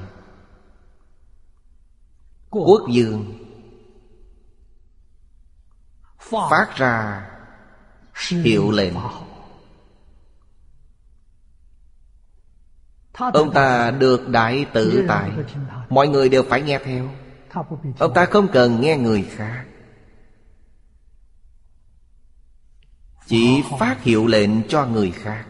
Quốc 2.50 2.82
dương. 2.90 3.38
Phát 6.30 6.76
ra 6.76 7.26
hiệu 8.30 8.70
lệnh 8.70 8.94
Ông 13.16 13.52
ta 13.54 13.90
được 13.90 14.28
đại 14.28 14.66
tự 14.72 15.04
tại. 15.08 15.30
Mọi 15.88 16.08
người 16.08 16.28
đều 16.28 16.42
phải 16.42 16.62
nghe 16.62 16.78
theo. 16.84 17.08
Ông 17.98 18.14
ta 18.14 18.26
không 18.26 18.48
cần 18.48 18.80
nghe 18.80 18.96
người 18.96 19.26
khác. 19.36 19.64
Chỉ 23.26 23.62
phát 23.78 24.02
hiệu 24.02 24.26
lệnh 24.26 24.68
cho 24.68 24.86
người 24.86 25.10
khác. 25.10 25.44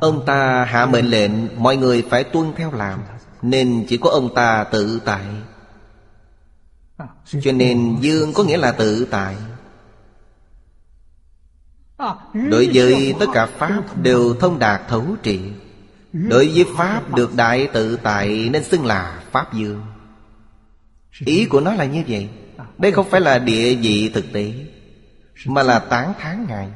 Ông 0.00 0.26
ta 0.26 0.64
hạ 0.64 0.86
mệnh 0.86 1.06
lệnh 1.06 1.62
Mọi 1.62 1.76
người 1.76 2.04
phải 2.10 2.24
tuân 2.24 2.52
theo 2.56 2.72
làm. 2.72 3.00
Nên 3.42 3.84
chỉ 3.88 3.96
có 3.96 4.10
ông 4.10 4.34
ta 4.34 4.64
tự 4.64 5.00
tại. 5.04 5.24
Cho 7.42 7.52
nên 7.52 7.96
dương 8.00 8.32
có 8.32 8.44
nghĩa 8.44 8.56
là 8.56 8.72
tự 8.72 9.06
tại. 9.10 9.36
Đối 12.32 12.70
với 12.74 13.14
tất 13.20 13.26
cả 13.32 13.46
Pháp 13.46 13.82
đều 14.02 14.34
thông 14.34 14.58
đạt 14.58 14.80
thấu 14.88 15.04
trị 15.22 15.40
Đối 16.14 16.48
với 16.48 16.64
Pháp 16.76 17.14
được 17.14 17.34
đại 17.36 17.68
tự 17.72 17.96
tại 18.02 18.48
nên 18.52 18.64
xưng 18.64 18.86
là 18.86 19.22
Pháp 19.30 19.54
Dương. 19.54 19.82
Ý 21.24 21.46
của 21.46 21.60
nó 21.60 21.74
là 21.74 21.84
như 21.84 22.02
vậy. 22.08 22.28
Đây 22.78 22.92
không 22.92 23.10
phải 23.10 23.20
là 23.20 23.38
địa 23.38 23.74
vị 23.74 24.10
thực 24.14 24.24
tế, 24.32 24.52
Mà 25.46 25.62
là 25.62 25.78
tán 25.78 26.12
thán 26.18 26.46
Ngài. 26.48 26.68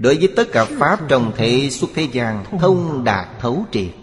Đối 0.00 0.16
với 0.16 0.32
tất 0.36 0.48
cả 0.52 0.64
Pháp 0.64 1.00
trong 1.08 1.32
thế 1.36 1.70
xuất 1.70 1.90
thế 1.94 2.08
gian, 2.12 2.44
Thông 2.60 3.04
đạt 3.04 3.28
thấu 3.40 3.64
triệt. 3.72 3.94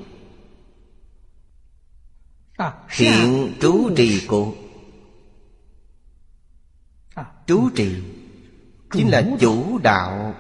Thiện 2.90 3.54
trú 3.62 3.90
trì 3.96 4.28
cụ 4.28 4.54
Trú 7.48 7.70
trì 7.76 7.96
chính 8.94 9.10
là 9.10 9.24
chủ 9.40 9.80
đạo 9.84 10.36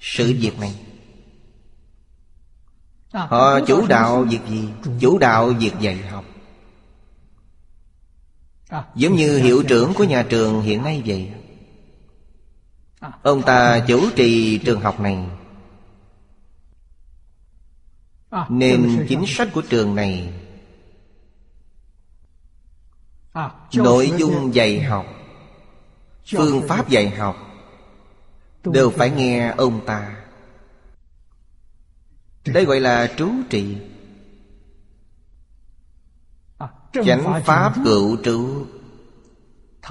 sự 0.00 0.36
việc 0.40 0.58
này 0.58 0.74
họ 3.12 3.60
chủ 3.60 3.86
đạo 3.86 4.22
việc 4.22 4.40
gì? 4.48 4.68
Chủ 5.00 5.18
đạo 5.18 5.48
việc 5.48 5.72
dạy 5.80 5.96
học. 5.96 6.24
Giống 8.94 9.14
như 9.14 9.38
hiệu 9.38 9.62
trưởng 9.62 9.94
của 9.94 10.04
nhà 10.04 10.26
trường 10.28 10.62
hiện 10.62 10.82
nay 10.82 11.02
vậy. 11.06 11.32
Ông 13.22 13.42
ta 13.42 13.80
chủ 13.86 14.10
trì 14.16 14.58
trường 14.58 14.80
học 14.80 15.00
này. 15.00 15.26
Nên 18.48 19.06
chính 19.08 19.24
sách 19.26 19.48
của 19.54 19.62
trường 19.62 19.94
này 19.94 20.32
nội 23.74 24.12
dung 24.18 24.54
dạy 24.54 24.80
học 24.80 25.06
phương 26.36 26.68
pháp 26.68 26.88
dạy 26.88 27.10
học 27.10 27.36
đều 28.64 28.90
phải 28.90 29.10
nghe 29.10 29.54
ông 29.56 29.86
ta 29.86 30.21
đây 32.46 32.64
gọi 32.64 32.80
là 32.80 33.12
trú 33.16 33.30
trì. 33.50 33.76
Chánh 36.92 37.42
pháp 37.44 37.74
cựu 37.84 38.16
trụ 38.16 38.66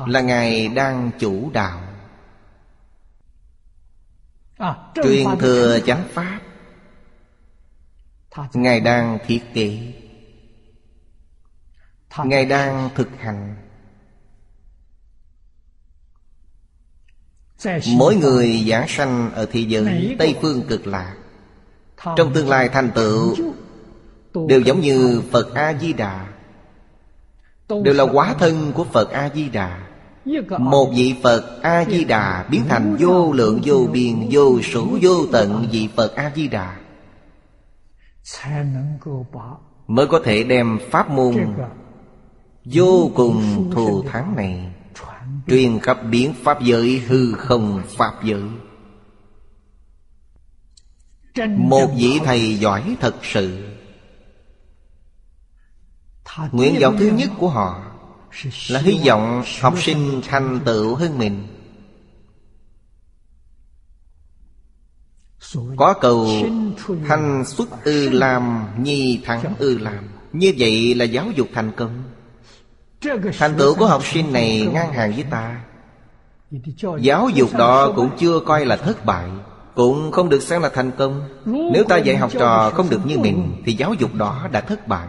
là 0.06 0.22
ngài 0.22 0.68
đang 0.68 1.12
chủ 1.20 1.52
đạo. 1.54 1.82
Truyền 5.04 5.28
thừa 5.40 5.80
chánh 5.86 6.08
pháp, 6.14 6.40
ngài 8.54 8.80
đang 8.80 9.18
thiết 9.28 9.42
kế. 9.54 9.94
Ngài 12.24 12.46
đang 12.46 12.90
thực 12.96 13.10
hành. 13.20 13.56
Mỗi 17.98 18.16
người 18.16 18.66
giảng 18.68 18.88
sanh 18.88 19.32
ở 19.34 19.46
thế 19.52 19.60
giới 19.60 20.16
tây 20.20 20.36
phương 20.42 20.68
cực 20.68 20.88
lạc 20.88 21.21
trong 22.16 22.34
tương 22.34 22.50
lai 22.50 22.70
thành 22.70 22.92
tựu 22.96 23.36
đều 24.48 24.60
giống 24.60 24.80
như 24.80 25.22
phật 25.32 25.54
a 25.54 25.74
di 25.82 25.94
đà 25.94 26.28
đều 27.84 27.94
là 27.94 28.04
quá 28.04 28.36
thân 28.40 28.72
của 28.76 28.84
phật 28.84 29.12
a 29.12 29.30
di 29.36 29.50
đà 29.50 29.80
một 30.60 30.92
vị 30.96 31.16
phật 31.24 31.62
a 31.62 31.86
di 31.86 32.04
đà 32.04 32.46
biến 32.50 32.62
thành 32.70 32.96
vô 33.00 33.32
lượng 33.32 33.62
vô 33.66 33.88
biên 33.92 34.28
vô 34.32 34.62
số 34.62 34.88
vô 35.02 35.26
tận 35.32 35.68
vị 35.72 35.90
phật 35.96 36.16
a 36.16 36.32
di 36.36 36.48
đà 36.48 36.78
mới 39.88 40.08
có 40.08 40.20
thể 40.24 40.44
đem 40.44 40.80
pháp 40.90 41.10
môn 41.10 41.36
vô 42.66 43.12
cùng 43.16 43.72
thù 43.76 44.04
thắng 44.04 44.36
này 44.36 44.72
truyền 45.48 45.80
khắp 45.80 45.98
biến 46.10 46.34
pháp 46.44 46.62
giới 46.62 47.02
hư 47.08 47.34
không 47.34 47.82
pháp 47.98 48.14
giới 48.24 48.42
một 51.58 51.88
vị 51.98 52.20
thầy 52.26 52.56
giỏi 52.56 52.96
thật 53.00 53.16
sự. 53.24 53.68
Nguyện 56.52 56.76
vọng 56.82 56.96
thứ 57.00 57.08
nhất 57.08 57.30
của 57.40 57.50
họ 57.50 57.84
là 58.70 58.80
hy 58.80 59.00
vọng 59.06 59.44
học 59.62 59.74
sinh 59.82 60.22
thành 60.28 60.60
tựu 60.66 60.96
hơn 60.96 61.18
mình. 61.18 61.48
Có 65.78 65.94
cầu 66.02 66.28
thanh 67.08 67.46
xuất 67.46 67.84
ư 67.84 68.10
làm 68.10 68.68
nhi 68.78 69.22
thắng 69.26 69.56
ư 69.60 69.78
làm. 69.78 70.10
Như 70.34 70.54
vậy 70.58 70.96
là 70.96 71.06
giáo 71.06 71.32
dục 71.36 71.48
thành 71.54 71.72
công. 71.76 72.04
Thành 73.38 73.56
tựu 73.58 73.76
của 73.76 73.88
học 73.88 74.06
sinh 74.06 74.34
này 74.34 74.70
ngang 74.74 74.94
hàng 74.94 75.12
với 75.12 75.24
ta. 75.24 75.64
giáo 77.00 77.30
dục 77.30 77.50
đó 77.58 77.94
cũng 77.96 78.10
chưa 78.20 78.40
coi 78.40 78.66
là 78.66 78.76
thất 78.76 79.06
bại 79.06 79.30
cũng 79.76 80.12
không 80.12 80.30
được 80.30 80.42
xem 80.42 80.62
là 80.62 80.70
thành 80.70 80.92
công. 80.98 81.30
Nếu 81.46 81.84
ta 81.84 81.98
dạy 81.98 82.18
học 82.18 82.32
trò 82.34 82.72
không 82.74 82.90
được 82.90 83.06
như 83.06 83.20
mình 83.20 83.62
thì 83.66 83.74
giáo 83.74 83.94
dục 83.94 84.16
đó 84.16 84.48
đã 84.52 84.62
thất 84.62 84.88
bại. 84.88 85.08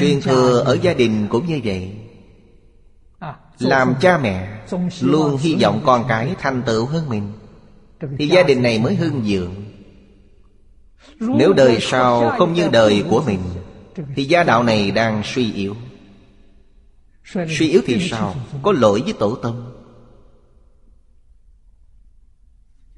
Truyền 0.00 0.20
thừa 0.20 0.58
ở 0.58 0.78
gia 0.82 0.94
đình 0.94 1.26
cũng 1.30 1.46
như 1.46 1.60
vậy. 1.64 1.96
Làm 3.58 3.94
cha 4.00 4.18
mẹ 4.18 4.60
luôn 5.00 5.36
hy 5.36 5.56
vọng 5.62 5.82
con 5.86 6.04
cái 6.08 6.34
thành 6.38 6.62
tựu 6.62 6.86
hơn 6.86 7.08
mình. 7.08 7.32
Thì 8.18 8.28
gia 8.28 8.42
đình 8.42 8.62
này 8.62 8.78
mới 8.78 8.94
hưng 8.94 9.22
vượng 9.26 9.54
nếu 11.20 11.52
đời 11.52 11.78
sau 11.80 12.30
không 12.38 12.54
như 12.54 12.68
đời 12.72 13.04
của 13.10 13.22
mình 13.26 13.40
thì 14.16 14.24
gia 14.24 14.42
đạo 14.42 14.62
này 14.62 14.90
đang 14.90 15.22
suy 15.24 15.52
yếu. 15.52 15.76
Suy 17.58 17.68
yếu 17.68 17.80
thì 17.86 18.08
sao? 18.10 18.34
có 18.62 18.72
lỗi 18.72 19.02
với 19.04 19.12
tổ 19.12 19.34
tông 19.34 19.75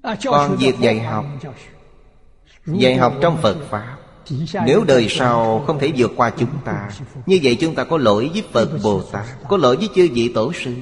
còn 0.03 0.57
việc 0.57 0.79
dạy 0.81 1.01
học. 1.01 1.27
dạy 2.67 2.97
học 2.97 3.13
trong 3.21 3.37
phật 3.43 3.57
pháp. 3.71 3.97
Nếu 4.67 4.85
đời 4.85 5.07
sau 5.11 5.65
không 5.67 5.79
thể 5.79 5.93
vượt 5.97 6.11
qua 6.17 6.31
chúng 6.31 6.61
ta 6.65 6.89
Như 7.27 7.39
vậy 7.43 7.57
chúng 7.61 7.75
ta 7.75 7.85
có 7.85 7.99
lỗi 7.99 8.31
với 8.33 8.45
Phật 8.53 8.69
Bồ 8.83 9.03
Tát 9.03 9.27
Có 9.49 9.57
lỗi 9.57 9.77
với 9.77 9.89
chư 9.95 10.09
vị 10.15 10.33
Tổ 10.35 10.53
sư. 10.53 10.75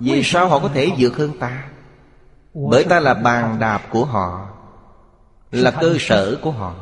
Vì 0.00 0.22
sao 0.24 0.48
họ 0.48 0.58
có 0.58 0.68
thể 0.68 0.90
vượt 0.98 1.16
hơn 1.16 1.38
ta? 1.38 1.64
Bởi 2.54 2.84
ta 2.84 3.00
là 3.00 3.14
bàn 3.14 3.58
đạp 3.58 3.82
của 3.90 4.04
họ 4.04 4.48
Là 5.50 5.70
cơ 5.70 5.96
sở 6.00 6.38
của 6.42 6.50
họ. 6.50 6.74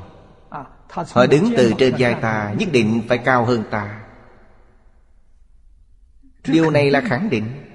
Họ 0.89 1.27
đứng 1.27 1.53
từ 1.57 1.73
trên 1.79 1.95
vai 1.99 2.15
ta 2.15 2.55
Nhất 2.59 2.69
định 2.73 3.03
phải 3.09 3.19
cao 3.19 3.45
hơn 3.45 3.65
ta. 3.71 4.01
Điều 6.47 6.71
này 6.71 6.91
là 6.91 7.01
khẳng 7.01 7.31
định 7.31 7.67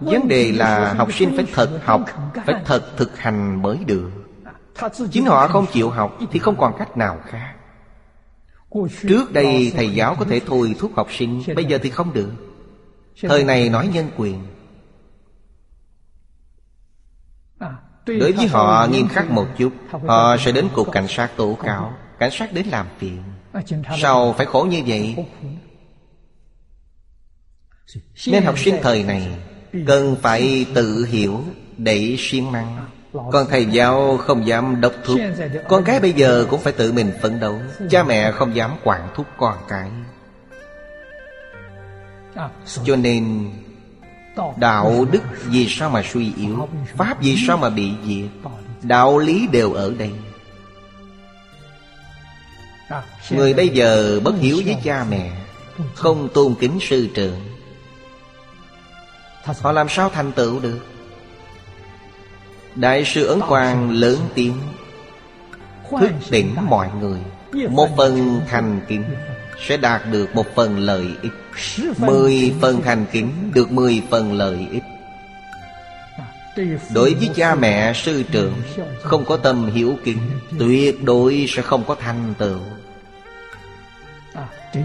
Vấn 0.00 0.28
đề 0.28 0.52
là 0.52 0.94
học 0.94 1.12
sinh 1.12 1.32
phải 1.36 1.46
thật 1.54 1.80
học 1.84 2.04
Phải 2.46 2.62
thật 2.64 2.96
thực 2.96 3.18
hành 3.18 3.62
mới 3.62 3.78
được. 3.86 4.10
Chính 5.10 5.26
họ 5.26 5.48
không 5.48 5.66
chịu 5.72 5.90
học 5.90 6.18
Thì 6.30 6.38
không 6.38 6.56
còn 6.58 6.74
cách 6.78 6.96
nào 6.96 7.20
khác. 7.24 7.54
Trước 9.08 9.32
đây 9.32 9.72
thầy 9.76 9.94
giáo 9.94 10.16
có 10.18 10.24
thể 10.24 10.40
thôi 10.46 10.74
thúc 10.78 10.92
học 10.96 11.08
sinh 11.10 11.42
Bây 11.56 11.64
giờ 11.64 11.78
thì 11.82 11.90
không 11.90 12.12
được. 12.12 12.30
Thời 13.22 13.44
này 13.44 13.68
nói 13.68 13.88
nhân 13.94 14.10
quyền. 14.16 14.46
Đối 18.06 18.32
với 18.32 18.46
họ 18.46 18.86
nghiêm 18.90 19.08
khắc 19.08 19.30
một 19.30 19.46
chút 19.56 19.72
Họ 20.06 20.36
sẽ 20.36 20.52
đến 20.52 20.68
cục 20.74 20.92
cảnh 20.92 21.06
sát 21.08 21.30
tố 21.36 21.58
cáo 21.62 21.92
Cảnh 22.18 22.30
sát 22.32 22.52
đến 22.52 22.66
làm 22.66 22.86
phiền. 22.98 23.22
Sao 24.00 24.32
phải 24.32 24.46
khổ 24.46 24.62
như 24.62 24.82
vậy? 24.86 25.16
Nên 28.26 28.44
học 28.44 28.58
sinh 28.58 28.74
thời 28.82 29.04
này 29.04 29.38
Cần 29.86 30.16
phải 30.22 30.66
tự 30.74 31.04
hiểu 31.04 31.44
để 31.76 32.16
siêng 32.18 32.52
năng 32.52 32.86
con 33.32 33.46
thầy 33.50 33.66
giáo 33.66 34.16
không 34.16 34.46
dám 34.46 34.80
đốc 34.80 34.92
thúc. 35.04 35.20
Con 35.68 35.84
cái 35.84 36.00
bây 36.00 36.12
giờ 36.12 36.46
cũng 36.50 36.60
phải 36.60 36.72
tự 36.72 36.92
mình 36.92 37.12
phấn 37.22 37.40
đấu. 37.40 37.60
Cha 37.90 38.02
mẹ 38.02 38.32
không 38.32 38.56
dám 38.56 38.70
quản 38.84 39.08
thúc 39.14 39.26
con 39.38 39.58
cái. 39.68 39.90
Cho 42.84 42.96
nên, 42.96 43.50
Đạo 44.56 45.04
đức 45.10 45.22
vì 45.44 45.66
sao 45.68 45.90
mà 45.90 46.02
suy 46.12 46.32
yếu, 46.36 46.68
Pháp 46.96 47.22
vì 47.22 47.36
sao 47.46 47.56
mà 47.56 47.70
bị 47.70 47.90
diệt, 48.06 48.50
Đạo 48.82 49.18
lý 49.18 49.46
đều 49.52 49.72
ở 49.72 49.92
đây. 49.98 50.10
Người 53.30 53.54
bây 53.54 53.68
giờ 53.68 54.20
bất 54.24 54.34
hiếu 54.40 54.62
với 54.64 54.76
cha 54.84 55.06
mẹ, 55.10 55.30
Không 55.94 56.28
tôn 56.34 56.54
kính 56.60 56.78
sư 56.80 57.08
trưởng. 57.14 57.40
Họ 59.44 59.72
làm 59.72 59.88
sao 59.88 60.10
thành 60.10 60.32
tựu 60.32 60.60
được? 60.60 60.80
Đại 62.74 63.04
sư 63.04 63.26
Ấn 63.26 63.40
Quang 63.48 63.90
lớn 63.90 64.18
tiếng 64.34 64.54
Thức 66.00 66.10
tỉnh 66.30 66.54
mọi 66.68 66.88
người. 67.00 67.18
Một 67.70 67.88
phần 67.96 68.40
thành 68.48 68.80
kính 68.88 69.04
Sẽ 69.66 69.76
đạt 69.76 70.02
được 70.10 70.34
một 70.34 70.46
phần 70.54 70.78
lợi 70.78 71.06
ích. 71.22 71.32
Mười 71.98 72.54
phần 72.60 72.82
thành 72.82 73.04
kính 73.12 73.32
Được 73.54 73.72
mười 73.72 74.02
phần 74.10 74.32
lợi 74.32 74.66
ích. 74.70 74.82
Đối 76.94 77.14
với 77.14 77.30
cha 77.34 77.54
mẹ 77.54 77.92
sư 77.92 78.22
trưởng 78.32 78.54
Không 79.02 79.24
có 79.24 79.36
tâm 79.36 79.66
hiểu 79.66 79.98
kính 80.04 80.18
Tuyệt 80.58 81.04
đối 81.04 81.46
sẽ 81.48 81.62
không 81.62 81.84
có 81.84 81.94
thành 81.94 82.34
tựu. 82.38 82.60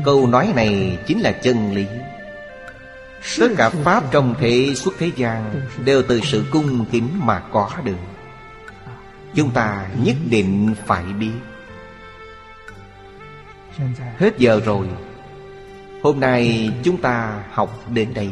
Câu 0.06 0.28
nói 0.28 0.52
này 0.56 0.98
chính 1.08 1.20
là 1.20 1.32
chân 1.32 1.74
lý 1.76 1.86
Tất 3.40 3.48
cả 3.58 3.70
Pháp 3.70 4.04
trong 4.12 4.36
thế 4.40 4.74
xuất 4.76 4.94
thế 5.00 5.12
gian 5.16 5.62
Đều 5.86 6.04
từ 6.08 6.20
sự 6.24 6.46
cung 6.52 6.86
kính 6.92 7.08
mà 7.16 7.40
có 7.52 7.70
được. 7.84 7.98
Chúng 9.36 9.52
ta 9.52 9.88
nhất 10.04 10.16
định 10.30 10.76
phải 10.86 11.04
biết. 11.04 11.32
Hết 14.18 14.38
giờ 14.38 14.62
rồi. 14.66 14.88
Hôm 16.04 16.20
nay 16.20 16.72
chúng 16.84 16.98
ta 16.98 17.44
học 17.52 17.80
đến 17.90 18.14
đây. 18.14 18.30